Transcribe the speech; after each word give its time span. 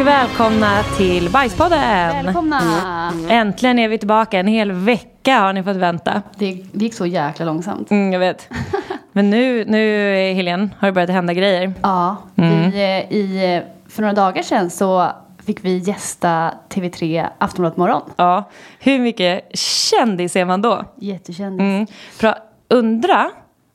och 0.00 0.06
välkomna 0.06 0.82
till 0.96 1.30
Bajspodden! 1.30 2.24
Välkomna! 2.24 2.60
Äntligen 3.28 3.78
är 3.78 3.88
vi 3.88 3.98
tillbaka. 3.98 4.38
En 4.38 4.46
hel 4.46 4.72
vecka 4.72 5.38
har 5.38 5.52
ni 5.52 5.62
fått 5.62 5.76
vänta. 5.76 6.22
Det, 6.38 6.62
det 6.72 6.84
gick 6.84 6.94
så 6.94 7.06
jäkla 7.06 7.44
långsamt. 7.44 7.90
Mm, 7.90 8.12
jag 8.12 8.20
vet. 8.20 8.48
Men 9.12 9.30
nu, 9.30 9.64
nu 9.64 10.06
Helene, 10.34 10.68
har 10.78 10.88
det 10.88 10.92
börjat 10.92 11.10
hända 11.10 11.32
grejer. 11.34 11.72
Ja, 11.82 12.16
Mm. 12.36 12.70
vi, 12.70 12.82
eh, 12.82 13.16
i, 13.18 13.62
för 13.88 14.02
några 14.02 14.14
dagar 14.14 14.42
sedan 14.42 14.70
så 14.70 15.10
fick 15.46 15.64
vi 15.64 15.78
gästa 15.78 16.54
TV3 16.68 17.26
Aftonbladet 17.38 17.76
morgon. 17.76 18.02
Ja. 18.16 18.50
Hur 18.78 18.98
mycket 18.98 19.56
kändis 19.58 20.36
är 20.36 20.44
man 20.44 20.62
då? 20.62 20.84
Jättekändis. 21.00 21.60
Mm. 21.60 21.86
För 22.12 22.34
undra 22.68 23.30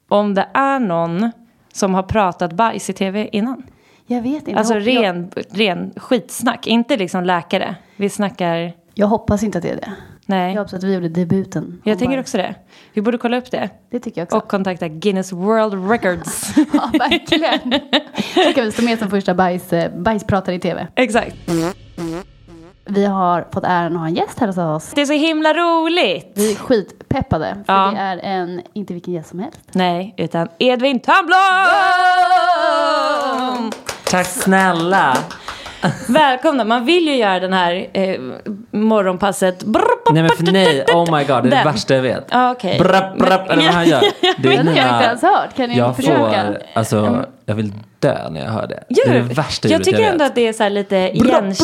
om 0.08 0.34
det 0.34 0.48
är 0.54 0.80
någon 0.80 1.32
som 1.74 1.94
har 1.94 2.04
pratat 2.04 2.54
bajs 2.54 2.90
i 2.90 2.94
tv 2.94 3.30
innan. 3.32 3.64
Jag 4.12 4.22
vet 4.22 4.48
inte. 4.48 4.56
Alltså 4.60 4.74
jag, 4.80 4.82
hop- 4.82 5.04
ren, 5.04 5.32
ren 5.52 5.94
skitsnack, 5.98 6.68
inte 6.68 6.98
liksom 6.98 7.24
läkare. 7.24 7.76
Vi 7.96 8.10
snackar, 8.10 8.56
jag, 8.56 8.72
jag 8.94 9.08
hoppas 9.08 9.44
inte 9.44 9.58
att 9.58 9.62
det 9.64 9.70
är 9.70 9.76
det. 9.76 9.92
nej. 10.26 10.54
Jag 10.54 10.60
hoppas 10.62 10.74
att 10.74 10.84
vi 10.84 10.94
gjorde 10.94 11.10
debuten. 11.10 11.82
Jag 11.84 12.00
tänker 12.00 12.16
bajs. 12.18 12.24
också 12.26 12.38
det. 12.38 12.56
Vi 12.94 13.02
borde 13.02 13.18
kolla 13.18 13.38
upp 13.38 13.52
det. 13.52 13.70
Det 13.92 14.00
tycker 14.00 14.22
jag 14.22 14.26
också. 14.26 14.38
Och 14.38 14.48
kontakta 14.48 14.88
Guinness 14.88 15.32
World 15.32 15.92
Records. 15.92 16.54
ja, 16.74 16.90
verkligen. 17.00 17.82
Så 18.46 18.54
kan 18.54 18.66
vi 18.66 18.72
stå 18.72 18.84
med 18.84 19.00
som 19.00 19.10
första 19.10 19.34
bajs, 19.34 19.74
eh, 19.74 19.92
bajspratare 20.00 20.56
i 20.56 20.60
TV. 20.60 20.88
Exakt. 20.96 21.36
Vi 22.92 23.06
har 23.06 23.48
fått 23.54 23.64
äran 23.64 23.94
att 23.94 24.00
ha 24.00 24.08
en 24.08 24.16
gäst 24.16 24.40
här 24.40 24.48
hos 24.48 24.58
oss. 24.58 24.92
Det 24.96 25.02
är 25.02 25.06
så 25.06 25.14
himla 25.14 25.54
roligt. 25.54 26.32
Vi 26.36 26.52
är 26.52 26.56
skitpeppade. 26.56 27.58
För 27.66 27.74
Ja. 27.74 27.92
det 27.92 27.98
är 28.00 28.18
en, 28.18 28.62
inte 28.74 28.94
vilken 28.94 29.14
gäst 29.14 29.30
som 29.30 29.40
helst. 29.40 29.60
Nej, 29.72 30.14
utan 30.18 30.48
Edvin 30.60 31.00
Törnblom! 31.00 31.38
Tack 34.10 34.26
snälla. 34.28 35.18
Välkomna. 36.08 36.64
Man 36.64 36.86
vill 36.86 37.08
ju 37.08 37.16
göra 37.16 37.40
den 37.40 37.54
här 37.54 37.88
eh, 37.94 38.20
morgonpasset. 38.72 39.64
Nej 40.12 40.24
men 40.24 40.30
för 40.30 40.52
nej, 40.52 40.86
oh 40.94 41.18
my 41.18 41.24
god, 41.24 41.28
det 41.28 41.34
är 41.34 41.64
det 41.64 41.72
värsta 41.72 41.96
jag 41.96 42.02
vet. 42.02 42.28
Ja, 42.32 42.52
okej. 42.52 42.80
Brapp, 42.80 43.18
brapp, 43.18 43.50
eller 43.50 43.64
vad 43.66 43.74
han 43.74 43.88
gör. 43.88 44.02
Det 44.38 44.54
är 44.54 44.58
Den 44.58 44.68
har 44.68 44.76
jag 44.76 44.94
inte 44.94 45.06
ens 45.06 45.22
hört. 45.22 45.56
Kan 45.56 45.70
ni 45.70 45.78
jag 45.78 45.96
försöka? 45.96 46.46
får, 46.46 46.58
alltså, 46.74 47.26
jag 47.46 47.56
vill 47.56 47.74
dö 48.00 48.30
när 48.30 48.42
jag 48.42 48.52
hör 48.52 48.68
det. 48.68 48.84
Gör 48.90 49.14
det 49.14 49.20
är 49.20 49.24
det 49.24 49.34
värsta 49.34 49.68
Jag 49.68 49.84
tycker 49.84 50.00
jag 50.00 50.12
ändå 50.12 50.24
vet. 50.24 50.30
att 50.32 50.36
det 50.36 50.48
är 50.48 50.54
så 50.54 50.64
här 50.64 50.70
lite 50.70 50.96
igenkänt. 50.96 51.60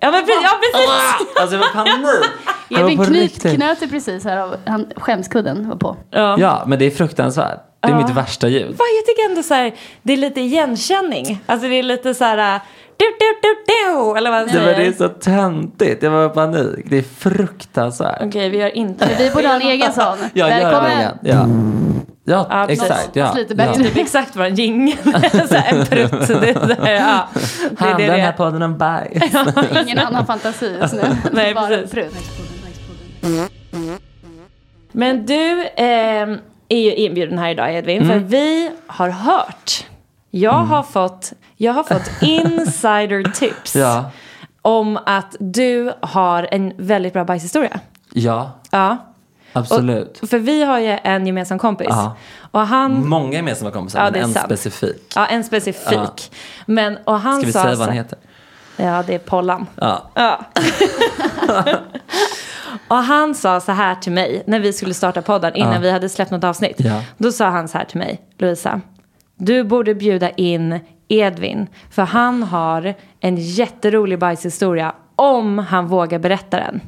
Ja, 0.00 0.10
men 0.10 0.24
precis. 0.26 0.42
Ja, 0.42 0.50
precis. 0.72 1.40
Alltså 1.40 1.56
jag 1.56 1.60
var 1.60 1.84
panik. 1.84 2.24
Jag 2.68 2.82
var 2.82 2.90
Edvin 2.90 3.28
knöt 3.56 3.78
sig 3.78 3.88
precis 3.88 4.24
här 4.24 4.36
av 4.36 4.56
han, 4.66 4.86
skämskudden 4.96 5.68
var 5.68 5.76
på. 5.76 5.96
Ja. 6.10 6.36
Ja, 6.38 6.64
men 6.66 6.78
det 6.78 6.84
är 6.84 6.90
fruktansvärt. 6.90 7.60
Det 7.88 7.94
är 7.94 8.06
mitt 8.06 8.16
värsta 8.16 8.48
ljud. 8.48 8.76
Fan, 8.76 8.86
jag 8.98 9.06
tycker 9.06 9.30
ändå 9.30 9.42
så 9.42 9.54
här, 9.54 9.72
det 10.02 10.12
är 10.12 10.16
lite 10.16 10.40
igenkänning. 10.40 11.40
Alltså 11.46 11.68
det 11.68 11.74
är 11.74 11.82
lite 11.82 12.14
så 12.14 12.24
här, 12.24 12.60
du, 12.96 13.04
du, 13.04 13.26
du, 13.42 13.56
du, 13.66 14.18
eller 14.18 14.30
vad 14.30 14.38
man 14.40 14.46
Det, 14.46 14.52
säger. 14.52 14.66
men 14.66 14.80
det 14.80 14.86
är 14.86 14.92
så 14.92 15.08
töntigt. 15.08 16.02
Jag 16.02 16.10
var 16.10 16.26
i 16.26 16.28
panik. 16.28 16.84
Det 16.90 16.98
är 16.98 17.02
fruktansvärt. 17.02 18.22
Okej, 18.22 18.48
vi 18.48 18.58
gör 18.58 18.76
inte 18.76 19.06
det. 19.06 19.24
Vi 19.24 19.30
borde 19.30 19.48
ha 19.48 19.54
en 19.54 19.62
egen 19.68 19.92
sån. 19.92 20.18
Jag 20.32 20.50
gör 20.50 20.56
det 20.58 20.64
Välkommen. 20.64 21.02
Ja, 21.02 21.46
ja, 22.24 22.46
Ja, 22.50 22.66
exakt. 22.68 23.10
Ja. 23.12 23.32
Lite 23.34 23.52
ja. 23.52 23.56
bättre. 23.56 23.84
Typ 23.84 23.96
exakt 23.96 24.36
vad 24.36 24.46
en 24.46 24.54
jingel 24.54 24.96
En 25.04 25.86
prutt. 25.86 26.28
Det, 26.28 26.54
ja. 26.84 27.28
det, 27.70 27.84
Handlar 27.84 27.98
det, 27.98 28.06
den 28.06 28.20
här 28.20 28.32
det. 28.32 28.36
podden 28.36 28.62
om 28.62 28.78
bajs? 28.78 29.22
Ingen 29.82 29.98
annan 29.98 30.26
fantasi 30.26 30.76
just 30.80 30.94
nu. 30.94 31.00
Nej, 31.32 31.54
Bara 31.54 31.66
precis. 31.68 31.90
Frun. 31.90 32.10
Men 34.92 35.26
du 35.26 35.68
ehm, 35.76 36.38
är 36.68 36.80
ju 36.80 36.94
inbjuden 36.94 37.38
här 37.38 37.50
idag 37.50 37.74
Edvin. 37.74 38.08
För 38.08 38.18
vi 38.18 38.70
har 38.86 39.08
hört. 39.08 39.86
Jag 40.30 40.52
har 40.52 40.82
fått, 40.82 41.32
jag 41.56 41.72
har 41.72 41.82
fått 41.82 42.10
insider 42.22 43.30
tips. 43.32 43.76
Ja. 43.76 44.10
Om 44.62 44.98
att 45.06 45.36
du 45.40 45.92
har 46.00 46.48
en 46.50 46.72
väldigt 46.76 47.12
bra 47.12 47.24
bajshistoria. 47.24 47.80
Ja, 48.12 48.50
Ja. 48.70 48.96
absolut. 49.52 50.20
För 50.30 50.38
vi 50.38 50.62
har 50.64 50.78
ju 50.78 50.98
en 51.02 51.26
gemensam 51.26 51.58
kompis. 51.58 51.86
Ja. 51.90 52.16
Och 52.50 52.60
han, 52.60 53.08
Många 53.08 53.32
gemensamma 53.36 53.70
kompisar, 53.70 54.04
Ja, 54.04 54.10
men 54.10 54.22
en 54.22 54.32
sant. 54.34 54.46
specifik. 54.46 55.12
ja 55.16 55.26
en 55.26 55.44
specifik. 55.44 55.92
Ja. 55.92 56.14
Men, 56.66 56.98
och 57.04 57.20
han 57.20 57.36
Ska 57.40 57.46
vi 57.46 57.52
säga 57.52 57.74
vad 57.74 57.86
han 57.86 57.96
heter? 57.96 58.18
Ja, 58.76 59.04
det 59.06 59.14
är 59.14 59.18
Pollan. 59.18 59.66
Ja. 59.74 60.10
Ja. 60.14 60.40
och 62.88 62.96
han 62.96 63.34
sa 63.34 63.60
så 63.60 63.72
här 63.72 63.94
till 63.94 64.12
mig 64.12 64.42
när 64.46 64.60
vi 64.60 64.72
skulle 64.72 64.94
starta 64.94 65.22
podden 65.22 65.54
innan 65.54 65.72
Ja. 65.74 65.80
vi 65.80 65.90
hade 65.90 66.08
släppt 66.08 66.30
något 66.30 66.44
avsnitt. 66.44 66.76
Ja. 66.78 67.02
Då 67.18 67.32
sa 67.32 67.46
han 67.48 67.68
så 67.68 67.78
här 67.78 67.84
till 67.84 67.98
mig, 67.98 68.20
Louisa. 68.38 68.80
Du 69.36 69.64
borde 69.64 69.94
bjuda 69.94 70.30
in 70.30 70.80
Edvin. 71.08 71.66
För 71.90 72.02
han 72.02 72.42
har 72.42 72.94
en 73.20 73.36
jätterolig 73.36 74.18
bajshistoria 74.18 74.92
om 75.16 75.58
han 75.58 75.86
vågar 75.86 76.18
berätta 76.18 76.56
den. 76.56 76.80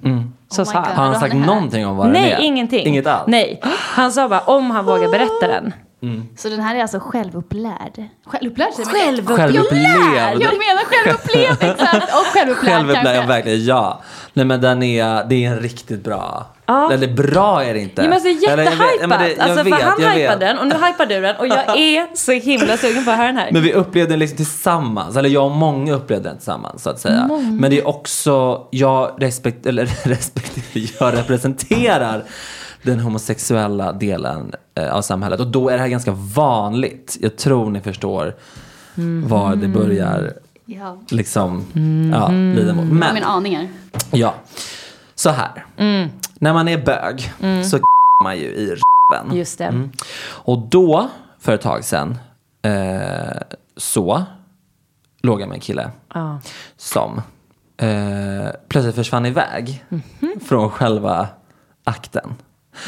Så 0.48 0.62
Oh 0.62 0.66
my 0.66 0.72
sa 0.72 0.78
God. 0.78 0.86
han. 0.88 0.96
Har 0.96 1.04
han 1.04 1.20
sagt 1.20 1.34
någonting 1.34 1.86
om 1.86 1.96
vad 1.96 2.06
den 2.06 2.12
Nej, 2.12 2.32
är? 2.32 2.40
ingenting. 2.40 2.86
Inget 2.86 3.06
alls? 3.06 3.24
Nej, 3.26 3.60
han 3.94 4.12
sa 4.12 4.28
bara 4.28 4.40
om 4.40 4.70
han 4.70 4.84
vågar 4.84 5.08
berätta 5.08 5.48
den. 5.48 5.72
Så 6.36 6.48
den 6.48 6.60
här 6.60 6.74
är 6.76 6.82
alltså 6.82 7.00
självupplärd? 7.00 8.04
Självupplärd 8.26 8.72
säger? 8.74 8.88
Självupplärd. 8.88 9.36
Självupplevd. 9.38 10.42
Jag 10.42 10.58
menar 10.58 10.84
självupplevd, 10.84 11.62
exakt. 11.62 12.14
Och 12.14 12.26
självupplärd 12.26 12.72
Självupplevd, 12.72 13.06
ja 13.06 13.12
kanske. 13.12 13.26
verkligen, 13.28 13.64
ja. 13.64 14.02
Nej 14.32 14.44
men 14.44 14.60
den 14.60 14.82
är, 14.82 15.24
det 15.24 15.44
är 15.44 15.50
en 15.50 15.58
riktigt 15.60 16.04
bra. 16.04 16.46
Ja. 16.66 16.92
Eller 16.92 17.08
bra 17.08 17.64
är 17.64 17.74
det 17.74 17.80
inte. 17.80 18.02
Ja, 18.02 18.08
men 18.08 18.12
alltså 18.12 18.28
jättehypat. 18.28 19.38
alltså, 19.38 19.62
vet, 19.62 19.74
för 19.74 19.82
han 19.82 20.02
hypade 20.02 20.46
den 20.46 20.58
och 20.58 20.66
nu 20.66 20.74
hypar 20.74 21.06
du 21.06 21.20
den 21.20 21.36
och 21.36 21.46
jag 21.46 21.58
är 21.78 22.16
så 22.16 22.32
himla 22.32 22.76
sugen 22.76 23.04
på 23.04 23.10
att 23.10 23.16
höra 23.16 23.26
den 23.26 23.36
här. 23.36 23.48
Men 23.52 23.62
vi 23.62 23.72
upplevde 23.72 24.12
den 24.12 24.18
liksom 24.18 24.36
tillsammans, 24.36 25.16
eller 25.16 25.28
jag 25.28 25.44
och 25.44 25.50
många 25.50 25.94
upplevde 25.94 26.28
den 26.28 26.36
tillsammans 26.36 26.82
så 26.82 26.90
att 26.90 27.00
säga. 27.00 27.28
Men 27.52 27.70
det 27.70 27.78
är 27.78 27.88
också, 27.88 28.66
jag 28.70 29.16
respekt, 29.18 29.66
eller 29.66 29.86
respekterar, 30.08 30.94
jag 31.00 31.18
representerar 31.18 32.24
den 32.82 33.00
homosexuella 33.00 33.92
delen 33.92 34.52
eh, 34.74 34.94
av 34.94 35.02
samhället. 35.02 35.40
Och 35.40 35.46
då 35.46 35.68
är 35.68 35.72
det 35.72 35.78
här 35.80 35.88
ganska 35.88 36.12
vanligt. 36.12 37.16
Jag 37.20 37.36
tror 37.36 37.70
ni 37.70 37.80
förstår 37.80 38.34
var 39.24 39.56
det 39.56 39.68
börjar 39.68 40.32
Ja. 40.64 40.98
liksom, 41.10 41.64
ja, 42.12 42.28
lida 42.30 42.74
mot. 42.74 42.84
Men, 42.84 43.14
mina 43.14 43.26
aningar. 43.26 43.68
ja. 44.10 44.34
Så 45.14 45.30
här. 45.30 45.66
Mm. 45.76 46.08
När 46.34 46.52
man 46.52 46.68
är 46.68 46.78
bög 46.84 47.32
så 47.70 47.78
man 48.24 48.38
ju 48.38 48.44
i 48.44 48.70
r***en. 48.70 49.36
Just 49.36 49.58
det. 49.58 49.64
Mm. 49.64 49.90
Och 50.22 50.58
då, 50.58 51.08
för 51.38 51.54
ett 51.54 51.60
tag 51.60 51.84
sedan, 51.84 52.18
eh, 52.62 53.40
så 53.76 54.24
låg 55.22 55.40
jag 55.40 55.48
med 55.48 55.54
en 55.54 55.60
kille 55.60 55.90
Ja. 56.14 56.38
som 56.76 57.22
eh, 57.76 58.48
plötsligt 58.68 58.94
försvann 58.94 59.26
iväg 59.26 59.84
Mhm. 59.88 60.40
från 60.44 60.70
själva 60.70 61.28
akten. 61.84 62.34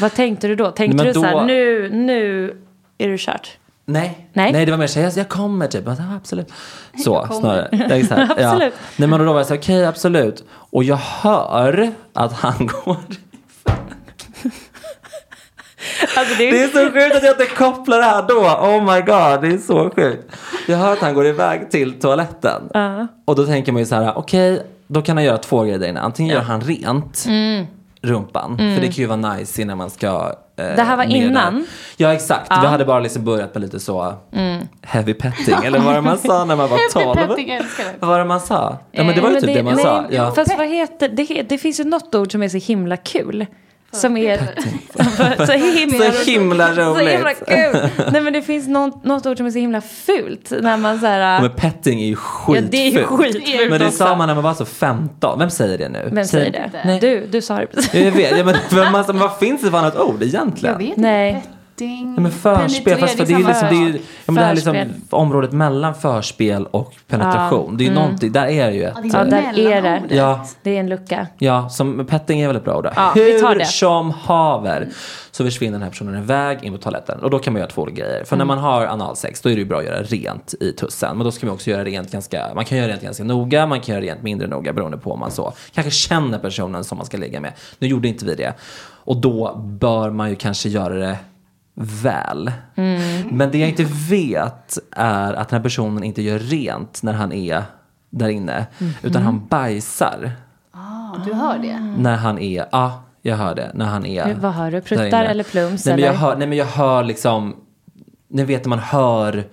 Vad 0.01 0.13
tänkte 0.13 0.47
du 0.47 0.55
då? 0.55 0.71
Tänkte 0.71 0.97
Men 0.97 1.05
du 1.05 1.13
så 1.13 1.23
här, 1.23 1.33
då- 1.33 1.41
nu, 1.41 1.89
nu 1.89 2.53
är 2.97 3.07
du 3.07 3.17
kört? 3.19 3.57
Nej. 3.85 4.27
Nej. 4.33 4.65
det 4.65 4.71
var 4.71 4.77
mer 4.77 4.87
så 4.87 4.99
jag, 4.99 5.13
jag 5.13 5.29
kommer 5.29 5.67
typ. 5.67 5.85
Bara, 5.85 5.95
absolut. 6.15 6.51
Så 7.03 7.21
kommer. 7.21 7.39
snarare. 7.39 7.97
Exakt. 7.99 8.31
Absolut. 8.39 8.73
Ja. 8.77 8.79
Nej, 8.97 9.09
men 9.09 9.19
då 9.25 9.33
var 9.33 9.39
jag 9.39 9.47
så 9.47 9.55
okej 9.55 9.85
absolut. 9.85 10.43
Och 10.49 10.83
jag 10.83 10.95
hör 10.95 11.91
att 12.13 12.33
han 12.33 12.67
går. 12.85 12.97
Alltså, 16.17 16.35
det 16.37 16.51
Det 16.51 16.63
är 16.63 16.67
så 16.67 16.91
sjukt 16.93 17.15
att 17.15 17.23
jag 17.23 17.33
inte 17.41 17.55
kopplar 17.55 17.97
det 17.97 18.03
här 18.03 18.25
då. 18.27 18.39
Oh 18.41 18.93
my 18.93 18.99
god, 19.01 19.41
det 19.41 19.55
är 19.55 19.57
så 19.57 19.89
sjukt. 19.95 20.35
Jag 20.67 20.77
hör 20.77 20.93
att 20.93 20.99
han 20.99 21.13
går 21.13 21.27
iväg 21.27 21.71
till 21.71 21.99
toaletten. 21.99 22.61
Och 23.25 23.35
då 23.35 23.45
tänker 23.45 23.71
man 23.71 23.79
ju 23.81 23.85
så 23.85 23.95
här, 23.95 24.17
okej, 24.17 24.63
då 24.87 25.01
kan 25.01 25.17
han 25.17 25.23
göra 25.23 25.37
två 25.37 25.63
grejer 25.63 25.79
där 25.79 25.87
inne. 25.87 25.99
Antingen 25.99 26.35
gör 26.35 26.41
han 26.41 26.61
rent 26.61 27.25
rumpan, 28.03 28.57
för 28.57 28.81
det 28.81 28.87
kan 28.87 28.91
ju 28.95 29.05
vara 29.05 29.33
nice 29.35 29.61
innan 29.61 29.77
man 29.77 29.89
ska 29.89 30.07
eh, 30.07 30.31
Mm. 30.57 30.75
Det 30.75 30.83
här 30.83 30.97
var 30.97 31.05
ner 31.05 31.19
där. 31.21 31.27
innan? 31.27 31.65
Ja, 31.97 32.13
exakt. 32.13 32.51
Vi 32.51 32.67
hade 32.67 32.85
bara 32.85 32.99
liksom 32.99 33.23
börjat 33.23 33.53
med 33.55 33.61
lite 33.61 33.79
så 33.79 34.15
heavy 34.81 35.13
petting, 35.13 35.55
eller 35.63 35.79
vad 35.79 35.95
det 35.95 36.01
man 36.01 36.17
sa 36.17 36.45
när 36.45 36.55
man 36.55 36.69
var 36.69 37.03
12? 37.15 37.27
Petting, 37.27 37.49
jag 37.49 37.57
älskar 37.57 37.83
det. 37.83 37.89
Vad 37.99 38.09
var 38.09 38.19
det 38.19 38.25
man 38.25 38.39
sa? 38.39 38.77
Ja, 38.91 39.03
men 39.03 39.15
det 39.15 39.21
var 39.21 39.29
ju 39.29 39.33
Men 39.33 39.43
typ 39.43 39.55
det, 39.55 39.63
man 39.63 39.73
nej, 39.75 39.83
sa. 39.83 40.05
Ja. 40.11 40.31
Fast 40.31 40.57
vad 40.57 40.67
heter 40.67 41.09
det? 41.09 41.43
Det 41.49 41.57
finns 41.57 41.79
ju 41.79 41.83
något 41.83 42.15
ord 42.15 42.31
som 42.31 42.43
är 42.43 42.49
så 42.49 42.57
himla 42.57 42.97
kul. 42.97 43.45
Som 43.93 44.17
är 44.17 44.37
så 45.45 45.51
himla, 45.51 46.11
Så 46.11 46.29
himla 46.31 46.75
så 46.75 46.95
himla 46.95 47.29
roligt. 47.29 47.43
kul. 47.47 47.89
Nej 48.11 48.21
men 48.21 48.33
det 48.33 48.41
finns 48.41 48.67
något, 48.67 49.03
något 49.03 49.25
ord 49.25 49.37
som 49.37 49.45
är 49.45 49.51
så 49.51 49.59
himla 49.59 49.81
fult. 49.81 50.51
När 50.61 50.77
man 50.77 50.99
så 50.99 51.05
här, 51.05 51.41
Men 51.41 51.51
petting 51.51 52.01
är 52.01 52.05
ju 52.05 52.11
ja 52.11 52.17
skitfult. 52.17 52.71
det 52.71 52.77
är 52.77 52.91
ju 52.91 53.03
skitfult 53.03 53.69
Men 53.69 53.79
det 53.79 53.85
också. 53.85 53.97
sa 53.97 54.15
man 54.15 54.27
när 54.27 54.35
man 54.35 54.43
var 54.43 54.53
så 54.53 54.65
15. 54.65 55.39
Vem 55.39 55.49
säger 55.49 55.77
det 55.77 55.89
nu? 55.89 56.09
Vem 56.11 56.25
säger 56.25 56.51
det? 56.51 56.71
Nej. 56.85 56.99
Du, 56.99 57.27
du 57.31 57.41
sa 57.41 57.57
det 57.59 57.67
precis. 57.67 57.93
Jag 57.93 58.11
vet, 58.11 58.37
ja, 58.37 58.43
men, 58.45 58.55
men, 58.71 58.91
man, 58.91 59.03
men 59.07 59.19
vad 59.19 59.37
finns 59.37 59.61
det 59.61 59.71
för 59.71 59.77
annat 59.77 59.97
ord 59.99 60.23
egentligen? 60.23 60.73
Jag 60.73 60.79
vet 60.79 60.87
inte. 60.87 61.01
Nej. 61.01 61.43
Petting. 61.77 62.13
Ja, 62.15 62.21
men 62.21 62.31
förspel, 62.31 62.97
fast 62.97 63.17
det 63.17 63.23
är 63.23 63.27
ju 63.39 63.47
liksom, 63.47 63.67
det 63.69 63.75
är 63.75 63.89
ja, 63.93 63.99
men 64.25 64.35
det 64.35 64.41
här 64.41 64.51
är 64.51 64.55
liksom 64.55 64.77
området 65.09 65.51
mellan 65.51 65.95
förspel 65.95 66.65
och 66.71 66.93
penetration. 67.07 67.77
Det 67.77 67.83
är 67.83 67.87
ju 67.87 67.93
någonting, 67.93 68.31
där 68.31 68.47
är 68.47 68.67
det 68.71 68.75
ju 68.75 68.83
ett. 68.83 68.93
Ja, 69.03 69.09
Ja, 69.13 69.23
där 69.23 69.59
är 69.59 69.81
det. 69.81 70.15
Ja, 70.15 70.45
Det 70.63 70.75
är 70.75 70.79
en 70.79 70.89
lucka. 70.89 71.27
ja 71.37 71.69
som, 71.69 72.05
petting 72.05 72.41
är 72.41 72.47
väldigt 72.47 72.63
bra 72.65 72.77
ord. 72.77 72.87
Ja, 72.95 73.11
vi 73.15 73.39
tar 73.41 73.49
Hur 73.53 73.59
det. 73.59 73.65
som 73.65 74.11
haver 74.11 74.87
så 75.31 75.43
försvinner 75.43 75.71
den 75.71 75.81
här 75.81 75.89
personen 75.89 76.23
iväg 76.23 76.59
in 76.63 76.71
på 76.73 76.77
toaletten. 76.77 77.19
Och 77.19 77.29
då 77.29 77.39
kan 77.39 77.53
man 77.53 77.59
göra 77.59 77.69
två 77.71 77.85
grejer. 77.85 78.23
För 78.25 78.35
Mm. 78.35 78.47
när 78.47 78.55
man 78.55 78.63
har 78.63 78.85
analsex 78.85 79.41
då 79.41 79.49
är 79.49 79.53
det 79.53 79.59
ju 79.59 79.65
bra 79.67 79.77
att 79.79 79.85
göra 79.85 80.01
rent 80.03 80.53
i 80.59 80.71
tussen. 80.73 81.17
Men 81.17 81.25
då 81.25 81.31
ska 81.31 81.45
man 81.45 81.55
också 81.55 81.69
göra 81.69 81.83
rent 81.83 82.11
ganska, 82.11 82.51
man 82.55 82.65
kan 82.65 82.77
göra 82.77 82.87
rent 82.91 83.01
ganska 83.01 83.23
noga, 83.23 83.65
man 83.65 83.81
kan 83.81 83.95
göra 83.95 84.05
rent 84.05 84.21
mindre 84.23 84.47
noga 84.47 84.73
beroende 84.73 84.97
på 84.97 85.11
om 85.11 85.19
man 85.19 85.31
så 85.31 85.53
kanske 85.73 85.91
känner 85.91 86.39
personen 86.39 86.83
som 86.83 86.97
man 86.97 87.05
ska 87.05 87.17
ligga 87.17 87.39
med. 87.41 87.51
Nu 87.79 87.87
gjorde 87.87 88.07
inte 88.07 88.25
vi 88.25 88.35
det. 88.35 88.53
Och 89.05 89.17
då 89.17 89.55
bör 89.57 90.09
man 90.09 90.29
ju 90.29 90.35
kanske 90.35 90.69
göra 90.69 90.93
det 90.93 91.17
väl. 91.75 92.51
Mm. 92.75 93.27
Men 93.31 93.51
det 93.51 93.57
jag 93.57 93.69
inte 93.69 93.85
vet 94.09 94.77
är 94.91 95.33
att 95.33 95.49
den 95.49 95.57
här 95.57 95.63
personen 95.63 96.03
inte 96.03 96.21
gör 96.21 96.39
rent 96.39 97.03
när 97.03 97.13
han 97.13 97.31
är 97.31 97.63
där 98.09 98.29
inne. 98.29 98.65
Mm. 98.79 98.93
Utan 99.01 99.21
han 99.21 99.47
bajsar 99.47 100.31
Ah, 100.71 101.17
du 101.25 101.33
hör 101.33 101.57
det? 101.57 101.79
när 101.97 102.15
han 102.15 102.39
är, 102.39 102.65
ja 102.71 103.03
jag 103.21 103.37
hör 103.37 103.55
det, 103.55 103.71
när 103.73 103.85
han 103.85 104.05
är 104.05 104.25
Hur- 104.25 104.33
vad 104.33 104.53
hör 104.53 104.71
du? 104.71 104.81
Pruttar 104.81 105.23
eller 105.23 105.43
plums, 105.43 105.85
Nej 105.85 105.95
men, 105.95 106.05
jag 106.05 106.13
hör, 106.13 106.35
nej 106.37 106.47
men 106.47 106.57
jag 106.57 106.65
hör 106.65 107.03
liksom, 107.03 107.55
ni 108.29 108.43
vet 108.43 108.65
när 108.65 108.69
man 108.69 108.79
hör, 108.79 109.43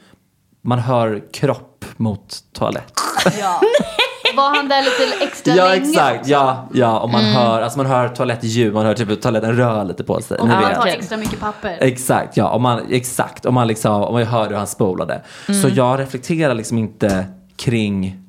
man 0.62 0.78
hör 0.78 1.23
kropp 1.32 1.84
mot 1.96 2.38
toalett. 2.52 2.93
Ja. 3.40 3.61
Var 4.36 4.56
han 4.56 4.68
där 4.68 4.82
lite 4.82 5.24
extra 5.24 5.54
Ja 5.54 5.68
länge? 5.68 5.88
exakt, 5.90 6.28
ja, 6.28 6.68
ja 6.72 7.00
och 7.00 7.10
man 7.10 7.24
hör, 7.24 7.62
alltså 7.62 7.78
man 7.78 7.86
hör 7.86 8.08
toalettljud, 8.08 8.74
man 8.74 8.86
hör 8.86 8.94
typ 8.94 9.22
toaletten 9.22 9.56
rör 9.56 9.84
lite 9.84 10.04
på 10.04 10.20
sig. 10.20 10.38
Och 10.38 10.48
han 10.48 10.74
tar 10.74 10.86
extra 10.86 11.16
mycket 11.16 11.40
papper. 11.40 11.76
Exakt, 11.80 12.36
ja. 12.36 12.48
Om 12.48 12.62
man, 12.62 12.80
exakt, 12.90 13.46
om 13.46 13.54
man 13.54 13.66
liksom, 13.68 14.02
om 14.02 14.14
man 14.14 14.22
hör 14.26 14.48
hur 14.48 14.56
han 14.56 14.66
spolade. 14.66 15.22
Så 15.62 15.68
jag 15.68 16.00
reflekterar 16.00 16.54
liksom 16.54 16.78
inte 16.78 17.26
kring 17.56 18.22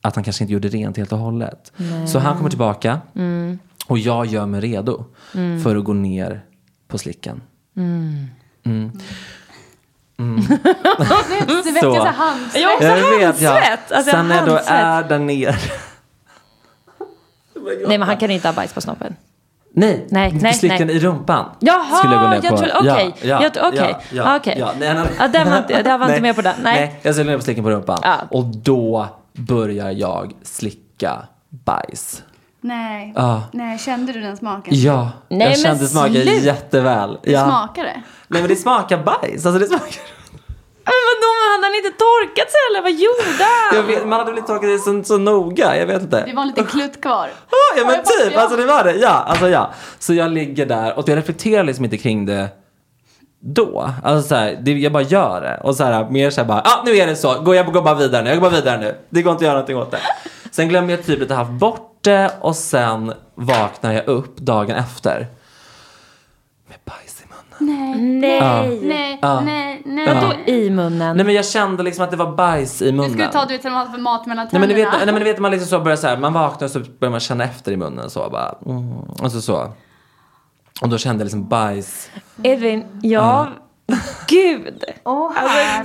att 0.00 0.14
han 0.14 0.24
kanske 0.24 0.44
inte 0.44 0.52
gjorde 0.52 0.68
rent 0.68 0.96
helt 0.96 1.12
och 1.12 1.18
hållet. 1.18 1.72
Så 2.06 2.18
han 2.18 2.36
kommer 2.36 2.50
tillbaka 2.50 3.00
och 3.86 3.98
jag 3.98 4.26
gör 4.26 4.46
mig 4.46 4.60
redo 4.60 5.04
för 5.64 5.76
att 5.76 5.84
gå 5.84 5.92
ner 5.92 6.40
på 6.88 6.98
slicken. 6.98 7.42
Du 8.62 8.90
så 11.82 12.04
här 12.04 12.12
handsvett. 12.12 12.62
Jag 12.62 12.68
har 12.68 12.74
också 12.74 12.86
Jag 12.86 13.18
vet, 13.18 13.40
ja. 13.40 13.50
handsvett. 13.50 13.92
Alltså, 13.92 13.94
jag 13.94 14.04
Sen 14.04 14.16
har 14.16 14.22
när 14.24 14.36
jag 14.36 14.46
då 14.46 14.60
är 14.66 15.02
där 15.04 15.18
nere. 15.18 15.54
Nej 17.88 17.98
men 17.98 18.02
han 18.02 18.16
kan 18.16 18.30
inte 18.30 18.48
ha 18.48 18.52
bajs 18.52 18.72
på 18.72 18.80
snoppen. 18.80 19.16
Nej, 19.74 20.06
Nej, 20.10 20.32
nej, 20.40 20.54
slicken 20.54 20.86
nej. 20.86 20.96
i 20.96 21.00
rumpan. 21.00 21.50
Jaha, 21.60 21.96
skulle 21.96 22.14
jag 22.14 22.22
gå 22.22 22.28
ner 22.28 22.40
jag 22.42 22.72
på. 22.74 22.90
okej. 22.90 23.14
Jag 23.22 23.54
tro- 23.54 23.62
okej. 23.68 23.96
Ja, 24.12 24.36
Okej. 24.36 24.56
ja, 24.58 24.72
nej, 24.78 24.94
nej. 24.94 25.06
Ja, 25.18 25.28
den 25.28 25.50
var 25.50 25.58
inte- 25.58 25.82
jag 25.86 25.98
var 25.98 26.08
inte 26.08 26.20
med 26.20 26.36
på 26.36 26.42
den. 26.42 26.54
Nej. 26.62 27.00
jag 27.02 27.14
skulle 27.14 27.30
ner 27.30 27.38
på 27.38 27.44
slicken 27.44 27.64
på 27.64 27.70
rumpan. 27.70 27.98
Ja. 28.02 28.14
Och 28.30 28.44
då 28.44 29.08
börjar 29.32 29.90
jag 29.90 30.32
slicka 30.42 31.22
bajs. 31.48 32.22
Nej. 32.60 33.12
Ja. 33.16 33.42
Nej, 33.52 33.78
kände 33.78 34.12
du 34.12 34.20
den 34.20 34.36
smaken? 34.36 34.74
Ja, 34.76 35.10
Nej, 35.28 35.48
jag 35.48 35.58
kände 35.58 35.86
smaken 35.86 36.14
sluta. 36.14 36.30
jätteväl. 36.32 37.18
Ja. 37.22 37.44
smakar 37.44 37.82
det? 37.84 38.02
Nej 38.28 38.42
men 38.42 38.48
det 38.48 38.56
smakar 38.56 38.98
bajs. 38.98 39.46
Alltså 39.46 39.58
det 39.58 39.66
smakar... 39.66 40.00
Men 40.88 40.94
vadå, 41.10 41.30
men 41.40 41.52
hade 41.52 41.66
han 41.66 41.74
inte 41.74 41.90
torkat 41.98 42.50
sig 42.50 42.60
eller 42.70 42.82
vad 42.82 42.92
gjorde 42.92 43.44
han? 43.44 43.76
Jag 43.76 43.82
vet, 43.82 44.08
man 44.08 44.18
hade 44.18 44.30
väl 44.30 44.38
inte 44.38 44.52
tagit 44.52 44.70
det 44.70 44.78
så, 44.78 45.04
så 45.04 45.18
noga, 45.18 45.76
jag 45.76 45.86
vet 45.86 46.02
inte. 46.02 46.24
Det 46.26 46.32
var 46.32 46.42
en 46.42 46.48
liten 46.48 46.64
klutt 46.66 47.00
kvar. 47.00 47.28
Ja, 47.50 47.80
ja 47.80 47.86
men 47.86 47.96
fått- 47.96 48.06
typ, 48.06 48.32
ja. 48.34 48.40
alltså 48.40 48.56
det 48.56 48.66
var 48.66 48.84
det. 48.84 48.92
Ja, 48.94 49.08
alltså 49.08 49.48
ja. 49.48 49.70
Så 49.98 50.14
jag 50.14 50.30
ligger 50.30 50.66
där 50.66 50.98
och 50.98 51.08
jag 51.08 51.16
reflekterar 51.18 51.64
liksom 51.64 51.84
inte 51.84 51.96
kring 51.96 52.26
det 52.26 52.48
då. 53.40 53.90
Alltså 54.04 54.28
så 54.28 54.34
här, 54.34 54.58
det, 54.62 54.72
jag 54.72 54.92
bara 54.92 55.02
gör 55.02 55.40
det. 55.40 55.60
Och 55.62 55.76
så 55.76 55.84
här, 55.84 56.10
mer 56.10 56.30
så 56.30 56.40
här 56.40 56.48
bara, 56.48 56.60
ah, 56.60 56.82
nu 56.84 56.96
är 56.96 57.06
det 57.06 57.16
så, 57.16 57.40
gå, 57.40 57.54
jag 57.54 57.72
går 57.72 57.82
bara 57.82 57.94
vidare 57.94 58.22
nu, 58.22 58.30
jag 58.30 58.40
går 58.40 58.50
bara 58.50 58.56
vidare 58.60 58.80
nu. 58.80 58.96
Det 59.10 59.22
går 59.22 59.32
inte 59.32 59.40
att 59.40 59.46
göra 59.46 59.52
någonting 59.54 59.76
åt 59.76 59.90
det. 59.90 59.98
Sen 60.50 60.68
glömmer 60.68 60.90
jag 60.90 61.06
typ 61.06 61.22
att 61.22 61.30
jag 61.30 61.36
haft 61.36 61.50
bort 61.50 61.92
det 62.10 62.30
och 62.40 62.56
sen 62.56 63.12
vaknar 63.34 63.92
jag 63.92 64.06
upp 64.08 64.36
dagen 64.36 64.76
efter. 64.76 65.26
Med 66.68 66.78
bajs 66.84 67.22
i 67.22 67.24
munnen. 67.58 68.20
Nej, 68.20 68.40
Nej. 68.40 68.80
nej, 68.82 69.18
Ja. 69.22 69.40
nej, 69.40 69.82
nej. 69.84 70.06
Ja. 70.08 70.14
Vadå 70.14 70.34
i 70.46 70.70
munnen? 70.70 71.16
Nej 71.16 71.26
men 71.26 71.34
jag 71.34 71.44
kände 71.46 71.82
liksom 71.82 72.04
att 72.04 72.10
det 72.10 72.16
var 72.16 72.32
bajs 72.36 72.82
i 72.82 72.92
munnen. 72.92 73.04
Du 73.06 73.10
skulle 73.12 73.32
ta 73.32 73.44
du 73.44 73.52
vet, 73.54 73.64
när 73.64 73.70
man 73.70 73.78
hade 73.80 73.92
för 73.92 73.98
mat 73.98 74.26
mellan 74.26 74.44
Nej 74.44 74.50
tänderna. 74.50 74.66
men, 74.74 74.76
du 74.76 74.84
vet, 74.84 75.06
nej 75.06 75.06
men 75.14 75.14
du 75.14 75.24
vet 75.32 75.38
man 75.38 75.50
liksom 75.50 75.68
så 75.68 75.80
börjar 75.80 75.96
så 75.96 76.06
här, 76.06 76.16
man 76.16 76.32
vaknar 76.32 76.64
och 76.64 76.70
så 76.72 76.80
börjar 76.80 77.10
man 77.10 77.20
känna 77.20 77.44
efter 77.44 77.72
i 77.72 77.76
munnen 77.76 78.10
så 78.10 78.30
bara, 78.30 78.54
mm, 78.66 78.92
och 78.98 79.32
så 79.32 79.40
så. 79.40 79.72
Och 80.82 80.88
då 80.88 80.98
kände 80.98 81.20
jag 81.20 81.24
liksom 81.24 81.48
bajs. 81.48 82.10
Edvin, 82.42 82.84
ja. 83.02 83.48
Gud. 84.28 84.84
Åh, 85.04 85.32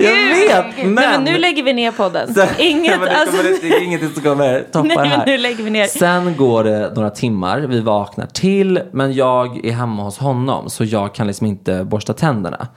Jag 0.00 0.10
vet, 0.10 0.76
men. 0.84 0.94
Nej 0.94 1.08
men 1.08 1.24
nu 1.24 1.38
lägger 1.38 1.62
vi 1.62 1.72
ner 1.72 1.92
podden. 1.92 2.34
Sen- 2.34 2.48
Inget, 2.58 3.00
det, 3.04 3.16
alltså. 3.16 3.36
kommer, 3.36 3.68
det 3.78 3.84
ingenting 3.84 4.10
som 4.12 4.22
kommer 4.22 4.60
toppa 4.72 4.82
Nej 4.96 5.08
här. 5.08 5.26
nu 5.26 5.38
lägger 5.38 5.64
vi 5.64 5.70
ner. 5.70 5.86
Sen 5.86 6.36
går 6.36 6.64
det 6.64 6.92
några 6.94 7.10
timmar, 7.10 7.58
vi 7.60 7.80
vaknar 7.80 8.26
till, 8.26 8.80
men 8.92 9.12
jag 9.12 9.64
är 9.66 9.72
hemma 9.72 10.02
hos 10.02 10.18
honom 10.18 10.70
så 10.70 10.84
jag 10.84 11.14
kan 11.14 11.26
liksom 11.26 11.46
inte 11.46 11.84
borsta 11.84 12.12
tänderna. 12.12 12.68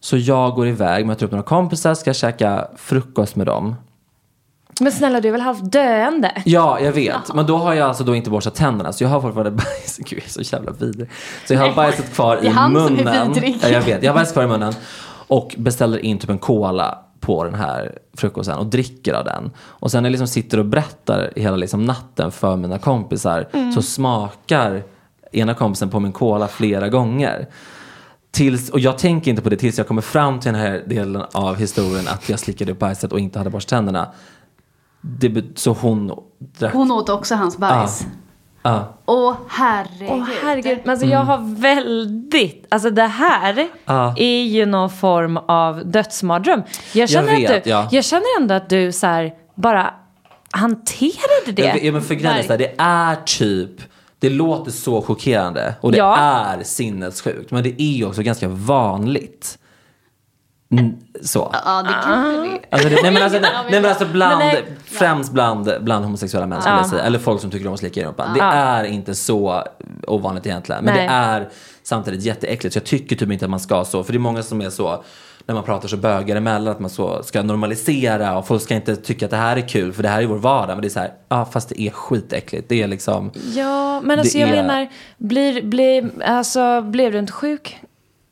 Så 0.00 0.16
jag 0.16 0.54
går 0.54 0.68
iväg, 0.68 1.06
möter 1.06 1.26
upp 1.26 1.32
några 1.32 1.44
kompisar, 1.44 1.94
ska 1.94 2.14
käka 2.14 2.68
frukost 2.76 3.36
med 3.36 3.46
dem. 3.46 3.74
Men 4.80 4.92
snälla 4.92 5.20
du 5.20 5.28
är 5.28 5.32
väl 5.32 5.40
halvt 5.40 5.72
döende? 5.72 6.42
Ja, 6.44 6.80
jag 6.80 6.92
vet. 6.92 7.34
Men 7.34 7.46
då 7.46 7.56
har 7.56 7.74
jag 7.74 7.88
alltså 7.88 8.04
då 8.04 8.14
inte 8.14 8.30
borstat 8.30 8.54
tänderna 8.54 8.92
så 8.92 9.04
jag 9.04 9.08
har 9.08 9.20
fortfarande 9.20 9.50
bajs. 9.64 9.98
Gud, 9.98 10.18
jag 10.18 10.24
är 10.24 10.44
så 10.44 10.56
jävla 10.56 10.72
vidrig. 10.72 11.08
Så 11.48 11.54
jag 11.54 11.60
har 11.60 11.74
bajset 11.74 12.14
kvar 12.14 12.36
Det 12.36 12.42
är 12.46 12.50
i 12.50 12.52
han 12.52 12.72
som 12.74 12.84
är 12.86 12.90
munnen. 13.04 13.32
vidrig. 13.32 13.58
Ja, 13.62 13.68
jag 13.68 13.80
vet. 13.82 14.02
Jag 14.02 14.12
har 14.12 14.18
bajs 14.18 14.32
kvar 14.32 14.42
i 14.44 14.46
munnen. 14.46 14.74
Och 15.26 15.54
beställer 15.58 15.98
in 15.98 16.18
typ 16.18 16.30
en 16.30 16.38
cola 16.38 16.98
på 17.20 17.44
den 17.44 17.54
här 17.54 17.98
frukosten 18.16 18.58
och 18.58 18.66
dricker 18.66 19.14
av 19.14 19.24
den. 19.24 19.50
Och 19.58 19.90
sen 19.90 20.02
när 20.02 20.08
jag 20.08 20.12
liksom 20.12 20.26
sitter 20.28 20.58
och 20.58 20.64
berättar 20.64 21.30
hela 21.36 21.56
liksom 21.56 21.84
natten 21.84 22.30
för 22.32 22.56
mina 22.56 22.78
kompisar 22.78 23.48
Mm. 23.52 23.72
så 23.72 23.82
smakar 23.82 24.82
ena 25.32 25.54
kompisen 25.54 25.90
på 25.90 26.00
min 26.00 26.12
cola 26.12 26.48
flera 26.48 26.88
gånger. 26.88 27.46
Tills, 28.30 28.70
och 28.70 28.80
jag 28.80 28.98
tänker 28.98 29.30
inte 29.30 29.42
på 29.42 29.48
det 29.48 29.56
tills 29.56 29.78
jag 29.78 29.88
kommer 29.88 30.02
fram 30.02 30.40
till 30.40 30.52
den 30.52 30.60
här 30.60 30.82
delen 30.86 31.24
av 31.32 31.56
historien 31.56 32.08
att 32.08 32.28
jag 32.28 32.38
slickade 32.38 32.72
upp 32.72 32.78
bajset 32.78 33.12
och 33.12 33.20
inte 33.20 33.38
hade 33.38 33.50
borstat 33.50 33.68
tänderna. 33.70 34.08
Det, 35.06 35.58
så 35.58 35.72
hon 35.72 36.12
drack 36.38 36.72
Hon 36.72 36.92
åt 36.92 37.08
också 37.08 37.34
hans 37.34 37.58
bajs. 37.58 38.06
Ja. 38.62 38.94
Åh 39.06 39.34
herregud. 39.48 40.08
Åh 40.10 40.24
herregud, 40.42 40.78
men 40.84 40.90
alltså 40.90 41.06
jag 41.06 41.18
har 41.18 41.60
väldigt, 41.60 42.66
alltså 42.68 42.90
det 42.90 43.02
här 43.06 43.52
Mm. 43.52 43.68
Ja. 43.84 44.14
är 44.16 44.42
ju 44.42 44.66
någon 44.66 44.90
form 44.90 45.36
av 45.36 45.86
dödsmardröm. 45.86 46.62
Jag 46.92 47.08
känner, 47.10 47.36
vet, 47.36 47.50
att 47.50 47.64
du, 47.64 47.70
ja. 47.70 47.88
jag 47.90 48.04
känner 48.04 48.26
ändå 48.40 48.54
att 48.54 48.68
du 48.68 48.92
så 48.92 49.06
här 49.06 49.34
bara 49.54 49.94
hanterade 50.50 51.52
det. 51.52 51.80
Ja, 51.82 51.92
men 51.92 52.02
för 52.02 52.14
grejen 52.14 52.58
det 52.58 52.74
är 52.78 53.16
typ, 53.24 53.70
det 54.18 54.30
låter 54.30 54.70
så 54.70 55.02
chockerande 55.02 55.74
och 55.80 55.92
det 55.92 55.98
Ja. 55.98 56.16
är 56.16 56.62
sinnessjukt. 56.62 57.50
Men 57.50 57.62
det 57.62 57.82
är 57.82 57.92
ju 57.96 58.06
också 58.06 58.22
ganska 58.22 58.48
vanligt. 58.48 59.58
Mm, 60.78 60.96
så. 61.22 61.50
Ja, 61.64 61.82
det 61.82 61.94
kan 62.04 62.34
ju 62.34 62.50
det. 62.50 62.60
Alltså, 62.70 62.88
det, 62.88 62.98
nej 63.02 63.10
men 63.12 63.22
alltså, 63.22 63.38
nej, 63.38 63.50
nej, 63.70 63.80
men 63.80 63.90
alltså 63.90 64.06
bland, 64.06 64.38
Men 64.38 64.46
nej. 64.48 64.64
främst 64.84 65.32
bland, 65.32 65.70
bland 65.80 66.04
homosexuella 66.04 66.46
män 66.46 66.60
skulle 66.60 66.76
jag 66.76 66.86
säga. 66.86 67.02
Eller 67.02 67.18
folk 67.18 67.40
som 67.40 67.50
tycker 67.50 67.66
om 67.66 67.72
att 67.74 67.80
slicka 67.80 68.00
i 68.00 68.04
rumpan. 68.04 68.34
Det 68.34 68.40
är 68.40 68.84
inte 68.84 69.14
så 69.14 69.64
ovanligt 70.06 70.46
egentligen. 70.46 70.84
Men 70.84 70.94
Nej. 70.94 71.06
det 71.08 71.14
är 71.14 71.48
samtidigt 71.82 72.22
jätteäckligt. 72.22 72.72
Så 72.72 72.76
jag 72.78 72.84
tycker 72.84 73.16
typ 73.16 73.30
inte 73.32 73.44
att 73.44 73.50
man 73.50 73.60
ska 73.60 73.84
så. 73.84 74.04
För 74.04 74.12
det 74.12 74.16
är 74.16 74.20
många 74.20 74.42
som 74.42 74.60
är 74.60 74.70
så 74.70 75.04
när 75.46 75.54
man 75.54 75.64
pratar 75.64 75.88
så 75.88 75.96
bögar 75.96 76.36
emellan 76.36 76.72
att 76.72 76.80
man 76.80 76.90
så 76.90 77.22
ska 77.22 77.42
normalisera 77.42 78.38
och 78.38 78.46
folk 78.46 78.62
ska 78.62 78.74
inte 78.74 78.96
tycka 78.96 79.24
att 79.24 79.30
det 79.30 79.36
här 79.36 79.56
är 79.56 79.68
kul 79.68 79.92
för 79.92 80.02
det 80.02 80.08
här 80.08 80.22
är 80.22 80.26
vår 80.26 80.36
vardag. 80.38 80.74
Men 80.76 80.82
det 80.82 80.88
är 80.88 80.90
så 80.90 81.00
här, 81.00 81.12
ja 81.28 81.44
fast 81.44 81.68
det 81.68 81.80
är 81.80 81.90
skitäckligt. 81.90 82.68
Det 82.68 82.82
är 82.82 82.88
liksom, 82.88 83.30
Ja, 83.54 84.00
men 84.00 84.18
alltså 84.18 84.38
Det 84.38 84.40
jag 84.40 84.50
är- 84.50 84.62
menar, 84.62 84.88
blir, 85.18 85.62
blir, 85.62 86.10
alltså, 86.24 86.80
blev 86.82 87.12
du 87.12 87.18
inte 87.18 87.32
sjuk? 87.32 87.80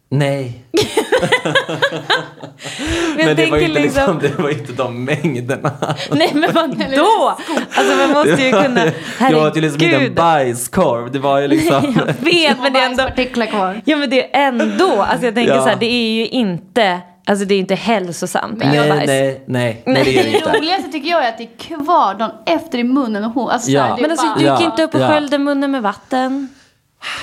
nej. 0.08 0.64
Men, 3.17 3.26
Men 3.26 3.37
det 3.37 3.47
var, 3.50 3.59
inte 3.59 3.81
liksom, 3.81 4.19
det 4.19 4.38
var 4.38 4.50
inte 4.50 4.73
de 4.73 5.05
mängderna. 5.05 5.71
Nej 6.11 6.31
men 6.35 6.52
vadå? 6.55 7.37
Alltså 7.75 7.97
man 7.97 8.11
måste 8.11 8.43
ju 8.43 8.52
kunna, 8.62 8.85
Jag 9.31 9.47
åt 9.47 9.57
ju 9.57 9.61
liksom 9.61 9.75
inte 9.83 9.87
en 9.87 9.93
herregud. 9.93 10.14
bajskorv. 10.17 11.12
Det 11.12 11.19
var 11.19 11.41
ju 11.41 11.49
liksom... 11.49 11.95
Jag 11.97 12.07
vet 12.25 12.61
men 12.62 12.73
det 12.73 12.79
är 12.81 12.87
ändå, 12.87 13.47
kvar. 13.47 13.81
ja 13.85 13.97
men 13.97 14.11
det 14.11 14.37
är 14.37 14.49
ändå, 14.49 15.02
alltså 15.02 15.25
jag 15.26 15.35
tänker 15.35 15.55
Ja. 15.55 15.62
så 15.62 15.69
här, 15.69 15.76
det 15.76 15.87
är 15.93 16.12
ju 16.12 16.26
inte, 16.29 17.00
alltså 17.26 17.45
det 17.45 17.55
är 17.55 17.59
inte 17.59 17.75
hälsosamt 17.75 18.59
Nej, 18.59 18.69
nej, 18.88 19.05
nej, 19.07 19.43
nej, 19.47 19.83
det 19.85 19.91
är 20.00 20.05
det 20.05 20.31
Det 20.31 20.37
inte. 20.37 20.59
roligaste 20.59 20.93
tycker 20.93 21.11
jag 21.11 21.25
är 21.25 21.29
att 21.29 21.38
det 21.38 21.45
är 21.45 21.59
kvar 21.85 22.14
dagen 22.14 22.31
efter 22.47 22.79
i 22.79 22.85
munnen 22.85 23.25
och 23.25 23.31
hon. 23.33 23.50
Alltså, 23.50 23.71
Ja. 23.71 23.81
så 23.83 23.87
här, 23.88 23.97
det 23.97 24.00
är 24.00 24.02
Men 24.02 24.11
alltså 24.11 24.26
bara- 24.26 24.35
du 24.35 24.41
gick 24.41 24.50
Ja, 24.50 24.64
inte 24.64 24.83
upp 24.83 24.95
och 24.95 25.00
ja. 25.00 25.09
sköljde 25.09 25.38
munnen 25.38 25.71
med 25.71 25.83
vatten? 25.83 26.49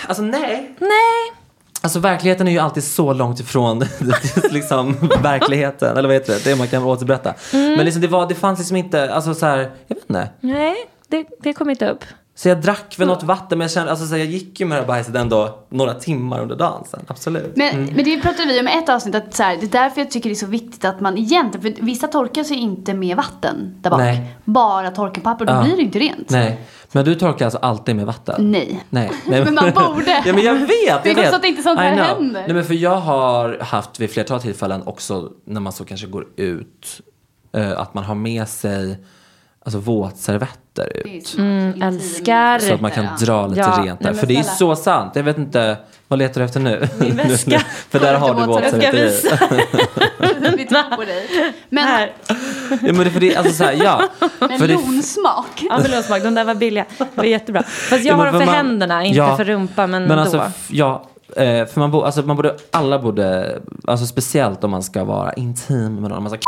Alltså 0.07 0.23
nej. 0.23 0.75
Nej. 0.79 1.38
Alltså 1.81 1.99
verkligheten 1.99 2.47
är 2.47 2.51
ju 2.51 2.59
alltid 2.59 2.83
så 2.83 3.13
långt 3.13 3.39
ifrån 3.39 3.83
liksom, 4.51 4.95
verkligheten. 5.23 5.97
Eller 5.97 6.07
vad 6.09 6.15
heter 6.15 6.33
det? 6.33 6.43
Det 6.49 6.55
man 6.55 6.67
kan 6.67 6.83
återberätta. 6.83 7.33
Mm. 7.53 7.73
Men 7.75 7.85
liksom, 7.85 8.01
det, 8.01 8.07
var, 8.07 8.27
det 8.27 8.35
fanns 8.35 8.59
liksom 8.59 8.77
inte, 8.77 9.13
alltså 9.13 9.33
så 9.33 9.45
här, 9.45 9.57
jag 9.87 9.95
vet 9.95 10.03
inte. 10.09 10.29
Nej, 10.41 10.75
det, 11.07 11.25
det 11.41 11.53
kom 11.53 11.69
inte 11.69 11.89
upp. 11.89 12.03
Så 12.35 12.49
jag 12.49 12.61
drack 12.61 12.95
väl 12.99 13.07
något 13.07 13.23
vatten 13.23 13.57
men 13.57 13.65
jag 13.65 13.71
kände, 13.71 13.91
alltså 13.91 14.05
så 14.05 14.11
här, 14.11 14.19
jag 14.19 14.27
gick 14.27 14.59
ju 14.59 14.65
med 14.65 14.77
det 14.77 14.81
här 14.81 14.87
bajset 14.87 15.15
ändå 15.15 15.59
några 15.69 15.93
timmar 15.93 16.41
under 16.41 16.55
dagen 16.55 16.83
sen. 16.91 16.99
Absolut. 17.07 17.51
Men, 17.55 17.85
men 17.85 18.05
det 18.05 18.21
pratade 18.21 18.45
vi 18.53 18.59
om 18.59 18.67
i 18.67 18.71
ett 18.77 18.89
avsnitt, 18.89 19.15
att 19.15 19.35
så 19.35 19.43
här, 19.43 19.57
det 19.57 19.65
är 19.65 19.81
därför 19.83 20.01
jag 20.01 20.11
tycker 20.11 20.29
det 20.29 20.33
är 20.33 20.35
så 20.35 20.45
viktigt 20.45 20.85
att 20.85 20.99
man 20.99 21.17
egentligen, 21.17 21.75
för 21.75 21.85
vissa 21.85 22.07
torkar 22.07 22.43
sig 22.43 22.57
inte 22.57 22.93
med 22.93 23.17
vatten 23.17 23.75
där 23.81 23.89
bak. 23.89 23.99
Nej. 23.99 24.35
Bara 24.45 24.91
torkpapper, 24.91 25.45
då 25.45 25.53
Ja. 25.53 25.63
blir 25.63 25.75
det 25.75 25.81
inte 25.81 25.99
rent. 25.99 26.29
Nej. 26.29 26.61
Men 26.91 27.05
du 27.05 27.15
torkar 27.15 27.45
alltså 27.45 27.59
alltid 27.59 27.95
med 27.95 28.05
vatten? 28.05 28.51
Nej. 28.51 28.83
Nej. 28.89 29.11
Nej. 29.27 29.45
Men 29.45 29.53
man 29.55 29.71
borde. 29.73 30.23
ja 30.25 30.33
men 30.33 30.43
jag 30.43 30.55
vet, 30.55 30.69
jag 30.87 30.99
Det 31.03 31.09
är 31.11 31.15
vet. 31.15 31.23
konstigt 31.23 31.33
att 31.33 31.45
inte 31.45 31.61
sånt 31.63 31.79
här 31.79 31.91
händer. 31.95 32.41
Nej 32.41 32.53
men 32.53 32.63
för 32.65 32.73
jag 32.73 32.95
har 32.97 33.57
haft 33.61 33.99
vid 33.99 34.09
flertal 34.11 34.41
tillfällen 34.41 34.83
också 34.85 35.31
när 35.45 35.61
man 35.61 35.73
så 35.73 35.85
kanske 35.85 36.07
går 36.07 36.25
ut 36.35 37.01
eh, 37.53 37.79
att 37.79 37.93
man 37.93 38.03
har 38.03 38.15
med 38.15 38.47
sig 38.47 38.97
alltså 39.65 39.79
våtservetter 39.79 41.07
ut. 41.07 41.27
så 41.27 41.37
Mm, 41.41 41.81
älskar. 41.81 42.59
Så 42.59 42.73
att 42.73 42.81
man 42.81 42.91
kan 42.91 43.05
dra 43.19 43.47
lite 43.47 43.59
Ja, 43.61 43.67
rent 43.67 43.85
nej, 43.85 43.95
där. 43.99 44.05
men 44.11 44.15
För 44.15 44.27
det 44.27 44.35
är 44.37 44.43
så 44.43 44.75
sant. 44.75 45.11
Jag 45.15 45.23
vet 45.23 45.37
inte, 45.37 45.77
vad 46.07 46.19
letar 46.19 46.41
du 46.41 46.45
efter 46.45 46.59
nu? 46.59 46.87
Min 46.99 47.15
väska. 47.29 47.59
för 47.89 47.99
där 47.99 48.13
har 48.15 48.33
du 48.33 48.39
Jag 48.39 48.43
ska 48.43 48.53
våtservetter 48.53 48.97
i. 48.97 49.01
visa. 49.05 49.39
Vi 50.57 50.65
tror 50.65 50.95
på 50.95 51.03
dig. 51.03 51.53
Men 51.69 51.83
Här. 51.83 52.13
Ja 52.69 52.77
men 52.81 52.97
det, 52.97 53.09
för 53.11 53.19
det, 53.19 53.35
alltså 53.35 53.53
så 53.53 53.63
här, 53.63 53.73
ja. 53.73 54.01
med 54.39 54.59
För 54.59 54.67
det, 54.67 54.73
lonsmak. 54.73 55.63
Ambulansmak, 55.69 56.23
de 56.23 56.35
där 56.35 56.43
var 56.43 56.55
billiga. 56.55 56.85
Det 56.97 57.05
var 57.15 57.23
jättebra. 57.23 57.63
Fast 57.63 57.91
jag 57.91 58.13
Ja, 58.13 58.15
har 58.15 58.25
dem 58.25 58.39
för 58.39 58.45
man- 58.45 58.55
händerna, 58.55 59.03
inte 59.05 59.17
ja, 59.17 59.37
för 59.37 59.43
rumpan. 59.45 59.91
Men, 59.91 60.03
Men 60.03 60.19
alltså, 60.19 60.51
ja. 60.69 61.03
eh, 61.35 61.65
För 61.65 61.79
man, 61.79 61.91
bo, 61.91 62.01
alltså, 62.01 62.21
man 62.21 62.35
borde, 62.35 62.55
alla 62.71 62.99
borde, 62.99 63.59
alltså 63.87 64.05
speciellt 64.05 64.63
om 64.63 64.71
man 64.71 64.83
ska 64.83 65.03
vara 65.03 65.33
intim 65.33 65.93
med 65.93 66.01
någon, 66.09 66.11
om 66.17 66.23
man 66.23 66.29
ska 66.31 66.39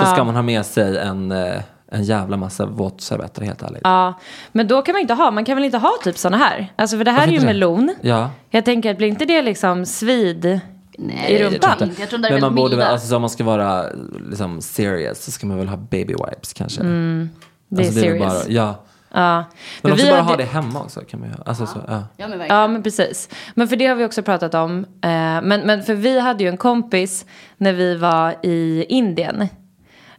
så 0.00 0.06
ska 0.06 0.24
man 0.24 0.34
ha 0.34 0.42
med 0.42 0.66
sig 0.66 0.98
en, 0.98 1.32
eh, 1.32 1.60
en 1.92 2.02
jävla 2.04 2.36
massa 2.36 2.66
våtservetter 2.66 3.42
helt 3.42 3.62
ärligt. 3.62 3.80
Ja, 3.84 4.14
men 4.52 4.68
då 4.68 4.82
kan 4.82 4.92
man 4.92 5.02
inte 5.02 5.14
ha, 5.14 5.30
man 5.30 5.44
kan 5.44 5.56
väl 5.56 5.64
inte 5.64 5.78
ha 5.78 5.92
typ 6.04 6.18
såna 6.18 6.36
här? 6.36 6.72
Alltså 6.76 6.96
för 6.96 7.04
det 7.04 7.10
här 7.10 7.18
Varför 7.18 7.30
är 7.30 7.34
ju 7.34 7.40
det? 7.40 7.46
melon. 7.46 7.94
Ja. 8.00 8.30
Jag 8.50 8.64
tänker 8.64 8.90
att 8.90 8.96
blir 8.98 9.08
inte 9.08 9.24
det 9.24 9.42
liksom 9.42 9.86
svid 9.86 10.60
Nej, 10.98 11.32
i 11.32 11.44
rumpan? 11.44 11.58
jag 11.62 11.78
tror 11.78 11.88
inte. 11.88 12.00
Jag 12.02 12.10
tror 12.10 12.18
de 12.18 12.22
där 12.22 12.28
är 12.28 12.32
Men 12.32 12.40
man 12.40 12.54
borde 12.54 12.76
väl, 12.76 12.86
alltså, 12.86 13.16
om 13.16 13.22
man 13.22 13.30
ska 13.30 13.44
vara 13.44 13.84
liksom 14.30 14.60
serious 14.60 15.24
så 15.24 15.30
ska 15.30 15.46
man 15.46 15.58
väl 15.58 15.68
ha 15.68 15.76
baby 15.76 16.14
wipes 16.14 16.52
kanske. 16.52 16.80
Mm, 16.80 17.30
det 17.68 17.82
är 17.82 17.86
alltså, 17.86 18.00
väl 18.00 18.10
serious. 18.10 18.44
Bara, 18.44 18.52
ja. 18.52 18.74
Ja. 19.12 19.36
Men 19.36 19.44
För 19.82 19.92
också 19.92 20.04
vi 20.04 20.10
bara 20.10 20.20
hade- 20.22 20.28
ha 20.32 20.36
det 20.36 20.44
hemma 20.44 20.80
också 20.82 21.00
kan 21.00 21.20
man 21.20 21.28
ju. 21.28 21.34
Alltså, 21.46 21.66
så, 21.66 21.78
ja. 21.88 22.02
Ja 22.16 22.28
men 22.28 22.38
verkligen. 22.38 22.60
Ja, 22.60 22.68
men 22.68 22.82
precis. 22.82 23.28
Men 23.54 23.68
för 23.68 23.76
det 23.76 23.86
har 23.86 23.94
vi 23.96 24.04
också 24.04 24.22
pratat 24.22 24.54
om. 24.54 24.78
Eh, 24.78 25.10
men, 25.42 25.60
men 25.60 25.82
för 25.82 25.94
vi 25.94 26.20
hade 26.20 26.44
ju 26.44 26.50
en 26.50 26.56
kompis 26.56 27.26
när 27.56 27.72
vi 27.72 27.94
var 27.94 28.34
i 28.42 28.84
Indien. 28.88 29.48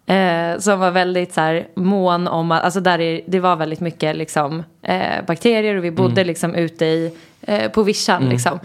Eh, 0.10 0.58
som 0.60 0.80
var 0.80 0.92
väldigt 0.92 1.34
så 1.34 1.42
här 1.42 1.68
mån 1.76 2.28
om 2.28 2.52
att, 2.52 2.64
alltså 2.64 2.80
där 2.80 3.00
är, 3.00 3.22
det 3.28 3.40
var 3.40 3.56
väldigt 3.56 3.80
mycket 3.80 4.16
liksom 4.16 4.64
eh, 4.82 5.26
bakterier 5.28 5.76
och 5.76 5.84
vi 5.84 5.92
bodde 5.92 6.24
liksom 6.24 6.56
ute 6.56 6.86
i, 6.86 7.18
eh, 7.42 7.72
på 7.72 7.84
vischan 7.84 8.30
liksom. 8.30 8.60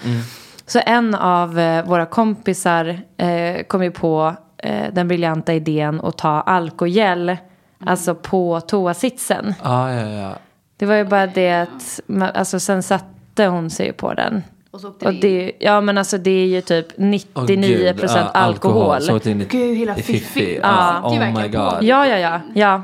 Så 0.66 0.80
en 0.87 1.14
av 1.14 1.58
eh, 1.58 1.84
våra 1.84 2.06
kompisar 2.06 3.00
eh, 3.16 3.62
kom 3.62 3.82
ju 3.82 3.90
på 3.90 4.34
eh, 4.58 4.92
den 4.92 5.08
briljanta 5.08 5.54
idén 5.54 6.00
att 6.00 6.18
ta 6.18 6.40
alkogel, 6.40 7.37
alltså 7.87 8.14
på 8.14 8.61
toasitsen. 8.61 9.54
Ja, 9.62 9.92
ja, 9.92 10.08
ja. 10.08 10.32
Det 10.76 10.87
var 10.87 10.94
ju 10.94 11.04
bara 11.04 11.26
det 11.26 11.52
att, 11.52 12.00
alltså 12.34 12.61
sen 12.61 12.82
satte 12.82 13.46
hon 13.46 13.70
sig 13.70 13.92
på 13.92 14.14
den. 14.14 14.42
Och 14.73 14.81
så 14.81 14.88
åkte 14.88 15.07
Och 15.07 15.12
det 15.14 15.17
in. 15.17 15.21
det, 15.47 15.52
ja 15.61 15.81
men 15.81 15.99
alltså 15.99 16.19
det 16.19 16.31
är 16.31 16.47
ju 16.47 16.61
typ 16.61 16.87
Åh, 16.99 17.02
99% 17.05 17.47
gud. 17.47 18.00
Ja, 18.02 18.09
alkohol. 18.19 19.00
Så 19.02 19.17
åkte 19.17 19.31
in 19.31 19.41
i, 19.41 19.45
Gud, 19.45 19.76
hela 19.76 19.95
fiffi. 19.95 20.59
Ja. 20.62 20.69
Är 20.69 21.02
Oh 21.02 21.43
my 21.43 21.49
god. 21.49 21.83
Ja, 21.83 22.07
ja, 22.07 22.19
ja. 22.19 22.41
ja. 22.55 22.83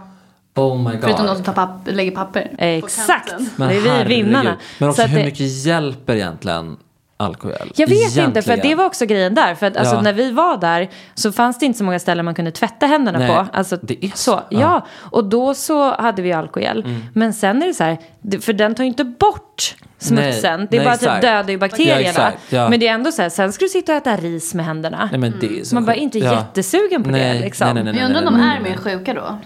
Oh 0.55 0.79
my 0.79 0.91
god. 0.93 1.01
Förutom 1.03 1.27
de 1.27 1.35
som 1.35 1.45
tar 1.45 1.53
papp, 1.53 1.71
lägger 1.85 2.11
papper 2.11 2.51
Exakt. 2.59 3.35
Men 3.57 3.69
det 3.69 3.75
är 3.89 4.05
vi 4.05 4.15
vinnarna. 4.15 4.57
Men 4.79 4.89
också 4.89 5.03
hur 5.03 5.19
det- 5.19 5.25
mycket 5.25 5.65
hjälper 5.67 6.15
egentligen 6.15 6.77
alkohol? 7.17 7.73
Jag 7.77 7.87
vet 7.89 7.99
inte, 8.01 8.13
för 8.17 8.21
Egentligen. 8.21 8.61
det 8.63 8.75
var 8.75 8.85
också 8.85 9.07
grejen 9.07 9.35
där. 9.35 9.55
För 9.55 9.67
att 9.67 9.77
alltså, 9.77 9.95
Ja. 9.95 10.01
när 10.01 10.13
vi 10.13 10.31
var 10.33 10.57
där 10.57 10.89
så 11.15 11.33
fanns 11.33 11.59
det 11.59 11.67
inte 11.67 11.79
så 11.79 11.85
många 11.85 11.99
ställen 11.99 12.25
man 12.25 12.35
kunde 12.35 12.51
tvätta 12.51 12.87
händerna 12.87 13.19
Nej, 13.19 13.29
på. 13.29 13.47
Alltså, 13.53 13.77
det 13.83 14.05
är 14.05 14.09
så. 14.09 14.17
så. 14.17 14.31
Ja. 14.51 14.61
Ja. 14.61 14.87
och 15.01 15.25
då 15.25 15.55
så 15.55 15.95
hade 15.95 16.23
vi 16.23 16.33
alkogel. 16.33 16.85
Men 17.15 17.33
sen 17.33 17.63
är 17.63 17.67
det 17.67 17.75
så 17.75 17.85
här, 17.85 17.99
för 18.41 18.53
den 18.53 18.75
tar 18.75 18.85
ju 18.85 18.89
inte 18.89 19.05
bort 19.05 19.75
smutsen. 19.99 20.61
Nej, 20.61 20.69
det 20.71 20.77
är 20.77 20.81
nej, 20.81 20.85
bara 20.87 20.95
exakt. 20.95 21.15
typ 21.15 21.23
dödar 21.23 21.51
ju 21.51 21.59
bakterierna. 21.59 22.01
Ja, 22.01 22.09
exakt, 22.09 22.39
ja. 22.53 22.69
Men 22.69 22.81
det 22.81 22.89
är 22.89 22.95
ändå 22.95 23.13
så 23.13 23.23
här, 23.23 23.29
sen 23.29 23.53
ska 23.53 23.65
du 23.65 23.69
sitta 23.69 23.93
och 23.93 23.99
äta 23.99 24.17
ris 24.17 24.55
med 24.55 24.67
händerna. 24.67 25.09
Nej, 25.13 25.21
men 25.21 25.35
det 25.41 25.61
är 25.61 25.65
så 25.65 25.75
Man 25.75 25.85
bara 25.85 25.97
inte 25.97 26.19
Ja. 26.19 26.33
jättesugen 26.33 27.05
på 27.05 27.11
Nej, 27.11 27.35
det. 27.35 27.41
Liksom. 27.45 27.65
nej, 27.65 27.75
nej, 27.75 27.85
nej, 27.85 27.93
Men 27.93 28.01
jag 28.03 28.07
undrar 28.19 28.33
om 28.33 28.39
de 28.39 28.45
är 28.45 28.61
mer 28.61 28.77
sjuka 28.77 29.15
då? 29.15 29.39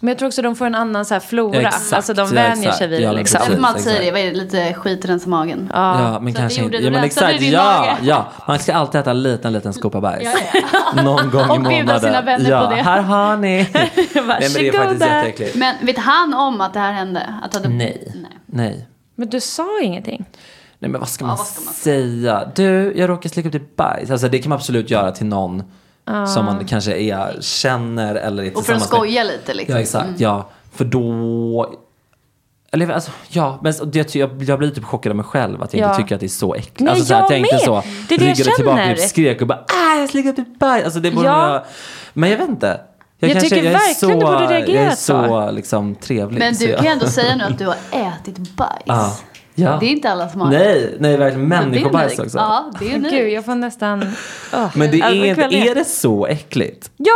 Men 0.00 0.08
jag 0.08 0.18
tror 0.18 0.26
också 0.26 0.42
de 0.42 0.56
får 0.56 0.66
en 0.66 0.74
annan 0.74 1.04
så 1.04 1.14
här 1.14 1.20
flora. 1.20 1.62
Ja, 1.62 1.68
exakt. 1.68 1.92
alltså 1.92 2.14
de 2.14 2.20
Ja, 2.28 2.34
vänjer 2.34 2.56
exakt. 2.56 2.78
sig 2.78 2.88
vid 2.88 3.00
Ja, 3.00 3.12
liksom. 3.12 3.40
precis. 3.40 3.58
Man 3.58 3.78
säger 3.78 4.00
det, 4.04 4.10
vad 4.10 4.20
är 4.20 4.24
det, 4.26 4.32
lite 4.38 4.74
skit 4.74 5.04
rensa 5.04 5.28
magen. 5.28 5.70
Ja, 5.74 6.18
men 6.22 6.32
Så 6.34 6.38
kanske 6.40 6.62
inte. 6.62 6.76
Ja, 6.76 6.90
men 6.90 7.04
exakt. 7.04 7.40
Ja, 7.42 7.78
mage. 7.78 7.96
ja. 8.02 8.28
Man 8.48 8.58
ska 8.58 8.74
alltid 8.74 9.00
äta 9.00 9.10
en 9.10 9.22
liten, 9.22 9.52
liten 9.52 9.72
skopa 9.72 10.00
bajs. 10.00 10.28
Någon 11.04 11.30
gång 11.30 11.40
i 11.40 11.44
Och 11.44 11.48
månaden. 11.48 11.68
bjuda 11.68 12.00
sina 12.00 12.22
vänner 12.22 12.50
ja, 12.50 12.68
på 12.68 12.74
det. 12.74 12.82
här 12.82 13.00
har 13.02 13.36
ni. 13.36 13.68
Nej, 13.74 13.90
men 14.14 14.26
det 14.26 14.28
är 14.28 14.32
faktiskt 14.32 14.78
Varsågoda. 14.78 15.06
jätteäckligt. 15.16 15.56
Men 15.56 15.74
vet 15.82 15.98
han 15.98 16.34
om 16.34 16.60
att 16.60 16.72
det 16.74 16.80
här 16.80 16.92
hände? 16.92 17.34
Att 17.42 17.54
hade... 17.54 17.68
Nej. 17.68 18.12
Nej. 18.14 18.30
Nej. 18.46 18.86
Men 19.18 19.28
du 19.28 19.40
sa 19.40 19.80
ingenting. 19.82 20.24
Nej 20.78 20.90
men 20.90 21.00
vad 21.00 21.08
ska 21.08 21.24
Ja, 21.24 21.28
man 21.28 21.36
vad 21.36 21.46
ska 21.46 21.60
man 21.64 21.74
säga? 21.74 22.50
Du, 22.54 22.92
jag 22.96 23.10
råkar 23.10 23.28
slicka 23.30 23.48
upp 23.48 23.52
ditt 23.52 23.76
bajs. 23.76 24.10
Alltså 24.10 24.28
det 24.28 24.38
kan 24.38 24.48
man 24.50 24.56
absolut 24.56 24.90
göra 24.90 25.12
till 25.12 25.26
någon 25.26 25.62
som 26.34 26.44
man 26.44 26.64
kanske 26.64 26.92
är, 26.96 27.36
känner 27.40 28.14
eller 28.14 28.42
är 28.42 28.48
Och 28.48 28.52
för 28.52 28.58
att 28.58 28.64
tillsammans 28.64 28.90
med. 28.92 28.98
skoja 28.98 29.24
lite 29.24 29.54
liksom. 29.54 29.74
Ja 29.74 29.80
exakt, 29.80 30.20
ja. 30.20 30.48
För 30.72 30.84
då... 30.84 31.74
Eller 32.72 32.88
alltså, 32.90 33.10
ja, 33.28 33.58
men 33.62 33.72
det, 33.84 34.14
jag, 34.14 34.42
jag 34.42 34.58
blir 34.58 34.70
typ 34.70 34.84
chockad 34.84 35.10
av 35.10 35.16
mig 35.16 35.24
själv 35.24 35.62
att 35.62 35.74
jag 35.74 35.82
Ja. 35.82 35.90
inte 35.90 36.02
tycker 36.02 36.14
att 36.14 36.20
det 36.20 36.26
är 36.26 36.28
så 36.28 36.54
äckligt. 36.54 36.80
Nej, 36.80 36.90
alltså, 36.90 37.04
så 37.04 37.14
här, 37.14 37.20
jag 37.20 37.24
att 37.24 37.30
jag 37.30 37.38
inte 37.40 37.54
med. 37.54 37.60
så 37.64 37.82
Det 38.08 38.14
är 38.14 38.18
det 38.18 38.24
jag 38.24 38.38
ryggade 38.38 38.56
tillbaka 38.56 38.78
känner. 38.78 38.92
och 38.92 38.98
typ 38.98 39.08
skrek 39.08 39.40
och 39.40 39.46
bara 39.46 39.58
ah, 39.68 39.98
jag 40.00 40.10
slickade 40.10 40.30
upp 40.42 40.48
ditt 40.48 40.58
bajs. 40.58 40.84
Alltså 40.84 41.00
det 41.00 41.10
borde 41.10 41.26
Ja. 41.26 41.52
jag... 41.52 41.62
Men 42.12 42.30
jag 42.30 42.38
vet 42.38 42.48
inte. 42.48 42.80
Jag, 43.20 43.30
Jag 43.30 43.40
tycker 43.40 43.56
jag 43.56 43.66
är 43.66 43.70
verkligen 43.72 43.94
så, 43.94 44.06
du 44.08 44.14
borde 44.14 44.58
Jag 44.72 44.84
är 44.84 44.90
så 44.90 45.50
liksom 45.50 45.94
trevlig. 45.94 46.38
Men 46.38 46.54
du 46.54 46.64
jag- 46.64 46.76
kan 46.76 46.86
ju 46.86 46.92
ändå 46.92 47.06
säga 47.06 47.36
nu 47.36 47.44
att 47.44 47.58
du 47.58 47.66
har 47.66 47.76
ätit 47.90 48.38
bajs. 48.56 48.82
Ja. 48.84 49.16
Ja. 49.54 49.76
Det 49.80 49.86
är 49.86 49.90
inte 49.90 50.10
alla 50.10 50.28
som 50.28 50.40
har 50.40 50.50
Nej, 50.50 50.96
nej 51.00 51.16
verkligen 51.16 51.48
Så 51.50 51.54
det 51.54 51.56
är 51.56 51.66
människobajs 51.66 52.18
också. 52.18 52.38
Ja, 52.38 52.72
det 52.80 52.92
är. 52.94 52.98
Gud, 52.98 53.28
jag 53.32 53.44
får 53.44 53.54
nästan... 53.54 54.12
Åh. 54.54 54.66
Men 54.74 54.90
det 54.90 55.02
Alltså, 55.02 55.24
är, 55.24 55.34
kvalitet. 55.34 55.68
är 55.68 55.74
det 55.74 55.84
så 55.84 56.26
äckligt? 56.26 56.90
Ja, 56.96 57.12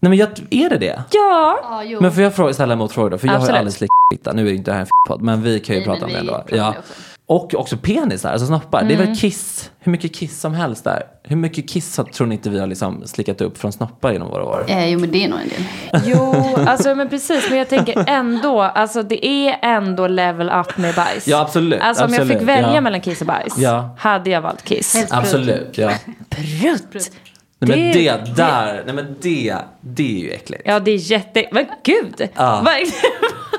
Nej 0.00 0.10
men 0.10 0.18
jag, 0.18 0.28
är 0.50 0.70
det 0.70 0.78
det? 0.78 1.02
ja. 1.10 1.82
Jo. 1.84 2.00
Men 2.00 2.12
får 2.12 2.22
jag 2.22 2.34
fråga, 2.34 2.54
ställa 2.54 2.72
en 2.72 2.78
motfråga 2.78 3.10
då? 3.10 3.18
För 3.18 3.26
jag 3.26 3.32
har 3.32 3.38
ju 3.38 3.42
Absolut. 3.42 3.58
aldrig 3.58 3.74
slickat 3.74 3.94
fitta. 4.12 4.32
Nu 4.32 4.46
är 4.46 4.50
ju 4.50 4.56
inte 4.56 4.70
det 4.70 4.74
här 4.74 4.80
en 4.80 4.86
podd 5.08 5.22
men 5.22 5.42
vi 5.42 5.60
kan 5.60 5.74
ju 5.74 5.80
Nej, 5.80 5.86
prata 5.88 6.04
om 6.06 6.12
det 6.12 6.18
ändå. 6.18 6.44
Ja. 6.48 6.56
det 6.56 6.78
också. 6.78 6.92
Och 7.34 7.54
också 7.54 7.76
penisar, 7.76 8.32
alltså 8.32 8.46
snoppar. 8.46 8.82
Det 8.84 8.94
är 8.94 8.96
Mm. 8.96 9.06
väl 9.06 9.16
kiss, 9.16 9.70
hur 9.78 9.92
mycket 9.92 10.14
kiss 10.14 10.40
som 10.40 10.54
helst 10.54 10.84
där. 10.84 11.02
Hur 11.22 11.36
mycket 11.36 11.68
kiss 11.68 11.96
har- 11.96 12.04
tror 12.04 12.26
ni 12.26 12.34
inte 12.34 12.50
vi 12.50 12.58
har 12.58 12.66
liksom 12.66 13.02
slickat 13.06 13.40
upp 13.40 13.58
från 13.58 13.72
snoppar 13.72 14.12
genom 14.12 14.28
våra 14.28 14.44
år? 14.44 14.64
Eh, 14.68 14.86
jo, 14.88 14.98
men 14.98 15.10
det 15.10 15.24
är 15.24 15.28
nog 15.28 15.38
en 15.40 15.48
del. 15.48 16.02
Jo, 16.04 16.34
alltså 16.66 16.94
men 16.94 17.08
precis. 17.08 17.44
Men 17.50 17.58
jag 17.58 17.68
tänker 17.68 18.04
ändå, 18.08 18.60
alltså 18.62 19.02
det 19.02 19.26
är 19.26 19.58
ändå 19.62 20.06
level 20.06 20.50
up 20.50 20.76
med 20.78 20.94
bajs. 20.94 21.26
Ja, 21.28 21.40
absolut, 21.40 21.80
Alltså 21.80 22.04
om 22.04 22.12
jag 22.12 22.20
absolut, 22.20 22.38
fick 22.38 22.48
välja 22.48 22.74
ja. 22.74 22.80
mellan 22.80 23.00
kiss 23.00 23.20
och 23.20 23.26
bajs, 23.26 23.58
Ja. 23.58 23.94
hade 23.98 24.30
jag 24.30 24.40
valt 24.40 24.62
kiss. 24.64 25.06
Absolut, 25.10 25.78
ja. 25.78 25.90
Prutt! 26.30 27.10
Nej 27.58 27.68
men 27.78 27.78
Det- 27.78 27.92
det, 27.92 28.36
där, 28.36 28.82
nej 28.86 28.94
men 28.94 29.16
det, 29.20 29.56
det 29.80 30.16
är 30.16 30.20
ju 30.24 30.30
äckligt. 30.30 30.62
Ja, 30.66 30.80
det 30.80 30.90
är 30.90 31.10
jätte... 31.12 31.44
Men 31.52 31.66
gud! 31.84 32.28
Ja. 32.36 32.66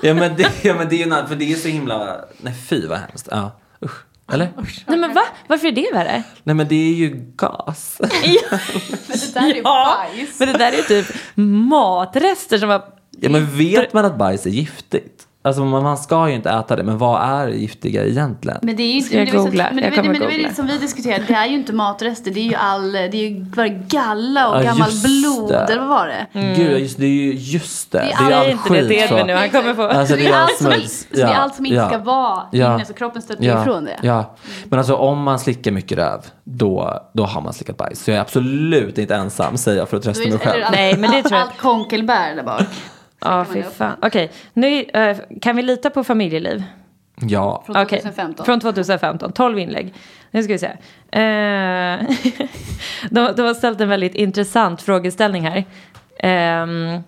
Ja 0.01 0.13
men 0.13 0.36
det, 0.36 0.48
ja, 0.62 0.74
men 0.74 0.89
det 0.89 0.96
är 1.03 1.05
ju, 1.05 1.27
för 1.27 1.36
det 1.36 1.51
är 1.51 1.55
så 1.55 1.67
himla, 1.67 2.15
nej 2.41 2.53
fy 2.70 2.88
vad 2.88 2.98
hemskt. 3.00 3.27
Ja. 3.32 3.51
Eller? 4.32 4.50
Nej 4.88 4.98
men 4.98 5.13
va? 5.13 5.22
Varför 5.48 5.67
är 5.67 5.72
det 5.72 5.89
värre? 5.94 6.24
Nej 6.44 6.55
men 6.55 6.67
det 6.67 6.75
är 6.75 6.94
ju 6.94 7.32
gas. 7.36 7.98
Men 8.01 8.10
det 9.20 9.34
där 9.34 9.51
är 9.51 9.55
ju 9.55 9.62
bajs. 9.63 10.39
Men 10.39 10.48
det 10.48 10.58
där 10.58 10.72
är 10.72 10.82
typ 10.82 11.15
matrester 11.36 12.58
som 12.58 12.70
var... 12.70 12.86
Ja 13.20 13.29
men 13.29 13.58
vet 13.58 13.94
man 13.94 14.05
att 14.05 14.17
bajs 14.17 14.46
är 14.46 14.50
giftigt? 14.50 15.25
Alltså 15.46 15.66
man, 15.66 15.84
man 15.84 15.98
ska 15.98 16.30
ju 16.30 16.36
inte 16.36 16.50
äta 16.50 16.75
det, 16.75 16.84
men 16.84 16.98
vad 16.98 17.22
är 17.22 17.48
giftiga 17.48 18.06
egentligen? 18.06 18.58
Men 18.62 18.75
det 18.75 18.84
är 18.84 18.88
ju 18.92 18.98
inte... 18.98 19.16
Jag 19.18 19.25
men 19.25 19.36
det 19.36 19.38
googla? 19.44 19.70
Men, 19.72 19.84
Jag 19.84 19.92
det, 19.92 19.96
kommer 19.96 20.12
men 20.12 20.20
det 20.22 20.28
googla. 20.28 20.48
det 20.50 20.56
som 20.56 20.68
vi 20.68 20.78
diskuterade. 20.78 21.24
Det 21.28 21.34
är 21.34 21.46
ju 21.46 21.56
inte 21.56 21.74
matrester. 21.74 22.32
Det 22.32 22.40
är 22.40 22.44
ju 22.44 22.56
all... 22.56 22.92
Det 22.92 23.00
är 23.00 23.16
ju 23.16 23.40
bara 23.40 23.68
galla 23.68 24.50
och 24.50 24.58
Ja, 24.58 24.64
gammal 24.64 24.90
blod. 25.04 25.50
det. 25.50 25.58
Eller 25.58 25.80
vad 25.80 25.88
var 25.90 26.08
det? 26.08 26.28
Gud, 26.56 26.80
just, 26.80 26.98
det 26.98 27.06
är 27.06 27.10
ju 27.10 27.34
just 27.34 27.92
det. 27.92 27.98
Det 27.98 28.04
är 28.04 28.28
Det 28.28 28.34
är, 28.34 28.38
all- 28.38 28.46
all 28.46 28.52
inte 28.52 28.64
det 28.74 28.80
skit. 28.80 28.88
till 28.88 28.98
Edvin 28.98 29.20
så- 29.20 29.25
nu, 29.25 29.34
han 29.34 29.50
kommer 29.50 29.74
få... 29.74 29.82
Alltså, 29.88 30.16
det 30.16 30.25
är 30.28 30.34
all 30.34 30.42
allt 30.42 30.58
som, 30.58 30.72
smuts. 30.72 31.00
så 31.00 31.06
det 31.16 31.22
är 31.22 31.28
Ja, 31.28 31.36
allt 31.36 31.56
som 31.56 31.66
inte 31.66 31.75
ja. 31.75 31.88
ska 31.88 31.98
vara 31.98 32.42
Ja. 32.52 32.75
inne, 32.75 32.86
så 32.86 32.94
kroppen 32.94 33.22
stöter 33.22 33.44
Ja, 33.44 33.62
ifrån 33.62 33.86
det. 33.86 34.00
ja. 34.02 34.36
Men 34.66 34.80
alltså 34.80 34.96
om 34.96 35.22
man 35.24 35.40
slickar 35.40 35.72
mycket 35.72 35.98
röv, 35.98 36.22
då, 36.44 37.00
då 37.14 37.24
har 37.24 37.42
man 37.42 37.54
slickat 37.54 37.78
bajs. 37.78 38.04
Så 38.04 38.12
jag 38.12 38.18
är 38.18 38.22
absolut 38.22 38.98
inte 38.98 39.16
ensam, 39.16 39.58
säger 39.58 39.78
jag 39.78 39.90
för 39.90 39.98
att 39.98 40.04
trösta 40.04 40.24
är- 40.24 40.30
mig 40.30 40.40
själv. 40.40 40.64
allt- 40.66 40.75
Nej, 40.75 40.98
men 40.98 41.12
det 41.12 41.22
tror 41.24 41.40
jag- 41.40 41.42
Allt 41.48 41.58
konkelbär 41.58 42.36
där 42.36 42.44
bak. 42.44 42.62
Ja, 43.25 43.46
fy 43.53 43.63
fan. 43.63 43.98
Okej, 44.01 44.32
nu 44.53 44.82
eh, 44.82 45.17
kan 45.41 45.55
vi 45.55 45.62
lita 45.62 45.89
på 45.89 46.03
familjeliv? 46.03 46.63
Ja. 47.22 47.63
Från 47.65 47.77
Okej, 47.77 48.00
2015. 48.00 48.46
Från 48.46 48.60
2015, 48.60 49.32
12 49.32 49.60
inlägg. 49.60 49.94
Nu 50.32 50.44
ska 50.44 50.53
vi 50.53 50.60
se. 50.60 50.67
Eh, 51.12 52.00
de, 53.10 53.34
de 53.36 53.41
har 53.41 53.53
ställt 53.53 53.82
en 53.82 53.89
väldigt 53.89 54.15
intressant 54.15 54.82
frågeställning 54.82 55.44
här. 55.44 55.63
Ehm, 56.20 57.03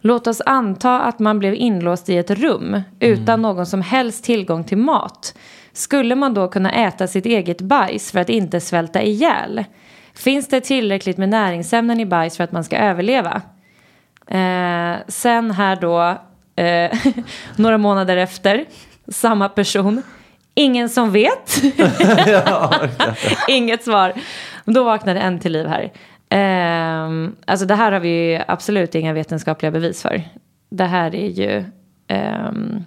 låt 0.00 0.26
oss 0.26 0.42
anta 0.46 1.00
att 1.00 1.18
man 1.18 1.38
blev 1.38 1.54
inlåst 1.54 2.08
i 2.08 2.16
ett 2.16 2.30
rum 2.30 2.82
utan 3.00 3.42
någon 3.42 3.66
som 3.66 3.82
helst 3.82 4.24
tillgång 4.24 4.64
till 4.64 4.78
mat. 4.78 5.34
Skulle 5.72 6.14
man 6.14 6.34
då 6.34 6.48
kunna 6.48 6.72
äta 6.72 7.06
sitt 7.06 7.26
eget 7.26 7.60
bajs 7.60 8.12
för 8.12 8.20
att 8.20 8.28
inte 8.28 8.60
svälta 8.60 9.02
ihjäl? 9.02 9.64
Finns 10.14 10.48
det 10.48 10.60
tillräckligt 10.60 11.16
med 11.16 11.28
näringsämnen 11.28 12.00
i 12.00 12.06
bajs 12.06 12.36
för 12.36 12.44
att 12.44 12.52
man 12.52 12.64
ska 12.64 12.76
överleva? 12.76 13.42
Eh, 14.26 14.96
sen 15.08 15.50
här 15.50 15.76
då, 15.76 16.18
eh, 16.62 16.98
några 17.56 17.78
månader 17.78 18.16
efter, 18.16 18.64
samma 19.08 19.48
person. 19.48 20.02
Ingen 20.54 20.88
som 20.88 21.12
vet. 21.12 21.62
Inget 23.48 23.84
svar. 23.84 24.12
Då 24.64 24.84
vaknade 24.84 25.20
en 25.20 25.40
till 25.40 25.52
liv 25.52 25.66
här. 25.66 25.92
Ehm, 26.28 27.36
alltså 27.46 27.66
det 27.66 27.74
här 27.74 27.92
har 27.92 28.00
vi 28.00 28.08
ju 28.08 28.40
absolut 28.48 28.94
inga 28.94 29.12
vetenskapliga 29.12 29.70
bevis 29.70 30.02
för. 30.02 30.22
Det 30.70 30.84
här 30.84 31.14
är 31.14 31.28
ju, 31.28 31.64
ehm, 32.08 32.84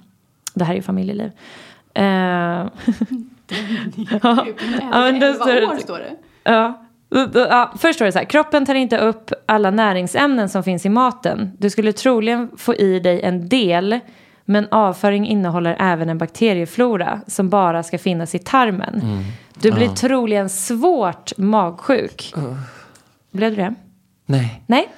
det 0.53 0.63
här 0.63 0.75
är 0.75 0.81
familjeliv. 0.81 1.31
Ehm, 1.93 2.69
ja, 4.21 4.45
men 4.91 5.19
då 5.19 5.33
står 5.33 5.99
det. 5.99 6.15
Ja. 6.43 6.86
Ja, 7.33 7.73
först 7.77 7.95
står 7.95 8.05
det 8.05 8.11
så 8.11 8.17
här, 8.17 8.25
kroppen 8.25 8.65
tar 8.65 8.75
inte 8.75 8.97
upp 8.97 9.31
alla 9.45 9.71
näringsämnen 9.71 10.49
som 10.49 10.63
finns 10.63 10.85
i 10.85 10.89
maten. 10.89 11.51
Du 11.57 11.69
skulle 11.69 11.93
troligen 11.93 12.49
få 12.57 12.75
i 12.75 12.99
dig 12.99 13.21
en 13.21 13.49
del, 13.49 13.99
men 14.45 14.67
avföring 14.71 15.27
innehåller 15.27 15.75
även 15.79 16.09
en 16.09 16.17
bakterieflora 16.17 17.21
som 17.27 17.49
bara 17.49 17.83
ska 17.83 17.97
finnas 17.97 18.35
i 18.35 18.39
tarmen. 18.39 19.23
Du 19.53 19.71
blir 19.71 19.87
troligen 19.87 20.49
svårt 20.49 21.37
magsjuk. 21.37 22.33
Blev 23.31 23.49
du 23.49 23.55
det? 23.55 23.75
Nej. 24.25 24.63
Nej. 24.65 24.89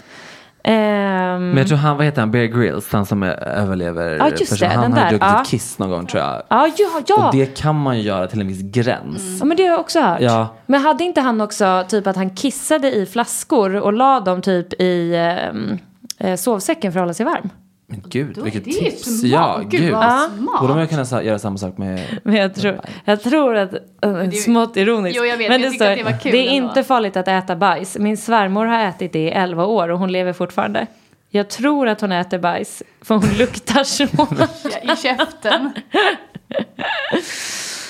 Ehm, 0.70 1.50
Men 1.50 1.58
jag 1.58 1.68
tror 1.68 1.78
han, 1.78 1.98
vad 1.98 2.06
heter 2.06 2.22
han, 2.22 2.32
Bear 2.32 2.46
Grylls, 2.46 2.92
han 2.92 3.06
som 3.06 3.24
är, 3.24 3.44
överlever. 3.44 4.18
Ja, 4.18 4.30
just 4.30 4.60
det, 4.60 4.68
Han 4.68 4.82
den 4.82 4.94
har 4.94 5.00
där, 5.00 5.10
druckit 5.10 5.28
ja. 5.28 5.42
ett 5.42 5.48
kiss 5.48 5.80
någon 5.80 5.90
gång 5.90 6.06
tror 6.06 6.24
jag. 6.24 6.44
ja, 6.50 6.70
ja, 6.78 7.02
ja. 7.08 7.28
Och 7.28 7.36
det 7.36 7.58
kan 7.58 7.76
man 7.76 7.98
ju 7.98 8.04
göra 8.04 8.28
till 8.28 8.42
en 8.42 8.48
viss 8.48 8.62
gräns. 8.62 9.38
Ja, 9.40 9.46
men 9.46 9.58
det 9.58 9.64
har 9.64 9.70
jag 9.72 9.80
också 9.80 10.00
hört. 10.00 10.22
Ja. 10.22 10.48
Men 10.66 10.82
hade 10.82 11.04
inte 11.04 11.22
han 11.22 11.42
också 11.42 11.86
typ 11.88 12.08
att 12.08 12.16
han 12.16 12.30
kissade 12.30 12.92
i 12.92 13.06
flaskor 13.06 13.76
och 13.76 13.94
la 13.94 14.20
dem 14.20 14.42
typ 14.42 14.82
i 14.82 15.16
ehm, 15.16 15.78
eh, 16.18 16.36
sovsäcken 16.36 16.92
för 16.92 17.00
att 17.00 17.04
hålla 17.04 17.14
sig 17.14 17.26
varm? 17.26 17.50
Men 17.92 18.04
gud, 18.10 18.36
Då- 18.36 18.42
vilket 18.42 18.66
det 18.66 18.72
är 18.72 18.84
ju 18.84 18.92
tips. 18.92 19.24
Ja, 19.24 19.58
Gud, 19.62 19.82
gud. 19.82 19.92
Ja. 19.94 20.30
Borde 20.62 20.76
man 20.76 20.88
kunna 20.88 21.24
göra 21.24 21.40
samma 21.40 21.58
sak 21.58 21.78
med... 21.78 22.20
Men 22.24 22.36
jag 22.36 22.56
tror, 22.56 22.82
jag 23.06 23.24
tror 23.24 23.56
att, 23.56 23.74
äh, 24.02 24.30
smått 24.30 24.78
ironiskt. 24.78 25.18
Jo, 25.18 25.26
jag 25.26 25.38
vet, 25.38 25.50
men 25.50 25.62
jag 25.62 25.72
det, 25.80 25.92
att 25.92 25.98
det 25.98 26.04
var 26.04 26.20
kul 26.20 26.32
det 26.32 26.38
är 26.38 26.52
ändå. 26.52 26.68
inte 26.70 26.84
farligt 26.84 27.18
att 27.18 27.28
äta 27.28 27.56
bajs. 27.56 27.98
Min 27.98 28.18
svärmor 28.18 28.66
har 28.66 28.80
ätit 28.80 29.14
det 29.14 29.20
i 29.20 29.30
11 29.30 29.66
år 29.66 29.90
och 29.90 30.00
hon 30.00 30.12
lever 30.12 30.34
fortfarande. 30.34 30.88
Jag 31.30 31.50
tror 31.50 31.88
att 31.88 32.02
hon 32.02 32.12
äter 32.12 32.40
bajs, 32.40 32.84
för 33.02 33.16
hon 33.16 33.30
luktar 33.38 33.84
så. 33.84 34.04
I 34.94 34.96
käften. 34.96 35.72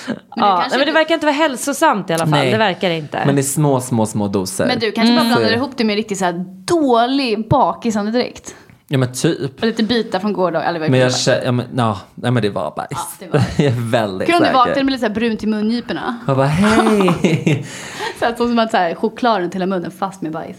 Men, 0.06 0.16
ja, 0.36 0.64
nej, 0.70 0.78
men 0.78 0.86
det 0.86 0.92
verkar 0.92 1.14
inte 1.14 1.26
vara 1.26 1.36
hälsosamt 1.36 2.10
i 2.10 2.12
alla 2.12 2.22
fall. 2.26 2.30
Nej. 2.30 2.50
Det 2.50 2.58
verkar 2.58 2.90
inte. 2.90 3.22
Men 3.26 3.38
i 3.38 3.42
små, 3.42 3.80
små, 3.80 4.06
små 4.06 4.28
doser. 4.28 4.66
men 4.66 4.78
du 4.78 4.92
kanske 4.92 5.14
bara 5.14 5.24
Så 5.24 5.30
är 5.30 5.34
blandar 5.36 5.52
ihop 5.52 5.70
det 5.76 5.84
med 5.84 5.96
riktigt 5.96 6.18
så 6.18 6.24
här 6.24 6.44
dålig 6.64 7.48
bakisandedräkt. 7.48 8.54
Ja 8.92 8.98
men 8.98 9.12
typ. 9.12 9.60
Och 9.60 9.66
lite 9.66 9.82
bitar 9.82 10.18
från 10.18 10.32
gårdagen. 10.32 10.68
Eller 10.68 10.80
vad 10.80 10.90
Men 10.90 11.00
jag 11.00 11.16
känner, 11.16 11.44
ja 11.44 11.52
men, 11.52 11.66
ja, 11.76 12.00
nej 12.14 12.30
men 12.30 12.42
det 12.42 12.50
var 12.50 12.74
bajs. 12.76 12.88
Ja, 12.90 13.06
det 13.18 13.28
var 13.28 13.42
jag 13.64 13.66
är 13.66 13.90
väldigt 13.90 14.28
du 14.28 14.32
säker. 14.32 14.52
vaknade 14.52 14.84
med 14.84 14.92
lite 14.92 15.00
så 15.00 15.06
här 15.06 15.14
brunt 15.14 15.42
i 15.42 15.46
mungiporna. 15.46 16.18
Jag 16.26 16.36
bara 16.36 16.46
hej. 16.46 17.66
Så 18.18 18.26
att, 18.26 18.36
som 18.36 18.58
att 18.58 18.70
så 18.70 18.76
här, 18.76 18.94
choklad 18.94 19.40
runt 19.40 19.54
hela 19.54 19.66
munnen 19.66 19.90
fast 19.90 20.22
med 20.22 20.32
bajs. 20.32 20.56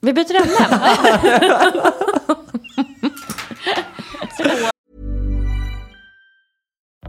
Vi 0.00 0.12
byter 0.12 0.36
ämne. 0.36 0.68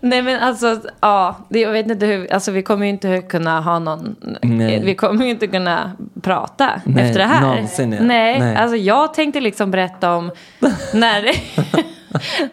Nej 0.00 0.22
men 0.22 0.40
alltså, 0.40 0.80
ja, 1.00 1.36
jag 1.48 1.72
vet 1.72 1.86
inte 1.90 2.06
hur, 2.06 2.32
alltså 2.32 2.50
vi 2.50 2.62
kommer 2.62 2.86
ju 2.86 2.90
inte 2.90 3.20
kunna 3.20 3.60
ha 3.60 3.78
någon, 3.78 4.16
Nej. 4.42 4.82
vi 4.84 4.94
kommer 4.94 5.24
ju 5.24 5.30
inte 5.30 5.46
kunna 5.46 5.92
prata 6.22 6.80
Nej, 6.84 7.04
efter 7.04 7.18
det 7.18 7.26
här. 7.26 7.40
någonsin, 7.40 7.92
ja. 7.92 7.98
Nej, 8.02 8.38
Nej. 8.40 8.56
alltså 8.56 8.76
jag 8.76 9.14
tänkte 9.14 9.40
liksom 9.40 9.70
berätta 9.70 10.12
om 10.14 10.30
när 10.94 11.22
det, 11.22 11.34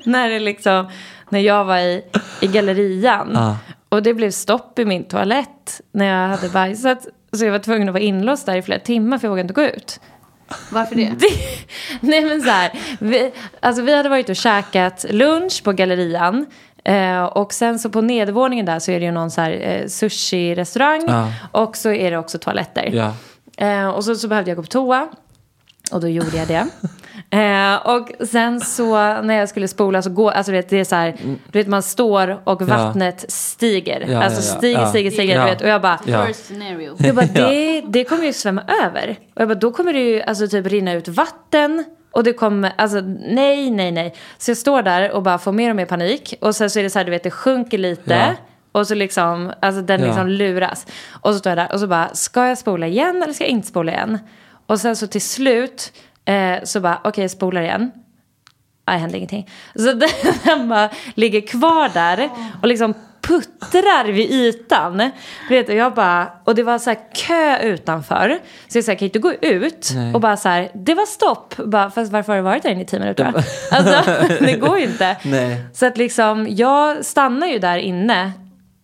när 0.09 0.29
det 0.29 0.39
liksom, 0.39 0.89
när 1.29 1.39
jag 1.39 1.65
var 1.65 1.77
i, 1.77 2.03
i 2.41 2.47
gallerian 2.47 3.29
Ja. 3.33 3.57
och 3.89 4.03
det 4.03 4.13
blev 4.13 4.31
stopp 4.31 4.79
i 4.79 4.85
min 4.85 5.03
toalett 5.03 5.81
när 5.91 6.05
jag 6.05 6.27
hade 6.37 6.49
bajsat. 6.49 7.07
Så 7.33 7.45
jag 7.45 7.51
var 7.51 7.59
tvungen 7.59 7.89
att 7.89 7.93
vara 7.93 8.03
inlåst 8.03 8.45
där 8.45 8.55
i 8.55 8.61
flera 8.61 8.79
timmar 8.79 9.17
för 9.17 9.27
jag 9.27 9.29
vågade 9.29 9.41
inte 9.41 9.53
gå 9.53 9.61
ut. 9.63 9.99
Varför 10.69 10.95
det? 10.95 11.11
Det, 11.19 11.27
nej 11.99 12.25
men 12.25 12.41
så 12.41 12.49
här, 12.49 12.71
vi, 12.99 13.31
alltså 13.59 13.81
vi 13.81 13.95
hade 13.95 14.09
varit 14.09 14.29
och 14.29 14.35
käkat 14.35 15.05
lunch 15.09 15.63
på 15.63 15.71
gallerian. 15.71 16.45
Eh, 16.83 17.23
och 17.23 17.53
sen 17.53 17.79
så 17.79 17.89
på 17.89 18.01
nedervåningen 18.01 18.65
där 18.65 18.79
så 18.79 18.91
är 18.91 18.99
det 18.99 19.05
ju 19.05 19.11
någon 19.11 19.31
så 19.31 19.41
här 19.41 19.51
eh, 19.51 19.85
sushi-restaurang. 19.87 21.03
Ja. 21.07 21.33
Och 21.51 21.77
så 21.77 21.91
är 21.91 22.11
det 22.11 22.17
också 22.17 22.37
toaletter. 22.37 22.89
Ja. 22.93 23.13
Eh, 23.65 23.89
och 23.89 24.03
så, 24.03 24.15
så 24.15 24.27
behövde 24.27 24.51
jag 24.51 24.55
gå 24.55 24.63
på 24.63 24.67
toa. 24.67 25.07
Och 25.91 26.01
då 26.01 26.07
gjorde 26.07 26.37
jag 26.37 26.47
det. 26.47 26.67
Eh, 27.33 27.75
och 27.75 28.27
sen 28.27 28.61
så 28.61 28.95
när 29.21 29.33
jag 29.33 29.49
skulle 29.49 29.67
spola 29.67 30.01
så 30.01 30.09
går, 30.09 30.31
alltså 30.31 30.51
du 30.51 30.57
vet, 30.57 30.69
det 30.69 30.79
är 30.79 30.83
så 30.83 30.95
här, 30.95 31.15
du 31.51 31.59
vet 31.59 31.67
man 31.67 31.83
står 31.83 32.41
och 32.43 32.61
vattnet 32.61 33.25
stiger. 33.31 34.05
Ja, 34.09 34.23
alltså 34.23 34.41
ja, 34.41 34.47
ja. 34.53 34.57
stiger, 34.57 34.79
Ja. 34.79 34.87
stiger, 34.89 35.11
stiger. 35.11 35.35
Ja. 35.35 35.43
Du 35.45 35.49
vet, 35.51 35.61
och 35.61 35.67
jag 35.67 35.81
bara, 35.81 35.99
Ja. 36.05 36.27
Jag 36.97 37.15
bara, 37.15 37.25
det, 37.25 37.81
det 37.87 38.03
kommer 38.03 38.23
ju 38.25 38.33
svämma 38.33 38.63
över. 38.85 39.09
Och 39.35 39.41
jag 39.41 39.47
bara, 39.47 39.55
då 39.55 39.71
kommer 39.71 39.93
det 39.93 39.99
ju 39.99 40.21
alltså, 40.21 40.47
typ 40.47 40.67
rinna 40.67 40.93
ut 40.93 41.07
vatten. 41.07 41.83
Och 42.11 42.23
det 42.23 42.33
kommer, 42.33 42.71
alltså 42.77 43.01
nej, 43.27 43.71
nej, 43.71 43.91
nej. 43.91 44.15
Så 44.37 44.51
jag 44.51 44.57
står 44.57 44.81
där 44.81 45.11
och 45.11 45.23
bara 45.23 45.37
får 45.37 45.51
mer 45.51 45.69
och 45.69 45.75
mer 45.75 45.85
panik. 45.85 46.33
Och 46.41 46.55
sen 46.55 46.69
så 46.69 46.79
är 46.79 46.83
det 46.83 46.89
så 46.89 46.99
här, 46.99 47.05
du 47.05 47.11
vet, 47.11 47.23
det 47.23 47.31
sjunker 47.31 47.77
lite. 47.77 48.13
Ja. 48.13 48.31
Och 48.71 48.87
så 48.87 48.95
liksom, 48.95 49.51
alltså 49.61 49.81
den 49.81 49.99
Ja. 50.01 50.07
liksom 50.07 50.27
luras. 50.27 50.87
Och 51.21 51.33
så 51.33 51.39
står 51.39 51.49
jag 51.49 51.57
där 51.57 51.73
och 51.73 51.79
så 51.79 51.87
bara, 51.87 52.09
ska 52.13 52.47
jag 52.47 52.57
spola 52.57 52.87
igen 52.87 53.21
eller 53.23 53.33
ska 53.33 53.43
jag 53.43 53.51
inte 53.51 53.67
spola 53.67 53.91
igen? 53.91 54.19
Och 54.71 54.79
sen 54.79 54.95
så 54.95 55.07
till 55.07 55.21
slut 55.21 55.93
eh, 56.25 56.63
så 56.63 56.79
bara, 56.79 57.01
okej 57.03 57.23
jag 57.23 57.31
spolar 57.31 57.61
igen. 57.61 57.91
Nej, 58.87 58.99
hände 58.99 59.17
ingenting. 59.17 59.49
Så 59.75 59.93
den, 59.93 60.09
den 60.43 60.69
bara 60.69 60.89
ligger 61.15 61.41
kvar 61.41 61.89
där 61.93 62.29
och 62.61 62.67
liksom 62.67 62.93
puttrar 63.21 64.05
vid 64.11 64.31
ytan. 64.31 64.97
Du 65.49 65.55
vet, 65.55 65.69
och 65.69 65.75
jag 65.75 65.93
bara, 65.93 66.31
och 66.43 66.55
det 66.55 66.63
var 66.63 66.79
så 66.79 66.89
här 66.89 66.99
kö 67.13 67.59
utanför. 67.59 68.39
Så 68.67 68.77
jag 68.77 68.83
här, 68.83 68.95
kan 68.95 69.05
inte 69.05 69.19
gå 69.19 69.33
ut 69.33 69.91
Nej. 69.95 70.13
och 70.13 70.21
bara 70.21 70.37
så 70.37 70.49
här, 70.49 70.71
det 70.73 70.93
var 70.93 71.05
stopp. 71.05 71.55
Bara, 71.57 71.91
fast 71.91 72.11
varför 72.11 72.33
har 72.33 72.37
du 72.37 72.43
varit 72.43 72.63
där 72.63 72.69
inne 72.69 72.81
i 72.81 72.85
tio 72.85 72.99
minuter? 72.99 73.33
Alltså, 73.71 74.13
det 74.39 74.53
går 74.53 74.77
ju 74.77 74.83
inte. 74.83 75.17
Nej. 75.23 75.65
Så 75.73 75.85
att 75.85 75.97
liksom, 75.97 76.47
jag 76.49 77.05
stannar 77.05 77.47
ju 77.47 77.59
där 77.59 77.77
inne. 77.77 78.31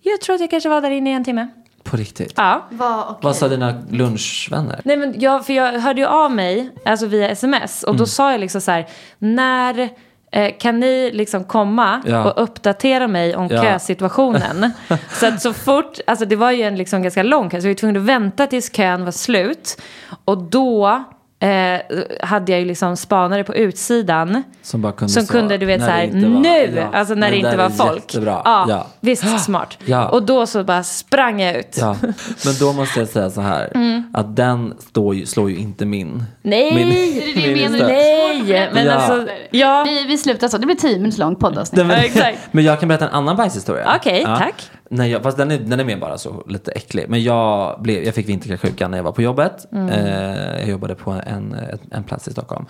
Jag 0.02 0.22
tror 0.22 0.36
att 0.36 0.42
jag 0.42 0.50
kanske 0.50 0.70
var 0.70 0.82
där 0.82 0.92
inne 0.92 1.10
i 1.10 1.14
en 1.14 1.24
timme. 1.24 1.48
På 1.90 1.98
riktigt. 1.98 2.34
Ja. 2.36 2.66
Vad, 2.70 3.02
okej. 3.04 3.16
Vad 3.22 3.36
sa 3.36 3.48
dina 3.48 3.74
lunchvänner? 3.90 4.82
Nej 4.84 4.98
men 4.98 5.14
jag, 5.20 5.46
för 5.46 5.54
jag 5.54 5.80
hörde 5.80 6.02
ju 6.02 6.08
av 6.08 6.32
mig, 6.32 6.70
alltså 6.86 7.06
via 7.06 7.30
sms. 7.30 7.84
Och 7.84 7.94
då 7.94 7.98
Mm. 7.98 8.08
sa 8.08 8.32
jag 8.32 8.40
liksom 8.40 8.62
så 8.62 8.72
här, 8.72 8.88
när 9.18 9.90
eh, 10.32 10.54
kan 10.60 10.80
ni 10.80 11.12
liksom 11.14 11.44
komma 11.44 12.02
Ja. 12.06 12.32
och 12.32 12.44
uppdatera 12.44 13.08
mig 13.08 13.36
om 13.36 13.48
Ja. 13.52 13.62
kösituationen? 13.64 14.72
så 15.14 15.28
att 15.28 15.42
så 15.42 15.54
fort, 15.54 16.00
alltså 16.08 16.26
det 16.26 16.36
var 16.36 16.52
ju 16.52 16.64
en 16.64 16.76
liksom 16.76 17.02
ganska 17.04 17.24
lång 17.24 17.50
kö, 17.50 17.62
så 17.62 17.68
jag 17.68 17.74
var 17.74 17.78
tvungen 17.78 17.98
att 17.98 18.08
vänta 18.08 18.48
tills 18.48 18.70
kön 18.76 19.06
var 19.06 19.12
slut. 19.12 19.82
Och 20.26 20.38
då 20.38 21.04
eh, 21.40 21.80
hade 22.22 22.52
jag 22.52 22.60
ju 22.62 22.66
liksom 22.68 22.98
spanare 22.98 23.44
på 23.44 23.56
utsidan. 23.56 24.44
Som 24.62 24.82
bara 24.82 24.92
kunde 24.92 25.14
Som 25.14 25.24
stå 25.24 25.32
kunde 25.34 25.58
du 25.58 25.66
vet 25.66 25.80
när 25.80 25.88
så 25.88 25.92
det 25.92 25.98
här, 25.98 26.04
inte 26.04 26.28
var- 26.30 26.40
nu, 26.40 26.74
ja. 26.92 26.98
alltså 26.98 27.14
när 27.14 27.32
det 27.32 27.38
inte 27.38 27.58
var 27.58 27.70
folk. 27.70 27.96
Jättebra. 28.14 28.42
Ja, 28.46 28.66
Ja. 28.70 28.88
visst 29.00 29.40
smart. 29.46 29.78
Ja. 29.86 30.08
Och 30.10 30.24
då 30.24 30.46
så 30.48 30.64
bara 30.64 30.84
sprang 30.84 31.42
jag 31.42 31.56
ut. 31.56 31.78
Ja, 31.80 31.96
men 32.46 32.54
då 32.60 32.74
måste 32.74 33.00
jag 33.00 33.10
säga 33.10 33.30
så 33.30 33.42
här. 33.42 33.72
Att 34.14 34.36
den 34.36 34.74
står 34.80 35.16
ju, 35.16 35.26
slår 35.26 35.50
ju 35.50 35.58
inte 35.58 35.86
min. 35.86 36.08
Mm. 36.10 36.24
Nej, 36.42 36.74
min, 36.76 36.90
det 37.36 37.54
min 37.54 37.72
nej, 37.88 38.70
men 38.74 38.86
Ja. 38.86 38.92
alltså, 38.94 39.28
ja. 39.52 39.84
Vi, 39.88 40.04
vi 40.08 40.18
slutar 40.18 40.48
så. 40.48 40.58
Det 40.58 40.66
blir 40.66 40.76
tio 40.76 40.98
minuters 40.98 41.18
långt 41.20 41.40
poddavsnitt. 41.40 41.88
Men, 41.88 41.98
Ja, 41.98 42.04
exakt. 42.04 42.40
men 42.52 42.64
jag 42.64 42.80
kan 42.80 42.90
berätta 42.90 43.06
en 43.08 43.14
annan 43.14 43.36
bajshistoria. 43.36 43.94
Okej, 43.96 44.24
tack. 44.26 44.70
Nej, 44.90 45.12
jag, 45.12 45.24
fast 45.24 45.38
den 45.38 45.52
är, 45.52 45.58
den 45.58 45.80
är 45.80 45.84
mer 45.84 45.98
bara 45.98 46.18
så 46.18 46.44
lite 46.48 46.72
äcklig. 46.72 47.06
Men 47.10 47.24
jag, 47.24 47.82
blev, 47.82 48.04
jag 48.04 48.16
fick 48.16 48.30
vinterkräksjuka 48.30 48.88
när 48.88 48.98
jag 48.98 49.04
var 49.04 49.12
på 49.12 49.22
jobbet. 49.22 49.68
Mm. 49.72 49.90
Eh, 49.90 50.60
jag 50.60 50.68
jobbade 50.70 50.96
på 50.96 51.12
en, 51.12 51.56
en, 51.92 52.04
plats 52.04 52.28
i 52.28 52.32
Stockholm. 52.32 52.66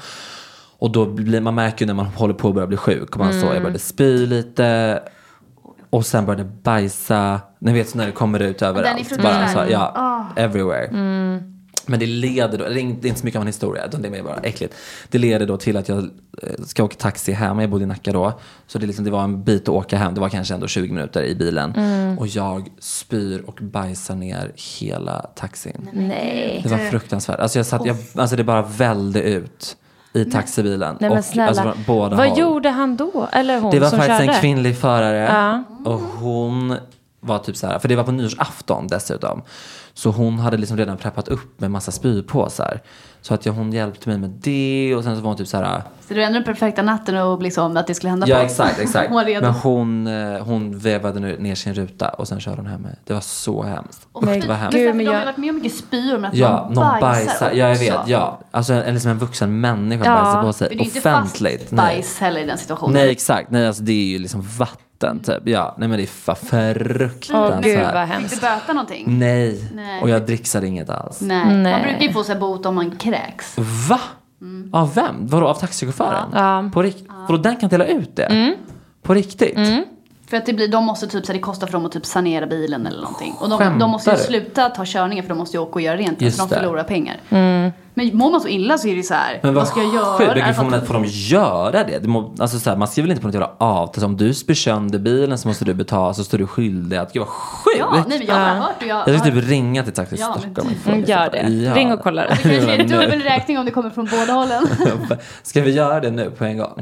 Och 0.79 0.91
då 0.91 1.05
blir 1.05 1.41
man 1.41 1.55
märker 1.55 1.85
ju 1.85 1.87
när 1.87 1.93
man 1.93 2.05
håller 2.05 2.33
på 2.33 2.47
att 2.47 2.53
börja 2.53 2.67
bli 2.67 2.77
sjuk. 2.77 3.15
Och 3.15 3.17
man 3.17 3.33
så, 3.33 3.39
Mm. 3.39 3.53
jag 3.53 3.61
började 3.61 3.79
spy 3.79 4.25
lite. 4.25 4.99
Och 5.89 6.05
sen 6.05 6.25
började 6.25 6.43
bajsa. 6.63 7.41
Ni 7.59 7.73
vet 7.73 7.89
så 7.89 7.97
när 7.97 8.05
det 8.05 8.11
kommer 8.11 8.39
ut 8.39 8.61
överallt. 8.61 9.23
Bara 9.23 9.47
så, 9.47 9.65
ja, 9.69 10.25
everywhere. 10.35 10.85
Mm. 10.85 11.56
Men 11.87 11.99
det 11.99 12.05
leder 12.05 12.57
då, 12.57 12.63
det 12.63 12.79
är 12.79 12.83
inte 12.83 13.15
så 13.15 13.25
mycket 13.25 13.37
av 13.37 13.41
en 13.41 13.47
historia, 13.47 13.85
utan 13.85 14.01
det 14.01 14.07
är 14.07 14.11
mer 14.11 14.23
bara 14.23 14.37
äckligt. 14.37 14.75
Det 15.09 15.17
leder 15.17 15.45
då 15.45 15.57
till 15.57 15.77
att 15.77 15.89
jag 15.89 15.97
eh, 15.97 16.63
ska 16.65 16.83
åka 16.83 16.95
taxi 16.95 17.31
hem, 17.31 17.59
jag 17.59 17.69
bodde 17.69 17.83
i 17.83 17.87
Nacka 17.87 18.11
då. 18.11 18.39
Så 18.67 18.79
det, 18.79 18.85
liksom, 18.85 19.05
det 19.05 19.11
var 19.11 19.23
en 19.23 19.43
bit 19.43 19.61
att 19.61 19.69
åka 19.69 19.97
hem, 19.97 20.13
det 20.13 20.21
var 20.21 20.29
kanske 20.29 20.53
ändå 20.53 20.67
20 20.67 20.93
minuter 20.93 21.23
i 21.23 21.35
bilen. 21.35 21.73
Mm. 21.75 22.19
Och 22.19 22.27
jag 22.27 22.69
spyr 22.79 23.43
och 23.45 23.59
bajsar 23.61 24.15
ner 24.15 24.51
hela 24.79 25.21
taxin. 25.35 25.89
Nej. 25.93 26.59
Det 26.63 26.69
var 26.69 26.77
fruktansvärt. 26.77 27.39
Alltså, 27.39 27.59
jag 27.59 27.65
satt, 27.65 27.85
jag, 27.85 27.97
alltså 28.15 28.35
det 28.35 28.43
bara 28.43 28.61
välde 28.61 29.21
ut 29.21 29.77
i 30.13 30.25
taxibilen. 30.25 30.97
Nej 30.99 31.09
men 31.09 31.19
och. 31.19 31.37
Alltså, 31.37 31.73
båda 31.87 32.15
Vad 32.15 32.29
håll. 32.29 32.39
gjorde 32.39 32.69
han 32.69 32.95
då? 32.97 33.27
Eller 33.31 33.59
hon 33.59 33.71
Det 33.71 33.79
var 33.79 33.89
som 33.89 33.99
faktiskt 33.99 34.19
körde? 34.19 34.33
en 34.33 34.39
kvinnlig 34.41 34.77
förare. 34.77 35.17
Ja. 35.17 35.63
Och 35.91 35.99
hon 35.99 36.75
var 37.19 37.39
typ 37.39 37.57
så 37.57 37.67
här, 37.67 37.79
för 37.79 37.87
det 37.87 37.95
var 37.95 38.03
på 38.03 38.11
nyårsafton 38.11 38.87
dessutom. 38.87 39.41
Så 39.97 40.09
hon 40.11 40.39
hade 40.39 40.57
liksom 40.57 40.77
redan 40.77 40.97
preppat 40.97 41.27
upp 41.27 41.59
med 41.61 41.71
massa 41.71 41.91
spypåsar. 41.91 42.79
Så 43.21 43.33
att 43.33 43.45
jag, 43.45 43.53
hon 43.53 43.73
hjälpte 43.73 44.09
mig 44.09 44.17
med 44.17 44.29
det 44.29 44.95
och 44.97 45.03
sen 45.03 45.15
så 45.15 45.21
var 45.21 45.27
hon 45.29 45.37
typ 45.37 45.47
så 45.47 45.57
här. 45.57 45.81
Så 46.07 46.13
det 46.13 46.19
var 46.19 46.21
ändå 46.27 46.33
den 46.39 46.43
perfekta 46.43 46.81
natten 46.81 47.17
och 47.17 47.41
liksom 47.41 47.77
att 47.77 47.87
det 47.87 47.93
skulle 47.95 48.09
hända 48.09 48.27
Ja 48.27 48.35
på. 48.35 48.41
exakt, 48.41 48.79
exakt. 48.79 49.09
Hon. 49.09 49.25
Men 49.25 49.45
hon, 49.45 50.07
eh, 50.07 50.43
hon 50.43 50.79
vevade 50.79 51.19
nu 51.19 51.37
ner 51.39 51.55
sin 51.55 51.73
ruta 51.73 52.09
och 52.09 52.27
sen 52.27 52.39
körde 52.39 52.57
hon 52.57 52.65
hem 52.65 52.81
mig. 52.81 52.95
Det 53.05 53.13
var 53.13 53.21
så 53.21 53.63
hemskt. 53.63 54.07
Usch, 54.23 54.29
det 54.41 54.47
var 54.47 54.55
hemskt. 54.55 54.77
Gud, 54.77 54.87
Men 54.87 54.97
men 54.97 55.05
de 55.05 55.11
har 55.11 55.19
jag- 55.19 55.25
varit 55.25 55.37
med 55.37 55.49
om 55.49 55.55
mycket 55.55 55.73
spyor, 55.77 56.17
men 56.17 56.25
att 56.31 56.37
Ja, 56.37 56.63
någon, 56.65 56.73
någon 56.73 56.99
bajsar. 57.01 57.25
bajsar 57.25 57.51
Ja, 57.51 57.69
jag 57.69 57.75
vet. 57.77 58.07
Ja. 58.07 58.39
Alltså 58.51 58.73
en, 58.73 58.93
liksom 58.93 59.11
en 59.11 59.17
vuxen 59.17 59.59
människa 59.61 60.05
Ja. 60.05 60.15
bajsar 60.23 60.41
på 60.43 60.53
sig 60.53 60.69
det 60.69 60.75
är 60.75 60.79
inte 60.83 60.99
offentligt. 60.99 61.61
fast 61.61 61.71
bajs 61.71 62.19
heller 62.19 62.41
i 62.41 62.45
den 62.45 62.57
situationen. 62.57 62.93
Nej, 62.93 63.09
exakt. 63.09 63.51
Nej, 63.51 63.67
alltså 63.67 63.83
det 63.83 63.91
är 63.91 64.05
ju 64.07 64.19
liksom 64.19 64.41
vatten 64.57 64.81
typ. 64.99 65.41
Ja, 65.45 65.75
nej 65.77 65.87
men 65.87 65.97
det 65.97 66.03
är 66.03 66.35
fruktansvärt. 66.35 67.31
Åh 67.33 67.61
gud 67.61 67.79
vad 67.79 68.07
Fick 68.07 68.15
hemskt. 68.15 68.35
du 68.35 68.41
böta 68.47 68.73
någonting? 68.73 69.19
Nej. 69.19 69.71
Nej. 69.75 70.01
och 70.01 70.09
jag 70.09 70.25
dricksade 70.25 70.67
inget 70.67 70.89
alls. 70.89 71.21
Nej. 71.21 71.45
Man 71.45 71.63
Nej. 71.63 71.81
brukar 71.83 72.01
ju 72.01 72.13
få 72.13 72.23
sig 72.23 72.35
bot 72.35 72.65
om 72.65 72.75
man 72.75 72.91
kräks. 72.91 73.55
Va? 73.89 73.99
Av 74.71 74.93
vem? 74.95 75.27
Vadå, 75.27 75.47
av 75.47 75.53
taxichauffören? 75.55 76.29
Ja. 76.33 76.69
På 76.73 76.81
rikt- 76.83 77.05
Vadå, 77.27 77.37
den 77.37 77.55
kan 77.55 77.69
dela 77.69 77.85
ut 77.85 78.15
det? 78.15 78.55
På 79.01 79.13
riktigt? 79.13 79.57
För 80.29 80.37
att 80.37 80.45
det 80.45 80.53
blir, 80.53 80.67
de 80.67 80.85
måste 80.85 81.07
typ, 81.07 81.25
så 81.25 81.33
det 81.33 81.39
kostar 81.39 81.67
för 81.67 81.73
dem 81.73 81.85
att 81.85 81.91
typ 81.91 82.05
sanera 82.05 82.47
bilen 82.47 82.87
eller 82.87 83.01
någonting. 83.01 83.33
Och 83.39 83.49
de, 83.49 83.79
de 83.79 83.91
måste 83.91 84.11
ju 84.11 84.17
sluta 84.17 84.69
ta 84.69 84.85
körningen 84.85 85.23
för 85.23 85.29
de 85.29 85.37
måste 85.37 85.57
ju 85.57 85.61
åka 85.63 85.73
och 85.73 85.81
göra 85.81 85.97
rent. 85.97 86.21
Just 86.21 86.37
för 86.37 86.43
de 86.43 86.49
det. 86.49 86.55
förlorar 86.61 86.83
pengar. 86.83 87.17
Men 87.97 88.17
mår 88.17 88.31
man 88.31 88.41
så 88.41 88.47
illa 88.47 88.77
så 88.77 88.87
är 88.87 88.95
det 88.95 89.03
så 89.03 89.13
här, 89.13 89.39
Men 89.43 89.53
vad 89.53 89.67
ska 89.67 89.81
jag 89.83 89.93
göra? 89.93 90.17
sjukt, 90.17 90.29
vilken 90.35 90.43
Alltså, 90.47 90.63
får 90.63 90.69
man, 90.71 90.85
får 90.85 90.93
de 90.93 91.05
göra 91.05 91.83
det? 91.83 91.99
det 91.99 92.07
må, 92.07 92.35
alltså 92.39 92.59
så 92.59 92.69
här, 92.69 92.77
man 92.77 92.87
skriver 92.87 93.07
väl 93.07 93.11
inte 93.11 93.21
på 93.21 93.27
något 93.27 93.33
jävla 93.33 93.55
avtal. 93.57 94.03
Om 94.03 94.17
du 94.17 94.33
spyr 94.33 94.53
sönder 94.53 94.99
bilen 94.99 95.37
så 95.37 95.47
måste 95.47 95.65
du 95.65 95.73
betala 95.73 96.13
så 96.13 96.23
står 96.23 96.37
du 96.37 96.47
skyldig 96.47 96.97
att, 96.97 97.13
gud 97.13 97.19
vad 97.19 97.29
sjukt! 97.29 97.77
Ja, 97.79 98.05
nej 98.07 98.19
men 98.19 98.27
jag 98.27 98.35
har 98.35 98.55
hört 98.55 98.75
och 98.81 98.87
jag... 98.87 99.07
jag 99.07 99.19
ska 99.19 99.31
typ 99.31 99.49
ringa 99.49 99.83
till 99.83 99.93
Taxi 99.93 100.15
Ja, 100.19 100.33
Stockholm. 100.39 100.69
typ. 100.69 100.87
Mm, 100.87 101.03
Gör 101.03 101.29
det. 101.31 101.47
Ja. 101.49 101.75
Ring 101.75 101.91
och 101.93 101.99
kolla. 102.03 102.21
Det 102.21 102.27
kanske 102.27 102.49
är 102.71 102.79
en 102.79 102.87
dubbel 102.87 103.21
räkning 103.21 103.57
om 103.59 103.65
det 103.65 103.71
kommer 103.71 103.89
från 103.89 104.05
båda 104.11 104.33
hållen. 104.33 104.67
Ska 105.43 105.61
vi 105.61 105.71
göra 105.71 105.99
det 105.99 106.11
nu 106.11 106.31
på 106.31 106.43
en 106.45 106.57
gång? 106.57 106.81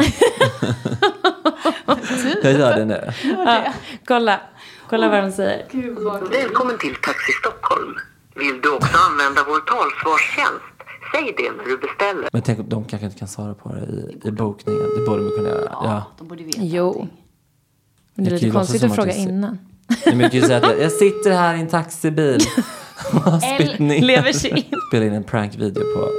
jag 2.43 2.53
gör 2.53 2.75
det 2.75 2.85
nu. 2.85 3.11
Ja, 3.45 3.63
kolla. 4.07 4.39
Kolla 4.89 5.09
vad 5.09 5.23
de 5.23 5.31
säger. 5.31 5.65
Välkommen 6.31 6.77
till 6.77 6.95
Taxi 6.95 7.31
Stockholm. 7.41 7.95
Vill 8.35 8.61
du 8.63 8.69
också 8.75 8.97
använda 9.09 9.41
vår 9.47 9.59
talsvarstjänst? 9.59 10.74
Säg 11.13 11.33
det 11.37 11.51
när 11.57 11.63
du 11.63 11.77
beställer. 11.77 12.29
Men 12.33 12.41
tänk, 12.41 12.59
de 12.69 12.85
kanske 12.85 13.05
inte 13.05 13.19
kan 13.19 13.27
svara 13.27 13.53
på 13.53 13.69
det 13.73 13.81
i, 13.81 14.27
i 14.27 14.31
bokningen. 14.31 14.81
Det 14.97 15.05
borde 15.05 15.23
de 15.23 15.29
kunna 15.37 15.49
göra. 15.49 15.69
Ja. 15.71 16.03
De 16.17 16.27
borde 16.27 16.43
veta 16.43 16.59
Jo. 16.61 16.87
allting. 16.87 17.09
Men 18.13 18.25
det 18.25 18.31
är 18.31 18.33
lite 18.33 18.49
konstigt 18.49 18.83
att 18.83 18.89
att 18.89 18.95
fråga 18.95 19.13
innan. 19.13 19.59
Nej, 20.05 20.15
men 20.15 20.29
kan 20.29 20.39
ju 20.39 20.45
säga 20.45 20.57
att 20.57 20.79
jag, 20.79 20.91
sitter 20.91 21.31
här 21.31 21.55
i 21.55 21.59
en 21.59 21.67
taxibil 21.67 22.39
och 23.13 23.19
har 23.19 23.39
spytt 23.39 23.79
ner. 23.79 24.01
Lever 24.01 24.33
sig 24.33 24.49
in. 24.51 24.79
Spelar 24.89 25.05
in 25.05 25.13
en 25.13 25.23
prankvideo 25.23 25.81
på... 25.95 26.09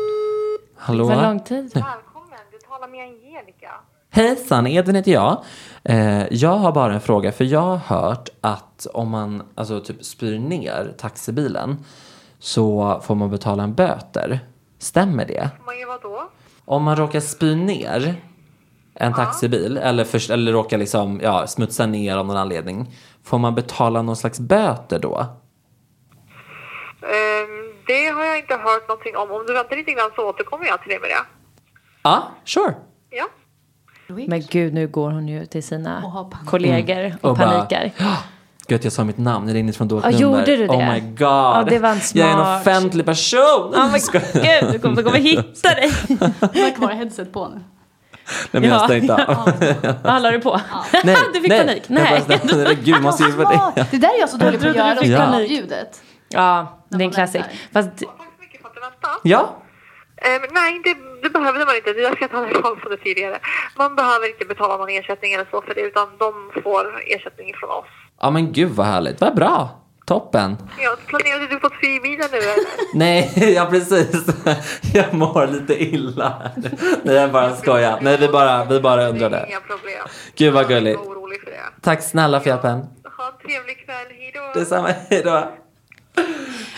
Hallå? 0.77 1.09
För 1.09 1.23
lång 1.23 1.41
tid. 1.41 1.71
Välkommen, 1.75 2.39
du 2.53 2.59
talar 2.69 2.89
med 2.89 3.01
Angelica. 3.01 3.71
Hejsan, 4.11 4.67
Edvin 4.67 4.95
heter 4.95 5.13
jag. 5.13 5.45
Eh, 5.85 6.27
jag 6.31 6.57
har 6.57 6.73
bara 6.73 6.95
en 6.95 7.01
fråga, 7.01 7.33
för 7.33 7.45
jag 7.45 7.61
har 7.61 7.77
hört 7.77 8.29
att 8.41 8.87
om 8.95 9.11
man 9.11 9.43
alltså, 9.55 9.81
typ 9.81 10.05
spyr 10.05 10.39
ner 10.39 10.95
taxibilen 10.99 11.85
så 12.39 13.01
får 13.05 13.15
man 13.15 13.31
betala 13.31 13.63
en 13.63 13.75
böter. 13.75 14.41
Stämmer 14.87 15.25
det? 15.25 15.51
Man 15.67 15.79
gör 15.79 15.87
vad 15.87 16.03
då? 16.03 16.31
Om 16.65 16.83
man 16.83 16.97
råkar 16.97 17.21
spy 17.21 17.55
ner 17.55 18.15
en 18.95 19.15
taxibil 19.15 19.77
eller, 19.77 20.05
först, 20.05 20.31
eller 20.31 20.53
råkar 20.53 20.79
liksom, 20.79 21.21
ja, 21.23 21.47
smutsa 21.47 21.87
ner 21.87 22.17
av 22.17 22.27
någon 22.27 22.37
anledning, 22.37 22.95
får 23.25 23.39
man 23.39 23.55
betala 23.55 24.03
någon 24.03 24.17
slags 24.17 24.41
böter 24.41 24.99
då? 24.99 25.17
Ehm, 27.03 27.75
det 27.87 28.07
har 28.09 28.25
jag 28.25 28.39
inte 28.39 28.55
hört 28.55 28.89
någonting 28.89 29.17
om. 29.17 29.31
Om 29.31 29.47
du 29.47 29.53
väntar 29.53 29.77
lite 29.77 29.93
grann 29.93 30.11
så 30.17 30.29
återkommer 30.29 30.67
jag 30.67 30.81
till 30.81 30.89
dig 30.91 31.01
med 31.01 31.09
det. 31.11 31.25
Ja, 32.03 32.23
sure. 32.45 32.75
Ja. 33.11 33.27
Men 34.09 34.41
gud, 34.51 34.75
nu 34.75 34.89
går 34.89 35.11
hon 35.11 35.29
ju 35.29 35.47
till 35.47 35.63
sina 35.63 36.05
Och 36.05 36.35
kollegor 36.47 37.17
och, 37.23 37.31
Och 37.31 37.37
bara- 37.37 37.49
panikar. 37.51 37.91
Gud, 38.69 38.85
jag 38.85 38.93
sa 38.93 39.05
mitt 39.05 39.19
namn, 39.19 39.49
jag 39.49 39.55
ringde 39.55 39.73
från 39.73 39.89
dolt 39.89 40.05
Ja, 40.05 40.11
nummer. 40.11 40.23
gjorde 40.23 40.57
du 40.57 40.67
det? 40.67 40.73
Oh 40.73 40.93
my 40.93 41.01
god. 41.01 41.21
Ja, 41.21 41.65
det 41.69 41.79
var 41.79 41.89
en 41.89 42.01
Jag 42.15 42.29
är 42.29 42.31
en 42.33 42.37
smart- 42.39 42.61
offentlig 42.61 43.05
person. 43.07 43.73
Ja 43.75 43.89
men 43.93 44.01
gud, 44.33 44.73
du 44.73 44.79
kommer, 44.79 45.03
kommer 45.03 45.19
hitta 45.19 45.69
dig. 45.69 45.93
Du 46.53 46.63
har 46.63 46.75
kvar 46.77 46.89
headset 46.91 47.33
på 47.33 47.49
nu. 47.49 47.55
Nej, 48.51 48.61
men 48.61 48.65
jag 48.71 48.81
Ja. 48.81 48.85
stängt 48.85 49.11
av. 49.11 49.53
Vad 50.05 50.23
la 50.23 50.31
du 50.31 50.41
på? 50.41 50.61
Nej, 51.05 51.17
du 51.35 51.41
fick 51.41 51.49
nej. 51.49 51.67
panik? 51.67 51.83
Jag 51.87 51.95
Nej. 51.95 52.23
bara, 52.29 52.57
nej, 52.65 52.79
gud, 52.83 53.03
måste 53.03 53.23
ju 53.25 53.31
vara 53.31 53.51
Smart. 53.53 53.75
det. 53.75 53.87
Det 53.91 53.99
där 53.99 54.15
är 54.15 54.21
jag 54.21 54.29
så 54.29 54.37
dålig 54.37 54.61
på 54.61 54.67
att 54.67 54.75
trodde 54.75 54.79
du 54.83 54.89
göra. 54.89 54.97
fick 54.97 55.11
Ja. 55.11 55.19
panik. 55.19 55.51
ljudet. 55.51 56.03
Ja, 56.29 56.79
det 56.89 56.97
är 56.97 57.01
en 57.03 57.11
väntar. 57.11 57.45
Fast. 57.73 57.91
Ja, 59.23 59.57
Ehm, 60.23 60.43
nej, 60.53 60.81
det, 60.85 60.95
det 61.23 61.31
behöver 61.31 61.67
man 61.67 61.77
inte. 61.77 61.91
Jag 61.91 62.17
ska 62.17 62.29
ta 62.29 62.41
det 62.41 62.51
ifrån 62.51 62.77
som 62.83 62.91
det 62.91 62.97
tidigare. 62.97 63.39
Man 63.77 63.97
behöver 63.97 64.27
inte 64.33 64.45
betala 64.45 64.77
någon 64.77 64.89
ersättning 64.89 65.33
eller 65.33 65.47
så 65.51 65.63
för 65.63 65.75
det, 65.75 65.81
utan 65.81 66.07
de 66.19 66.33
får 66.63 66.85
ersättning 67.15 67.55
från 67.61 67.71
oss. 67.71 67.93
Ja 68.21 68.31
men 68.31 68.53
gud 68.53 68.71
vad 68.71 68.87
härligt. 68.87 69.21
Vad 69.21 69.35
bra. 69.35 69.69
Toppen. 70.07 70.57
Ja, 70.83 70.97
planerade 71.07 71.47
du 71.47 71.57
på 71.61 71.67
att 71.67 71.81
bilen 71.81 72.29
nu 72.33 72.39
eller? 72.39 72.55
Nej, 72.95 73.53
ja 73.55 73.67
precis. 73.71 74.27
Jag 74.95 75.15
mår 75.15 75.47
lite 75.47 75.83
illa. 75.85 76.51
Nej, 77.03 77.15
jag 77.15 77.33
bara 77.33 77.57
skojar. 77.57 77.99
Nej, 78.01 78.17
vi 78.21 78.29
bara, 78.29 78.65
vi 78.65 78.81
bara 78.81 79.09
undrade. 79.09 79.47
inga 79.49 79.61
problem. 79.61 80.07
Gud 80.37 80.53
vad 80.53 80.63
Jag 80.63 80.69
gulligt. 80.69 80.99
inte 80.99 81.11
orolig 81.11 81.41
för 81.41 81.51
det. 81.51 81.57
Tack 81.83 82.03
snälla 82.03 82.41
för 82.41 82.51
hjälpen. 82.51 82.79
Ha 83.17 83.27
en 83.27 83.49
trevlig 83.49 83.85
kväll. 83.85 84.07
Hej 84.19 84.33
då. 84.35 84.61
Detsamma, 84.61 84.89
hejdå. 85.11 85.49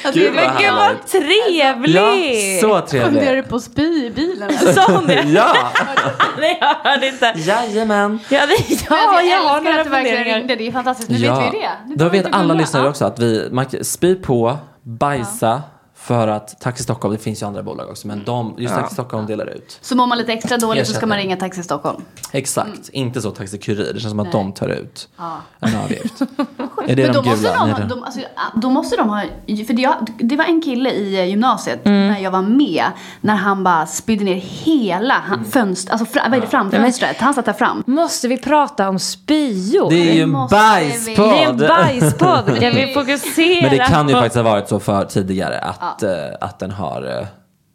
Alltså, 0.05 0.20
Gud, 0.20 0.35
var 0.35 0.59
gud 0.61 0.72
vad 0.72 1.07
trevlig! 1.07 1.94
Ja, 1.94 2.61
så 2.61 2.87
Funderar 2.87 3.11
du 3.11 3.18
trevligt. 3.20 3.48
på 3.48 3.57
att 3.57 3.62
spy 3.62 3.83
i 4.07 4.11
bilen? 4.11 4.59
Sa 4.74 4.92
hon 4.92 5.07
det? 5.07 5.22
Ja, 5.22 5.55
Nej, 6.38 6.59
jag 6.61 6.90
hörde 6.90 7.09
inte. 7.09 7.33
jajamän. 7.37 8.18
Ja, 8.29 8.40
det, 8.46 8.55
Men 8.90 8.98
ja 8.98 9.22
jag 9.22 9.38
har 9.38 9.57
älskar 9.57 9.70
några 9.70 9.81
att 9.81 9.87
funderingar. 9.87 10.38
ringde. 10.38 10.57
Det 10.57 10.66
är 10.66 10.72
fantastiskt. 10.72 11.11
Nu 11.11 11.18
vet 11.18 11.38
vi 11.55 11.59
det. 11.59 11.70
Nu 11.87 11.94
Då 11.94 12.09
vet 12.09 12.27
alla 12.35 12.55
lyssnare 12.55 12.85
Ja. 12.85 12.90
också 12.90 13.05
att 13.05 13.18
vi, 13.18 13.48
man 13.53 13.66
spy 13.83 14.14
på, 14.14 14.57
bajsa, 14.83 15.62
för 15.96 16.29
att 16.29 16.61
Taxi 16.61 16.83
Stockholm, 16.83 17.14
det 17.16 17.22
finns 17.22 17.42
ju 17.42 17.46
andra 17.46 17.62
bolag 17.62 17.88
också, 17.88 18.07
men 18.07 18.24
de, 18.24 18.55
just 18.59 18.74
Taxi 18.74 18.94
Stockholm 18.94 19.27
delar 19.27 19.46
ut. 19.46 19.79
Så 19.81 19.96
mår 19.96 20.07
man 20.07 20.18
lite 20.18 20.33
extra 20.33 20.57
dåligt 20.59 20.87
så 20.87 20.92
ska 20.94 21.07
man 21.07 21.18
ringa 21.18 21.37
Taxi 21.37 21.62
Stockholm. 21.62 22.03
Exakt, 22.33 22.88
inte 22.92 23.20
så 23.22 23.31
Taxi 23.31 23.59
Kurir, 23.59 23.92
det 23.94 24.01
känns 24.01 24.11
som 24.11 24.20
att 24.20 24.33
de 24.33 24.53
tar 24.53 24.68
ut 24.68 25.09
Ja. 25.18 25.37
en 25.61 25.77
avgift. 25.85 26.14
är 26.88 26.96
det 26.96 27.03
Men 27.03 27.12
då 27.12 27.20
de 27.22 27.31
måste 27.31 27.48
gula? 27.48 27.77
de, 27.79 27.88
de, 27.88 28.03
alltså, 28.05 28.20
då 28.55 28.70
måste 28.70 28.96
de 28.96 29.09
ha, 29.09 29.22
för 29.66 29.74
det, 29.74 29.83
jag, 29.83 29.94
det 30.18 30.37
var 30.37 30.44
en 30.44 30.62
kille 30.62 30.90
i 30.90 31.18
eh, 31.20 31.24
gymnasiet 31.29 31.87
Mm. 31.87 32.09
när 32.09 32.18
jag 32.20 32.31
var 32.31 32.42
med, 32.42 32.85
när 33.20 33.35
han 33.35 33.64
bara 33.64 33.87
spydde 33.87 34.24
ner 34.24 34.35
hela 34.35 35.14
han, 35.14 35.44
fönster, 35.44 35.92
alltså 35.92 36.07
fra, 36.07 36.22
vad 36.29 36.35
är 36.35 36.40
det, 36.40 36.46
framfönstret, 36.46 37.16
han 37.20 37.35
satt 37.35 37.44
där 37.44 37.53
fram. 37.53 37.83
Måste 37.87 38.29
vi 38.29 38.37
prata 38.38 38.88
om 38.88 38.98
spyor? 38.98 39.90
Det 39.90 40.11
är 40.11 40.14
ju 40.14 40.22
en 40.22 40.33
bajspodd! 40.33 41.16
Det 41.16 41.42
är 41.42 41.48
en 41.48 41.57
bajspodd. 41.57 42.46
Kan 42.61 42.74
vi 42.74 42.94
fokusera 42.94 43.62
Men 43.68 43.70
det 43.79 43.85
kan 43.88 44.09
ju 44.09 44.14
faktiskt 44.14 44.37
ha 44.37 44.42
varit 44.42 44.68
så 44.68 44.81
för 44.81 45.05
tidigare 45.05 45.59
att, 45.59 46.03
eh, 46.03 46.11
att 46.40 46.59
den 46.59 46.70
har, 46.70 47.18
eh, 47.20 47.27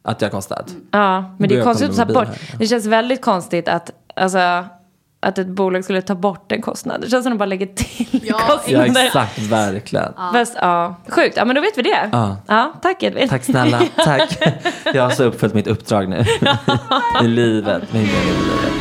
att 0.05 0.19
det 0.19 0.25
har 0.25 0.31
kostat. 0.31 0.73
Ja, 0.91 1.35
men 1.39 1.49
det 1.49 1.55
är 1.55 1.57
Jag 1.57 1.65
konstigt 1.65 1.89
att 1.89 1.95
ta 1.97 2.05
bort. 2.05 2.27
här. 2.27 2.55
Det 2.59 2.67
känns 2.67 2.85
väldigt 2.85 3.21
konstigt 3.21 3.67
att, 3.67 3.91
alltså, 4.15 4.37
att 5.23 5.37
ett 5.37 5.47
bolag 5.47 5.83
skulle 5.83 6.01
ta 6.01 6.15
bort 6.15 6.51
en 6.51 6.61
kostnad. 6.61 7.01
Det 7.01 7.09
känns 7.09 7.23
som 7.23 7.31
att 7.33 7.35
de 7.35 7.37
bara 7.39 7.45
lägger 7.45 7.65
till 7.65 8.07
Ja, 8.11 8.35
Ja 8.49 8.55
kostnader. 8.57 9.05
exakt, 9.05 9.39
verkligen. 9.39 10.13
Fast, 10.33 10.55
ja, 10.61 10.95
sjukt. 11.09 11.37
Ja, 11.37 11.45
men 11.45 11.55
då 11.55 11.61
vet 11.61 11.77
vi 11.77 11.81
det. 11.81 12.09
Ja. 12.47 12.73
tack 12.81 13.03
Edvin. 13.03 13.29
Tack 13.29 13.43
snälla, 13.43 13.81
tack. 13.95 14.37
Jag 14.93 15.03
har 15.03 15.09
så 15.09 15.23
uppfyllt 15.23 15.53
mitt 15.53 15.67
uppdrag 15.67 16.09
nu. 16.09 16.25
I 17.23 17.27
livet, 17.27 17.93
min 17.93 18.03
del 18.03 18.11
i 18.11 18.25
livet. 18.25 18.73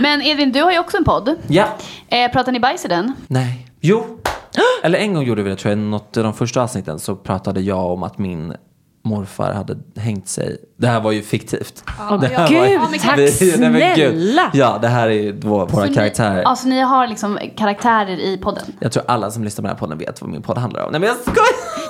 Men 0.00 0.22
Edvin, 0.22 0.52
du 0.52 0.62
har 0.62 0.72
ju 0.72 0.78
också 0.78 0.96
en 0.96 1.04
podd. 1.04 1.36
Ja. 1.48 1.64
Eh, 2.08 2.30
pratar 2.30 2.52
ni 2.52 2.60
bajs 2.60 2.84
i 2.84 2.88
den? 2.88 3.12
Nej. 3.26 3.66
Jo. 3.80 4.06
Eller 4.82 4.98
en 4.98 5.14
gång 5.14 5.24
gjorde 5.24 5.42
vi 5.42 5.50
det 5.50 5.56
tror 5.56 5.70
jag. 5.70 5.78
Något 5.78 6.16
av 6.16 6.22
de 6.24 6.34
första 6.34 6.62
avsnitten 6.62 6.98
så 6.98 7.16
pratade 7.16 7.60
jag 7.60 7.86
om 7.92 8.02
att 8.02 8.18
min 8.18 8.54
morfar 9.02 9.52
hade 9.52 9.76
hängt 9.96 10.28
sig. 10.28 10.56
Det 10.76 10.86
här 10.86 11.00
var 11.00 11.12
ju 11.12 11.22
fiktivt. 11.22 11.84
det 12.20 12.26
här 12.26 12.48
Gud, 12.48 12.70
ju- 12.70 12.98
tack 12.98 13.18
Vi- 13.18 13.54
nej, 13.58 13.70
men 13.70 13.96
gud. 13.96 14.10
snälla. 14.10 14.50
Ja, 14.52 14.78
det 14.82 14.88
här 14.88 15.06
är 15.08 15.12
ju 15.12 15.40
vår, 15.40 15.66
våra 15.66 15.86
Så 15.86 15.94
karaktärer. 15.94 16.34
Ni, 16.36 16.42
alltså 16.44 16.68
ni 16.68 16.80
har 16.80 17.06
liksom 17.06 17.38
karaktärer 17.56 18.20
i 18.20 18.38
podden? 18.42 18.62
Jag 18.80 18.92
tror 18.92 19.04
alla 19.08 19.30
som 19.30 19.44
lyssnar 19.44 19.62
på 19.62 19.66
den 19.66 19.74
här 19.76 19.78
podden 19.80 19.98
vet 19.98 20.20
vad 20.20 20.30
min 20.30 20.42
podd 20.42 20.58
handlar 20.58 20.82
om. 20.84 20.90
Nej 20.92 21.00
men 21.00 21.08
jag 21.08 21.16
skojar! 21.16 21.36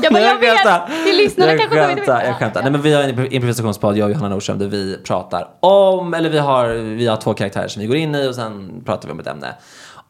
Jag 0.03 0.13
bara, 0.13 0.21
Nej, 0.23 0.29
jag 0.33 0.41
vet. 0.41 0.59
skämtar. 0.59 0.91
Det 1.05 1.13
lyssnarna 1.13 1.53
jag 1.53 1.61
kanske 1.61 1.91
inte 1.91 2.01
veta. 2.01 2.25
Jag 2.27 2.37
skämtar. 2.37 2.61
Ja, 2.61 2.63
Nej 2.63 2.73
men 2.73 2.83
vi 2.83 2.93
har 2.95 3.03
en 3.03 3.33
improvisationspodd, 3.33 3.97
jag 3.97 4.05
och 4.05 4.11
Johanna 4.11 4.29
Nordström, 4.29 4.59
där 4.59 4.67
vi 4.67 4.97
pratar 5.05 5.49
om, 5.61 6.15
eller 6.15 6.31
vi 6.31 6.39
har, 6.39 6.69
vi 6.69 7.07
har 7.07 7.17
två 7.17 7.35
karaktärer 7.35 7.69
som 7.69 7.81
vi 7.83 7.87
går 7.89 7.97
in 7.97 8.15
i 8.15 8.29
och 8.29 8.35
sen 8.35 8.83
pratar 8.87 9.09
vi 9.09 9.13
om 9.13 9.21
ett 9.21 9.27
ämne. 9.27 9.47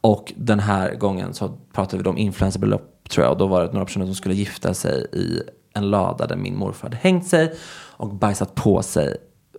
Och 0.01 0.33
den 0.37 0.61
här 0.61 0.95
gången 0.95 1.35
så 1.35 1.49
pratade 1.73 2.03
vi 2.03 2.09
om 2.09 2.19
influencerbelopp 2.19 3.09
tror 3.09 3.25
jag 3.25 3.33
och 3.33 3.39
då 3.39 3.47
var 3.47 3.63
det 3.63 3.73
några 3.73 3.87
personer 3.87 4.07
som 4.07 4.15
skulle 4.15 4.35
gifta 4.35 4.75
sig 4.75 5.07
i 5.13 5.43
en 5.75 5.91
lada 5.91 6.27
där 6.27 6.37
min 6.37 6.57
morfar 6.57 6.83
hade 6.83 6.97
hängt 6.97 7.27
sig 7.27 7.55
och 7.97 8.15
bajsat 8.15 8.55
på 8.55 8.83
sig. 8.83 9.17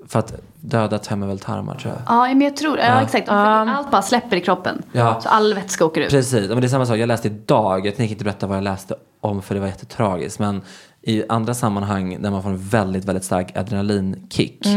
För 0.08 0.20
att 0.20 0.34
döda 0.60 0.98
tömmer 0.98 1.28
väl 1.28 1.40
tarmar 1.40 1.76
tror 1.76 1.94
jag. 1.94 2.02
Ja, 2.08 2.28
men 2.28 2.42
jag 2.42 2.58
tror, 2.58 2.78
ja, 2.78 3.02
exakt. 3.02 3.30
Allt 3.30 3.92
bara 3.92 4.02
släpper 4.02 4.38
i 4.38 4.42
kroppen. 4.42 4.84
Ja. 4.92 5.22
Så 5.22 5.30
all 5.30 5.54
vätska 5.54 5.86
åker 5.86 6.02
ut. 6.02 6.10
Precis, 6.10 6.50
men 6.50 6.62
det 6.62 6.68
är 6.68 6.70
samma 6.70 6.86
sak. 6.86 6.98
Jag 6.98 7.08
läste 7.08 7.28
idag, 7.28 7.86
jag 7.86 7.96
tänker 7.96 8.12
inte 8.12 8.24
berätta 8.24 8.48
vad 8.48 8.58
jag 8.58 8.64
läste 8.64 8.96
om 9.22 9.42
för 9.42 9.56
det 9.56 9.62
var 9.62 9.68
jättetragiskt. 9.68 10.40
Men 10.40 10.62
i 11.02 11.24
andra 11.30 11.54
sammanhang 11.54 12.22
där 12.22 12.32
man 12.32 12.44
får 12.44 12.50
en 12.50 12.58
väldigt, 12.58 13.06
väldigt 13.06 13.24
stark 13.24 13.58
adrenalinkick. 13.58 14.68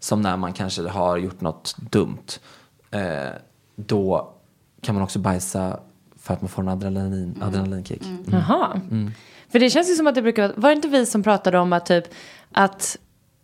Som 0.00 0.22
när 0.22 0.36
man 0.36 0.52
kanske 0.52 0.88
har 0.88 1.16
gjort 1.16 1.40
något 1.40 1.76
dumt. 1.78 2.26
Eh, 2.90 3.00
då 3.76 4.34
kan 4.82 4.94
man 4.94 5.04
också 5.04 5.18
bajsa 5.18 5.80
för 6.22 6.34
att 6.34 6.42
man 6.42 6.48
får 6.48 6.62
en 6.62 6.68
adrenalin, 6.68 7.42
adrenalinkick. 7.42 8.02
Mm. 8.04 8.24
Jaha. 8.32 8.80
För 9.52 9.58
det 9.58 9.70
känns 9.70 9.90
ju 9.90 9.94
som 9.94 10.06
att 10.06 10.14
det 10.14 10.22
brukar 10.22 10.42
vara, 10.42 10.52
var 10.56 10.68
det 10.70 10.76
inte 10.76 10.88
vi 10.88 11.06
som 11.06 11.22
pratade 11.22 11.58
om 11.58 11.72
att 11.72 11.86
typ 11.86 12.04
att 12.52 12.96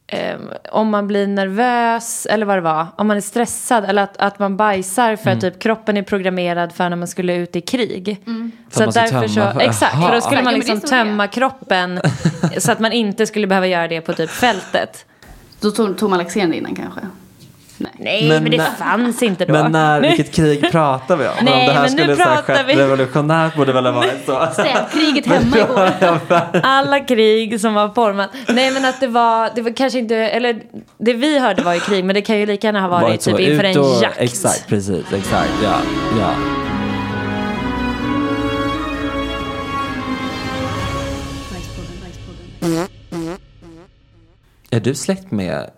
ehm, 0.06 0.40
om 0.72 0.88
man 0.90 1.06
blir 1.06 1.26
nervös 1.26 2.26
eller 2.26 2.46
vad 2.46 2.56
det 2.56 2.60
var, 2.60 2.86
om 2.96 3.06
man 3.06 3.16
är 3.16 3.20
stressad 3.20 3.84
eller 3.84 4.02
att, 4.02 4.16
att 4.16 4.38
man 4.38 4.56
bajsar 4.56 5.16
för 5.16 5.30
att 5.30 5.40
typ 5.40 5.58
kroppen 5.58 5.96
är 5.96 6.02
programmerad 6.02 6.72
för 6.72 6.88
när 6.88 6.96
man 6.96 7.08
skulle 7.08 7.34
ut 7.36 7.56
i 7.56 7.60
krig. 7.60 8.24
För 8.70 8.84
att 8.84 8.96
man 8.96 9.08
ska 9.08 9.20
tömma 9.20 9.52
för- 9.52 9.60
exakt, 9.60 9.94
för 10.02 10.12
då 10.14 10.20
skulle 10.20 10.40
Ja, 10.40 10.44
man 10.44 10.54
liksom 10.54 10.80
så 10.80 10.86
är. 10.86 10.90
tömma 10.90 11.26
kroppen 11.26 12.00
så 12.58 12.72
att 12.72 12.80
man 12.80 12.92
inte 12.92 13.26
skulle 13.26 13.46
behöva 13.46 13.66
göra 13.66 13.88
det 13.88 14.00
på 14.00 14.12
typ 14.12 14.30
fältet. 14.30 15.06
Då 15.60 15.70
tog, 15.70 15.98
tog 15.98 16.10
man 16.10 16.18
Leksand 16.18 16.54
innan 16.54 16.74
kanske? 16.74 17.00
Nej, 17.98 18.28
men, 18.28 18.42
Men 18.42 18.50
det 18.52 18.56
när- 18.56 18.70
fanns 18.70 19.22
inte 19.22 19.44
då. 19.44 19.52
Men 19.52 19.72
när, 19.72 20.00
vilket 20.00 20.32
krig 20.34 20.70
pratar 20.70 21.16
vi 21.16 21.28
om? 21.28 21.34
Nej, 21.42 21.52
om 21.54 21.66
det 21.66 21.72
här 21.72 21.82
men 21.82 21.92
nu 21.96 22.02
skulle 22.02 22.16
pratar 22.16 22.42
skett 22.42 22.64
vi- 22.68 22.74
revolutionärt 22.76 23.56
borde 23.56 23.72
väl 23.72 23.84
ha 23.86 23.92
varit 23.92 24.26
så. 24.26 24.46
Städkriget 24.52 25.26
hemma 25.32 25.56
igår. 25.58 25.90
Alla 26.62 27.00
krig 27.00 27.60
som 27.60 27.74
var 27.74 27.88
format. 27.94 28.30
Nej 28.48 28.70
men 28.70 28.84
att 28.84 29.00
det 29.00 29.06
var, 29.08 29.50
det 29.54 29.62
var 29.62 29.70
kanske 29.76 29.98
inte, 29.98 30.16
eller 30.16 30.60
det 30.98 31.14
vi 31.14 31.38
hörde 31.38 31.62
var 31.62 31.74
ju 31.74 31.80
krig 31.80 32.04
men 32.04 32.14
det 32.14 32.22
kan 32.22 32.38
ju 32.38 32.46
lika 32.46 32.66
gärna 32.66 32.80
ha 32.80 32.88
varit, 32.88 33.02
Varit 33.02 33.20
typ 33.20 33.40
inför 33.40 33.64
en 33.64 33.78
och- 33.80 34.02
jakt. 34.02 34.18
Exakt, 34.20 34.68
precis, 34.68 35.12
exakt, 35.12 35.50
ja, 35.62 35.76
ja. 36.20 36.30
Är 44.70 44.80
du 44.80 44.94
släkt 44.94 45.30
med 45.30 45.70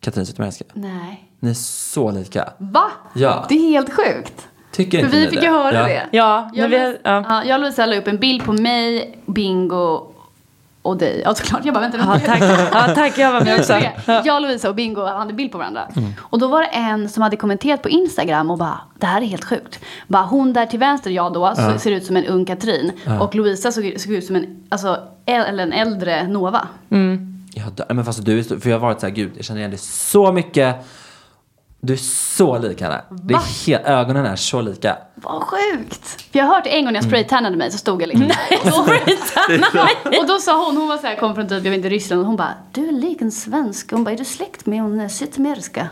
Katrin 0.00 0.26
Zytomierska? 0.26 0.64
Nej. 0.74 1.27
Ni 1.40 1.50
är 1.50 1.54
så 1.54 2.10
lika. 2.10 2.48
Va? 2.58 2.84
Ja. 3.14 3.46
Det 3.48 3.54
är 3.54 3.68
helt 3.70 3.92
sjukt. 3.92 4.48
Tycker 4.72 4.98
För 4.98 5.04
inte 5.04 5.16
vi 5.16 5.24
ni 5.24 5.30
fick 5.30 5.40
det? 5.40 5.46
ju 5.46 5.52
höra 5.52 5.74
ja. 5.74 5.82
det. 5.86 6.06
Ja, 6.10 6.50
men 6.54 6.60
Jag, 6.60 6.68
vi, 6.68 6.98
ja. 7.02 7.24
ja. 7.28 7.44
jag 7.44 7.54
och 7.54 7.60
Lovisa 7.60 7.86
la 7.86 7.96
upp 7.96 8.08
en 8.08 8.18
bild 8.18 8.44
på 8.44 8.52
mig, 8.52 9.18
Bingo 9.26 10.14
och 10.82 10.96
dig. 10.96 11.22
Ja 11.24 11.34
såklart, 11.34 11.64
jag 11.64 11.74
bara 11.74 11.80
vänta, 11.80 11.98
vänta. 11.98 12.12
Ja, 12.14 12.26
tack. 12.26 12.70
Ja, 12.72 12.94
tack, 12.94 13.18
jag 13.18 13.32
var 13.32 13.40
med 13.40 13.58
också. 13.58 13.72
Tre. 13.72 13.90
Jag, 14.24 14.42
Lovisa 14.42 14.68
och 14.68 14.74
Bingo 14.74 15.04
hade 15.04 15.32
bild 15.32 15.52
på 15.52 15.58
varandra. 15.58 15.82
Mm. 15.96 16.10
Och 16.20 16.38
då 16.38 16.48
var 16.48 16.60
det 16.60 16.66
en 16.66 17.08
som 17.08 17.22
hade 17.22 17.36
kommenterat 17.36 17.82
på 17.82 17.88
Instagram 17.88 18.50
och 18.50 18.58
bara, 18.58 18.80
det 18.94 19.06
här 19.06 19.20
är 19.22 19.26
helt 19.26 19.44
sjukt. 19.44 19.80
Bara, 20.06 20.22
hon 20.22 20.52
där 20.52 20.66
till 20.66 20.78
vänster, 20.78 21.10
jag 21.10 21.32
då, 21.32 21.54
så, 21.56 21.78
ser 21.78 21.90
ut 21.90 22.04
som 22.06 22.16
en 22.16 22.24
ung 22.24 22.44
Katrin. 22.44 22.92
Och 23.20 23.34
Lovisa 23.34 23.72
såg, 23.72 23.94
såg 23.98 24.12
ut 24.12 24.24
som 24.24 24.36
en, 24.36 24.62
alltså, 24.68 24.88
äl- 25.26 25.44
eller 25.44 25.62
en 25.62 25.72
äldre 25.72 26.26
Nova. 26.28 26.68
Jag 27.54 27.72
dör. 27.72 27.86
Men 27.94 28.04
fast 28.04 28.24
du 28.24 28.38
är 28.38 28.42
så, 28.42 28.60
för 28.60 28.70
jag 28.70 28.76
har 28.78 28.86
varit 28.86 29.00
så 29.00 29.06
här, 29.06 29.14
gud 29.14 29.32
jag 29.36 29.44
känner 29.44 29.58
igen 29.60 29.70
dig 29.70 29.78
så 29.78 30.32
mycket. 30.32 30.76
Du 31.80 31.92
är 31.92 31.96
så 32.36 32.58
lik 32.58 32.80
henne. 32.80 33.00
Det 33.10 33.34
är 33.34 33.66
helt, 33.66 33.86
ögonen 33.86 34.26
är 34.26 34.36
så 34.36 34.60
lika. 34.60 34.96
Vad 35.14 35.42
sjukt! 35.42 36.06
För 36.32 36.38
jag 36.38 36.44
har 36.46 36.54
hört 36.54 36.66
en 36.66 36.84
gång 36.84 36.92
när 36.92 37.00
jag 37.00 37.04
Mm. 37.04 37.10
spraytannade 37.10 37.56
mig 37.56 37.70
så 37.70 37.78
stod 37.78 38.02
jag 38.02 38.08
liksom 38.08 38.26
och, 38.64 38.88
då, 39.72 40.18
och 40.20 40.26
då 40.26 40.38
sa 40.38 40.64
hon, 40.66 40.76
hon 40.76 40.88
var 40.88 40.96
så 40.98 41.06
här, 41.06 41.16
kom 41.16 41.34
från 41.34 41.48
typ, 41.48 41.64
jag 41.64 41.70
vet 41.70 41.76
inte 41.76 41.88
Ryssland 41.88 42.20
och 42.20 42.26
hon 42.26 42.36
bara 42.36 42.54
Du 42.72 42.88
är 42.88 42.92
lik 42.92 43.20
en 43.22 43.30
svensk. 43.32 43.92
Hon 43.92 44.04
bara, 44.04 44.10
är 44.10 44.16
du 44.18 44.24
släkt 44.24 44.66
med 44.66 44.82
hon 44.82 45.00
eh, 45.00 45.08
Zytomierska? 45.08 45.88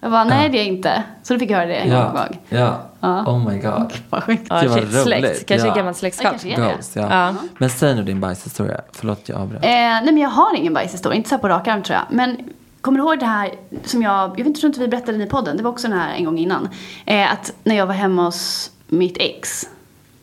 Jag 0.00 0.10
bara, 0.10 0.24
nej 0.24 0.48
det 0.50 0.56
är 0.58 0.58
jag 0.58 0.66
inte. 0.66 1.02
Så 1.22 1.32
då 1.34 1.40
fick 1.40 1.50
jag 1.50 1.56
höra 1.56 1.66
det 1.68 1.74
en 1.74 1.90
Ja, 1.90 2.02
gång. 2.12 2.38
ja. 2.48 2.80
Ja. 3.00 3.24
Oh 3.26 3.48
my 3.50 3.58
god. 3.58 3.92
Vad 4.10 4.24
sjukt. 4.24 4.46
Ja, 4.50 4.60
Gud, 4.62 4.72
shit, 4.72 5.02
släkt. 5.02 5.46
Kanske 5.46 5.68
Ja. 5.68 5.74
gammalt 5.74 5.96
släktskap. 5.96 6.42
Ghost, 6.42 6.96
ja. 6.96 7.08
Ja. 7.10 7.34
Men 7.58 7.70
säg 7.70 7.94
nu 7.94 8.02
din 8.02 8.20
bajshistoria. 8.20 8.80
Förlåt 8.92 9.20
jag 9.28 9.38
avbröt. 9.40 9.64
Eh, 9.64 9.68
nej 9.70 10.04
men 10.04 10.18
jag 10.18 10.28
har 10.28 10.54
ingen 10.56 10.74
bajshistoria, 10.74 11.16
inte 11.16 11.28
så 11.28 11.34
här 11.34 11.40
på 11.42 11.48
rak 11.48 11.68
arm 11.68 11.82
tror 11.82 11.94
jag. 11.98 12.16
Men 12.16 12.36
kommer 12.84 12.98
du 12.98 13.04
ihåg 13.04 13.18
det 13.18 13.26
här 13.26 13.50
som 13.84 14.02
jag, 14.02 14.30
jag 14.30 14.36
vet 14.36 14.46
inte, 14.46 14.60
tror 14.60 14.68
inte 14.68 14.80
vi 14.80 14.88
berättade 14.88 15.12
den 15.12 15.26
i 15.26 15.30
podden, 15.30 15.56
det 15.56 15.62
var 15.62 15.70
också 15.70 15.88
den 15.88 15.98
här 15.98 16.14
en 16.14 16.24
gång 16.24 16.38
innan. 16.38 16.68
Eh, 17.06 17.32
att 17.32 17.52
när 17.64 17.74
jag 17.74 17.86
var 17.86 17.94
hemma 17.94 18.24
hos 18.24 18.70
mitt 18.86 19.16
ex 19.20 19.68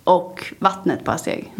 och 0.03 0.53
vattnet 0.59 1.03
bara 1.03 1.17
steg. 1.17 1.51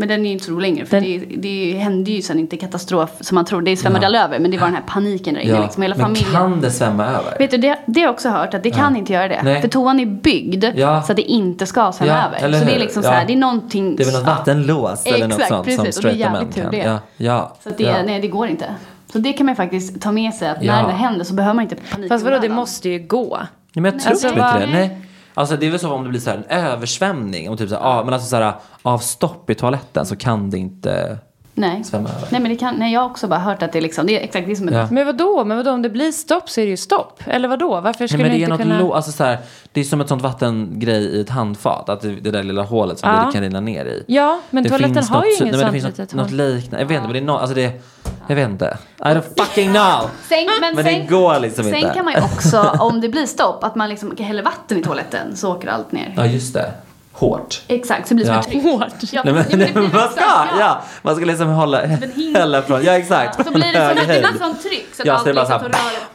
Men 0.00 0.08
den 0.08 0.20
är 0.20 0.24
ju 0.24 0.32
inte 0.32 0.44
så 0.44 0.52
rolig 0.52 0.70
längre 0.70 0.86
för 0.86 1.00
Den- 1.00 1.04
det, 1.28 1.36
det 1.36 1.78
hände 1.78 2.10
ju 2.10 2.22
sen 2.22 2.38
inte 2.38 2.56
katastrof 2.56 3.10
som 3.20 3.34
man 3.34 3.44
tror. 3.44 3.62
Det 3.62 3.76
svämmade 3.76 4.06
Ja. 4.12 4.24
över 4.24 4.38
men 4.38 4.50
det 4.50 4.58
var 4.58 4.66
den 4.66 4.74
här 4.74 4.82
paniken 4.86 5.34
där 5.34 5.40
inne 5.40 5.52
Ja. 5.52 5.62
liksom. 5.62 5.82
Hela 5.82 5.94
Men 5.94 6.04
familjen. 6.06 6.30
kan 6.32 6.60
det 6.60 6.70
svämma 6.70 7.06
över? 7.06 7.38
Vet 7.38 7.50
du, 7.50 7.56
det, 7.56 7.78
det 7.86 8.00
har 8.00 8.06
jag 8.06 8.14
också 8.14 8.28
hört 8.28 8.54
att 8.54 8.62
det 8.62 8.70
kan 8.70 8.96
inte 8.96 9.12
göra 9.12 9.28
det. 9.28 9.40
Nej. 9.42 9.60
För 9.60 9.68
toan 9.68 10.00
är 10.00 10.06
byggd 10.06 10.64
Ja. 10.74 11.02
så 11.02 11.12
att 11.12 11.16
det 11.16 11.22
inte 11.22 11.66
ska 11.66 11.92
svämma 11.92 12.12
Ja, 12.12 12.38
över. 12.46 12.58
Så 12.58 12.64
det 12.64 12.74
är 12.74 12.78
liksom 12.78 13.02
så 13.02 13.08
Ja. 13.08 13.12
här, 13.12 13.26
det 13.26 13.32
är 13.32 13.36
någonting. 13.36 13.96
Det 13.96 14.02
är 14.02 14.04
väl 14.04 14.14
något 14.14 14.22
ja. 14.26 14.34
vattenlås 14.34 15.06
eller 15.06 15.28
något 15.28 15.42
sånt 15.48 15.64
precis. 15.64 15.76
som 15.76 15.84
det 15.84 15.92
straighta 15.92 16.32
män 16.32 16.48
kan. 16.52 16.70
det. 16.70 16.76
Ja, 16.78 16.98
ja. 17.16 17.56
Så 17.62 17.68
att 17.68 17.78
det, 17.78 17.84
ja. 17.84 18.02
nej, 18.06 18.20
det 18.20 18.28
går 18.28 18.48
inte. 18.48 18.74
Så 19.12 19.18
det 19.18 19.32
kan 19.32 19.46
man 19.46 19.56
faktiskt 19.56 20.00
ta 20.00 20.12
med 20.12 20.34
sig 20.34 20.48
att 20.48 20.62
Ja. 20.62 20.72
när 20.82 20.86
det 20.88 20.94
händer 20.94 21.24
så 21.24 21.34
behöver 21.34 21.54
man 21.54 21.62
inte 21.62 21.76
panik. 21.76 22.08
Fast 22.08 22.24
vadå, 22.24 22.38
det 22.38 22.48
måste 22.48 22.88
ju 22.88 22.98
gå. 23.06 23.38
Ja, 23.72 23.80
men 23.80 23.84
jag 23.92 24.00
tror 24.02 24.10
Alltså, 24.10 24.28
inte 24.28 24.40
vad- 24.40 24.60
det. 24.60 24.66
Nej. 24.66 24.98
Alltså 25.34 25.56
det 25.56 25.66
är 25.66 25.70
väl 25.70 25.80
så 25.80 25.92
om 25.92 26.04
det 26.04 26.10
blir 26.10 26.20
så 26.20 26.30
här 26.30 26.36
en 26.48 26.64
översvämning. 26.64 27.50
Och 27.50 27.58
typ 27.58 27.68
så 27.68 27.74
här, 27.74 27.82
ah, 27.84 28.04
men 28.04 28.14
alltså 28.14 28.28
så 28.28 28.36
här, 28.36 28.52
av 28.82 28.98
stopp 28.98 29.50
i 29.50 29.54
toaletten 29.54 30.06
så 30.06 30.16
kan 30.16 30.50
det 30.50 30.58
inte 30.58 31.18
Nej. 31.54 31.84
svämma 31.84 32.08
över. 32.08 32.28
Nej 32.30 32.40
men 32.40 32.50
det 32.50 32.56
kan, 32.56 32.74
nej 32.74 32.92
jag 32.92 33.00
har 33.00 33.10
också 33.10 33.28
bara 33.28 33.40
hört 33.40 33.62
att 33.62 33.72
det 33.72 33.78
är 33.78 33.82
liksom, 33.82 34.06
det 34.06 34.18
är 34.20 34.24
exakt 34.24 34.46
det 34.46 34.52
är 34.52 34.56
som 34.56 34.68
ett, 34.68 34.74
Ja. 34.74 34.88
Men 34.90 35.06
vadå? 35.06 35.44
Men 35.44 35.56
vadå, 35.56 35.70
om 35.70 35.82
det 35.82 35.90
blir 35.90 36.12
stopp 36.12 36.50
så 36.50 36.60
är 36.60 36.64
det 36.64 36.70
ju 36.70 36.76
stopp. 36.76 37.22
Eller 37.26 37.48
vadå? 37.48 37.80
Varför 37.80 38.00
Nej, 38.00 38.08
skulle 38.08 38.22
men 38.22 38.32
du 38.32 38.38
det 38.38 38.42
är 38.42 38.44
inte 38.44 38.50
något 38.50 38.60
kunna... 38.60 38.78
lo- 38.80 38.92
alltså 38.92 39.12
så 39.12 39.24
här, 39.24 39.38
Det 39.72 39.80
är 39.80 39.84
som 39.84 40.00
ett 40.00 40.08
sånt 40.08 40.22
vattengrej 40.22 41.02
i 41.04 41.20
ett 41.20 41.30
handfat. 41.30 41.88
Att 41.88 42.00
det, 42.00 42.08
det 42.20 42.30
där 42.30 42.42
lilla 42.42 42.62
hålet 42.62 42.98
som 42.98 43.10
Ja. 43.10 43.24
det 43.26 43.32
kan 43.32 43.42
rinna 43.42 43.60
ner 43.60 43.84
i. 43.84 44.04
Ja, 44.08 44.40
men 44.50 44.62
Det 44.62 44.68
toaletten 44.68 45.04
har 45.04 45.24
ju 45.24 45.30
inget 45.30 45.40
nej, 45.40 45.50
men 45.50 45.60
sånt 45.60 45.66
det 45.72 45.80
finns 45.80 45.84
litet 45.98 45.98
något, 46.14 46.22
något 46.22 46.30
hål. 46.30 46.54
liknande. 46.54 46.78
Jag 46.80 46.86
vet 46.88 46.96
inte, 46.96 47.06
men 47.08 47.12
det 47.12 47.18
är 47.18 47.24
no, 47.24 47.32
alltså 47.38 47.54
det, 47.54 47.82
jag 48.28 48.36
vet 48.36 48.48
inte. 48.48 48.76
I 48.98 49.02
don't 49.02 49.22
fucking 49.44 49.70
know. 49.70 50.10
Sen, 50.28 50.46
men, 50.60 50.74
Men 50.74 50.84
det 50.84 50.90
sen, 50.90 51.06
går 51.06 51.38
liksom 51.40 51.64
sen 51.64 51.74
inte. 51.74 51.90
kan 51.94 52.04
man 52.04 52.14
ju 52.14 52.20
också, 52.20 52.76
om 52.80 53.00
det 53.00 53.08
blir 53.08 53.26
stopp, 53.26 53.64
att 53.64 53.74
man 53.74 53.88
liksom 53.88 54.14
häller 54.18 54.42
vatten 54.42 54.78
i 54.78 54.82
toaletten 54.82 55.36
så 55.36 55.52
åker 55.56 55.68
allt 55.68 55.92
ner. 55.92 56.14
Ja, 56.16 56.26
just 56.26 56.54
det. 56.54 56.72
Hårt. 57.12 57.62
Exakt, 57.68 58.08
så 58.08 58.14
det 58.14 58.14
blir 58.14 58.24
som 58.26 58.34
Ja. 58.34 58.40
ett 58.40 58.46
tryck. 58.46 58.62
Hårt. 58.62 58.92
Ja, 59.12 59.22
Nej, 59.24 59.34
men, 59.34 59.42
ja, 59.50 59.56
men 59.56 59.58
det 59.66 59.72
blir 59.72 59.82
man 59.92 60.08
ska, 60.08 60.24
ja. 60.60 60.82
Man 61.02 61.16
ska 61.16 61.24
liksom 61.24 61.48
hålla, 61.48 61.86
hink. 61.86 62.36
hälla 62.36 62.62
från, 62.62 62.84
ja 62.84 62.92
exakt. 62.92 63.46
Så 63.46 63.52
blir 63.52 63.62
det 63.64 63.72
som 63.72 63.80
Hög 63.82 63.98
ett 63.98 64.06
höjd. 64.06 64.22
litet 64.22 64.38
sånt 64.40 64.62
tryck 64.62 64.86
så 64.94 65.02
att 65.02 65.06
Ja, 65.06 65.14
allt 65.14 65.24
det 65.24 65.32
liksom 65.32 65.46
så 65.58 65.64
här, 65.64 65.68
rör, 65.68 65.74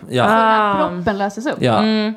Ja. 0.10 0.24
så 0.28 0.32
Ah. 0.34 0.90
proppen 0.90 1.18
löses 1.18 1.46
upp. 1.46 1.58
Ja. 1.60 1.78
Mm. 1.80 2.14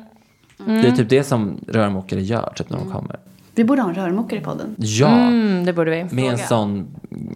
Det 0.57 0.87
är 0.87 0.91
typ 0.91 1.09
det 1.09 1.23
som 1.23 1.59
rörmokare 1.67 2.21
gör 2.21 2.53
typ 2.55 2.69
när 2.69 2.77
de 2.77 2.91
kommer. 2.91 3.19
Vi 3.55 3.63
borde 3.63 3.81
ha 3.81 3.89
en 3.89 3.95
rörmokare 3.95 4.39
i 4.39 4.43
podden. 4.43 4.75
Ja, 4.77 5.07
Mm, 5.07 5.65
det 5.65 5.73
borde 5.73 5.91
vi. 5.91 6.03
med 6.11 6.31
en 6.33 6.37
sån, 6.37 6.87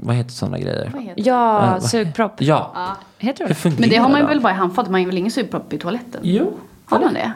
vad 0.04 0.16
heter 0.16 0.32
sådana 0.32 0.58
grejer? 0.60 0.86
Heter? 1.00 1.14
Ja, 1.28 1.60
vad- 1.72 1.84
sugpropp. 1.84 2.42
Ja, 2.42 2.96
Heter 3.18 3.44
hur 3.48 3.70
det 3.72 3.80
Men 3.80 3.90
det 3.90 3.96
har 3.98 4.10
man 4.10 4.26
väl 4.28 4.42
bara 4.42 4.54
i 4.54 4.56
handfatet, 4.56 4.92
man 4.92 5.02
har 5.02 5.06
väl 5.06 5.18
ingen 5.18 5.32
sugpropp 5.32 5.74
i 5.74 5.78
toaletten? 5.78 6.20
Jo. 6.24 6.54
Har 6.86 7.00
man 7.00 7.14
det? 7.14 7.32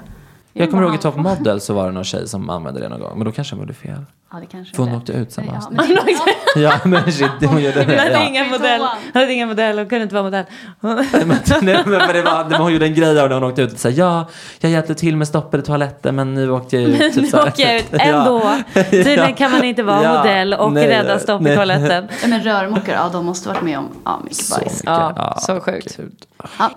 Jag 0.57 0.69
kommer 0.71 0.83
ihåg 0.83 0.95
i 0.95 0.97
Top 0.97 1.15
Model 1.15 1.61
så 1.61 1.73
var 1.73 1.85
det 1.85 1.91
någon 1.91 2.03
tjej 2.03 2.27
som 2.27 2.49
använde 2.49 2.79
det 2.79 2.89
någon 2.89 2.99
gång. 2.99 3.17
Men 3.17 3.25
då 3.25 3.31
kanske 3.31 3.55
hon 3.55 3.59
gjorde 3.61 3.73
fel. 3.73 4.05
Ja, 4.31 4.39
det 4.39 4.45
kanske 4.45 4.75
För 4.75 4.83
hon 4.83 4.87
är 4.91 4.95
det. 4.95 4.99
åkte 5.01 5.11
ut 5.11 5.31
samma 5.31 5.47
Ja, 5.51 5.57
avsnitt. 5.57 5.77
men, 6.55 6.63
Ja 6.63 6.79
men 6.83 7.11
shit, 7.11 7.29
hon 7.45 7.63
gjorde 7.63 7.79
Hon 7.79 7.87
det. 7.87 7.97
hade 7.99 8.11
Ja. 8.11 8.23
ingen 8.27 8.49
modell. 8.49 8.81
Hon 8.81 9.21
hade 9.21 9.33
ingen 9.33 9.47
modell 9.47 9.79
och 9.79 9.89
kunde 9.89 10.03
inte 10.03 10.15
vara 10.15 10.23
modell. 10.23 10.45
Nej, 10.79 11.05
men, 11.13 11.27
nej, 11.61 11.83
men, 11.85 11.91
det 12.13 12.21
var, 12.21 12.45
men 12.49 12.61
hon 12.61 12.73
gjorde 12.73 12.85
en 12.85 12.93
grej 12.93 13.19
av 13.19 13.29
när 13.29 13.35
hon 13.35 13.43
åkte 13.43 13.61
ut. 13.61 13.73
Och 13.73 13.79
sa, 13.79 13.89
ja, 13.89 14.27
jag 14.59 14.71
hjälpte 14.71 14.95
till 14.95 15.17
med 15.17 15.27
stoppet 15.27 15.61
i 15.61 15.63
toaletten 15.65 16.15
men 16.15 16.33
nu 16.33 16.51
åkte 16.51 16.75
jag 16.77 16.83
ut. 16.89 16.99
Men 16.99 17.11
typ 17.11 17.21
nu 17.23 17.27
så 17.29 17.37
här. 17.37 17.47
åker 17.47 17.67
jag 17.67 17.75
ut 17.75 17.85
Ja. 17.91 17.99
ändå. 17.99 18.57
Tydligen 18.91 19.33
kan 19.33 19.51
man 19.51 19.63
inte 19.63 19.83
vara 19.83 20.03
Ja, 20.03 20.17
modell 20.17 20.53
och 20.53 20.71
nej, 20.73 20.87
rädda 20.87 21.19
stopp 21.19 21.41
nej. 21.41 21.53
i 21.53 21.55
toaletten. 21.55 22.07
Ja, 22.21 22.27
men 22.27 22.43
rörmokare, 22.43 22.95
ja 22.95 23.09
de 23.11 23.25
måste 23.25 23.49
varit 23.49 23.61
med 23.61 23.77
om 23.77 23.87
ja, 24.05 24.19
mycket 24.23 24.37
Så 24.37 24.55
bajs. 24.59 24.73
mycket. 24.73 24.85
Ja, 24.85 25.37
så 25.39 25.59
sjukt. 25.59 25.97
gud. 25.97 26.13
Ja. 26.59 26.71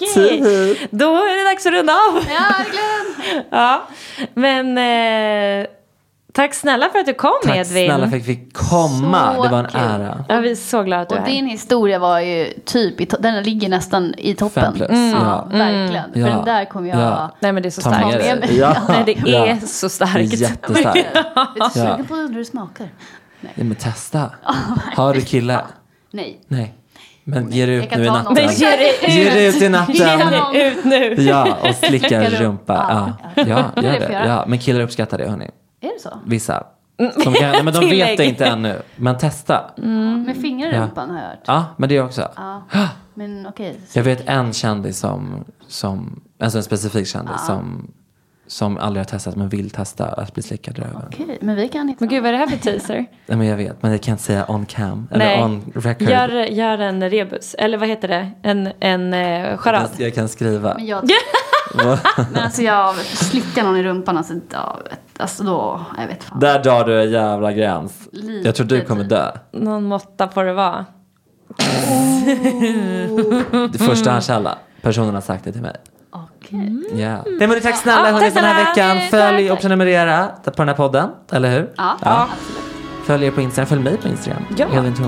Okej, 0.00 0.88
då 0.90 1.14
är 1.16 1.44
det 1.44 1.50
dags 1.50 1.66
att 1.66 1.72
runda 1.72 1.92
av. 1.92 2.14
ja, 2.28 2.54
verkligen. 2.58 3.44
Ja, 3.50 3.82
men 4.34 4.78
eh, 4.78 5.66
tack 6.32 6.54
snälla 6.54 6.88
för 6.92 6.98
att 6.98 7.06
du 7.06 7.14
kom 7.14 7.32
Tack 7.44 7.56
Edvin. 7.56 7.86
snälla 7.86 7.98
för 7.98 8.16
att 8.16 8.22
vi 8.22 8.36
fick 8.36 8.54
komma. 8.56 9.34
Så 9.36 9.42
det 9.42 9.48
var 9.48 9.58
en 9.58 9.68
kul. 9.68 9.80
ära. 9.80 10.24
Ja, 10.28 10.40
vi 10.40 10.50
är 10.50 10.54
så 10.54 10.82
glada 10.82 11.02
att 11.02 11.08
du 11.08 11.14
är 11.14 11.20
Och 11.20 11.26
här. 11.26 11.32
din 11.34 11.46
historia 11.46 11.98
var 11.98 12.20
ju 12.20 12.52
typ, 12.64 13.00
i 13.00 13.08
den 13.18 13.42
ligger 13.42 13.68
nästan 13.68 14.14
i 14.18 14.34
toppen. 14.34 14.62
Fem 14.64 14.74
plus. 14.74 14.90
Ja, 14.90 15.48
Ja. 15.52 15.58
verkligen. 15.58 16.12
För 16.12 16.20
Ja. 16.20 16.26
den 16.26 16.44
där 16.44 16.64
kommer 16.64 16.88
jag... 16.88 16.98
Ja. 17.00 17.30
Nej 17.40 17.52
men 17.52 17.62
det 17.62 17.68
är 17.68 17.70
så 17.70 17.80
Ta 17.80 17.90
med 17.90 18.00
starkt. 18.22 18.52
Ja. 18.52 18.76
Nej 18.88 19.02
det 19.06 19.12
är 19.12 19.46
Ja. 19.46 19.56
så 19.66 19.86
Det 19.86 19.90
starkt. 19.90 20.16
är 20.16 20.36
jättestarkt. 20.36 21.06
Jag 21.34 21.66
är 21.66 21.70
sugen 21.70 21.94
Ja. 21.98 22.04
på 22.08 22.14
hur 22.14 22.28
det 22.38 22.44
smakar. 22.44 22.88
Ja, 23.40 23.48
men 23.54 23.74
testa. 23.74 24.30
Har 24.96 25.14
du 25.14 25.20
kille? 25.20 25.60
Nej. 26.10 26.40
Nej. 26.48 26.74
Men 27.30 27.50
ge 27.50 27.66
dig 27.66 27.88
kan 27.88 28.00
nu 28.00 28.06
i 28.06 28.10
natten. 28.10 28.34
Men 28.34 28.54
ge 28.54 28.66
dig 28.66 28.90
ut. 29.02 29.08
Ge 29.14 29.30
dig 29.30 29.46
ut 29.48 29.62
i 29.62 29.68
natten. 29.68 29.94
Ge 29.94 30.04
dig 30.16 30.72
ut 30.72 30.84
nu. 30.84 31.14
Ja, 31.22 31.56
och 31.62 31.74
slicka 31.74 32.08
Slicka 32.08 32.30
rumpa. 32.42 32.74
Ja, 32.88 33.28
Ja. 33.36 33.44
ja 33.76 33.82
gör 33.82 33.98
det. 33.98 34.22
Ja, 34.26 34.44
men 34.48 34.58
killar 34.58 34.80
uppskattar 34.80 35.18
det, 35.18 35.28
hörni. 35.28 35.50
Är 35.80 35.88
det 35.88 36.00
så? 36.00 36.08
Vissa. 36.26 36.64
De, 36.96 37.10
kan, 37.12 37.32
nej, 37.32 37.62
men 37.64 37.74
de 37.74 37.80
vet 37.90 38.16
det 38.16 38.24
inte 38.24 38.46
ännu. 38.46 38.82
Men 38.96 39.18
testa. 39.18 39.70
Med 40.26 40.36
fingrar 40.42 40.70
i 40.70 40.74
Ja. 40.74 40.82
rumpan 40.82 41.10
har 41.10 41.16
jag 41.18 41.28
hört. 41.28 41.38
Ja, 41.46 41.64
men 41.76 41.88
det 41.88 42.00
också. 42.00 42.28
Ja. 42.36 42.62
Men 43.14 43.46
okej. 43.46 43.80
Jag 43.92 44.02
vet 44.02 44.28
en 44.28 44.52
kändis 44.52 44.98
som, 44.98 45.44
som 45.68 46.20
alltså 46.40 46.58
en 46.58 46.64
specifik 46.64 47.06
kändis 47.08 47.46
som, 47.46 47.90
som 48.48 48.78
aldrig 48.78 49.00
har 49.00 49.08
testat 49.08 49.36
men 49.36 49.48
vill 49.48 49.70
testa 49.70 50.06
att 50.06 50.34
bli 50.34 50.42
slickad 50.42 50.78
i 50.78 50.80
röven. 50.80 51.02
Okej, 51.06 51.38
men 51.40 51.56
vi 51.56 51.68
kan 51.68 51.88
inte. 51.88 52.04
Men 52.04 52.08
gud 52.08 52.22
vad 52.22 52.28
är 52.28 52.32
det 52.32 52.38
här 52.38 52.46
för 52.46 52.56
teaser? 52.56 52.94
Nej, 53.26 53.38
men 53.38 53.46
jag 53.46 53.56
vet, 53.56 53.82
men 53.82 53.90
jag 53.90 54.02
kan 54.02 54.12
inte 54.12 54.24
säga 54.24 54.44
on 54.48 54.66
cam. 54.66 55.08
Eller 55.10 55.24
Nej. 55.24 55.44
on 55.44 55.72
record. 55.74 56.08
Gör, 56.08 56.28
gör 56.28 56.78
en 56.78 57.10
rebus. 57.10 57.54
Eller 57.58 57.78
vad 57.78 57.88
heter 57.88 58.08
det? 58.08 58.30
En, 58.42 58.72
en 58.80 59.14
eh, 59.14 59.56
charad. 59.56 59.90
jag 59.96 60.14
kan 60.14 60.28
skriva. 60.28 60.74
Men 60.74 60.86
jag, 60.86 61.08
men 61.74 61.98
alltså 62.44 62.62
jag 62.62 62.94
slickar 62.96 63.64
någon 63.64 63.76
i 63.76 63.82
rumpan, 63.82 64.16
alltså, 64.16 64.34
ja, 64.52 64.78
vet, 64.90 65.20
alltså 65.20 65.44
då, 65.44 65.80
jag 65.98 66.06
vet 66.06 66.24
fan. 66.24 66.40
Där 66.40 66.62
drar 66.62 66.84
du 66.84 67.02
en 67.02 67.10
jävla 67.10 67.52
gräns. 67.52 68.08
Lite 68.12 68.48
jag 68.48 68.54
tror 68.54 68.66
du 68.66 68.84
kommer 68.84 69.04
dö. 69.04 69.32
Någon 69.52 69.84
måtta 69.84 70.28
får 70.28 70.44
det 70.44 70.52
vara. 70.52 70.86
Det 73.72 73.78
första 73.78 74.10
handkälla. 74.10 74.58
Personen 74.82 75.14
har 75.14 75.20
sagt 75.20 75.44
det 75.44 75.52
till 75.52 75.62
mig. 75.62 75.76
Okej. 76.48 76.58
Okay. 76.58 76.68
Mm. 76.68 76.98
Yeah. 76.98 77.26
Mm. 77.26 77.60
Tack 77.62 77.76
snälla 77.76 78.10
ja, 78.10 78.30
den 78.30 78.44
här 78.44 78.64
veckan. 78.64 79.00
Följ 79.10 79.50
och 79.50 79.60
prenumerera 79.60 80.28
på 80.28 80.50
den 80.56 80.68
här 80.68 80.74
podden, 80.74 81.10
eller 81.32 81.50
hur? 81.50 81.72
Ja, 81.76 81.98
ja. 82.04 82.28
absolut. 82.32 83.06
Följ 83.06 83.26
er 83.26 83.30
på 83.30 83.40
Instagram, 83.40 83.68
följ 83.68 83.82
mig 83.82 83.96
på 83.96 84.08
Instagram. 84.08 84.42
Ja. 84.56 84.66
Ja. 84.72 84.78
Mm. 84.78 84.94
Okay. 84.94 85.06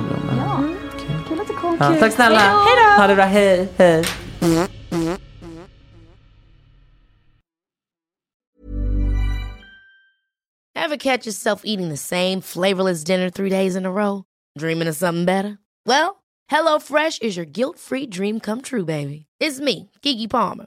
Kul 1.28 1.40
att 1.40 1.48
du 1.48 1.54
kom. 1.54 1.76
Ja, 1.80 1.94
tack 2.00 2.12
snälla. 2.12 2.38
Hej 2.38 2.76
då. 2.76 3.00
Ha 3.00 3.06
det 3.06 3.14
bra, 3.14 3.24
hej, 3.24 3.68
hej. 3.76 4.04
Ever 10.74 10.96
catch 10.96 11.26
yourself 11.26 11.62
eating 11.64 11.88
the 11.88 11.96
same 11.96 12.40
flavorless 12.40 13.04
dinner 13.04 13.30
three 13.30 13.50
days 13.50 13.76
in 13.76 13.86
a 13.86 13.90
row? 13.90 14.24
Dreaming 14.58 14.88
of 14.88 14.96
something 14.96 15.24
better? 15.24 15.58
Well, 15.86 16.22
HelloFresh 16.50 17.22
is 17.22 17.36
your 17.36 17.46
guilt 17.46 17.78
free 17.78 18.06
dream 18.06 18.40
come 18.40 18.60
true 18.62 18.84
baby. 18.84 19.26
It's 19.38 19.60
me, 19.60 19.90
Gigi 20.02 20.26
Palmer. 20.26 20.66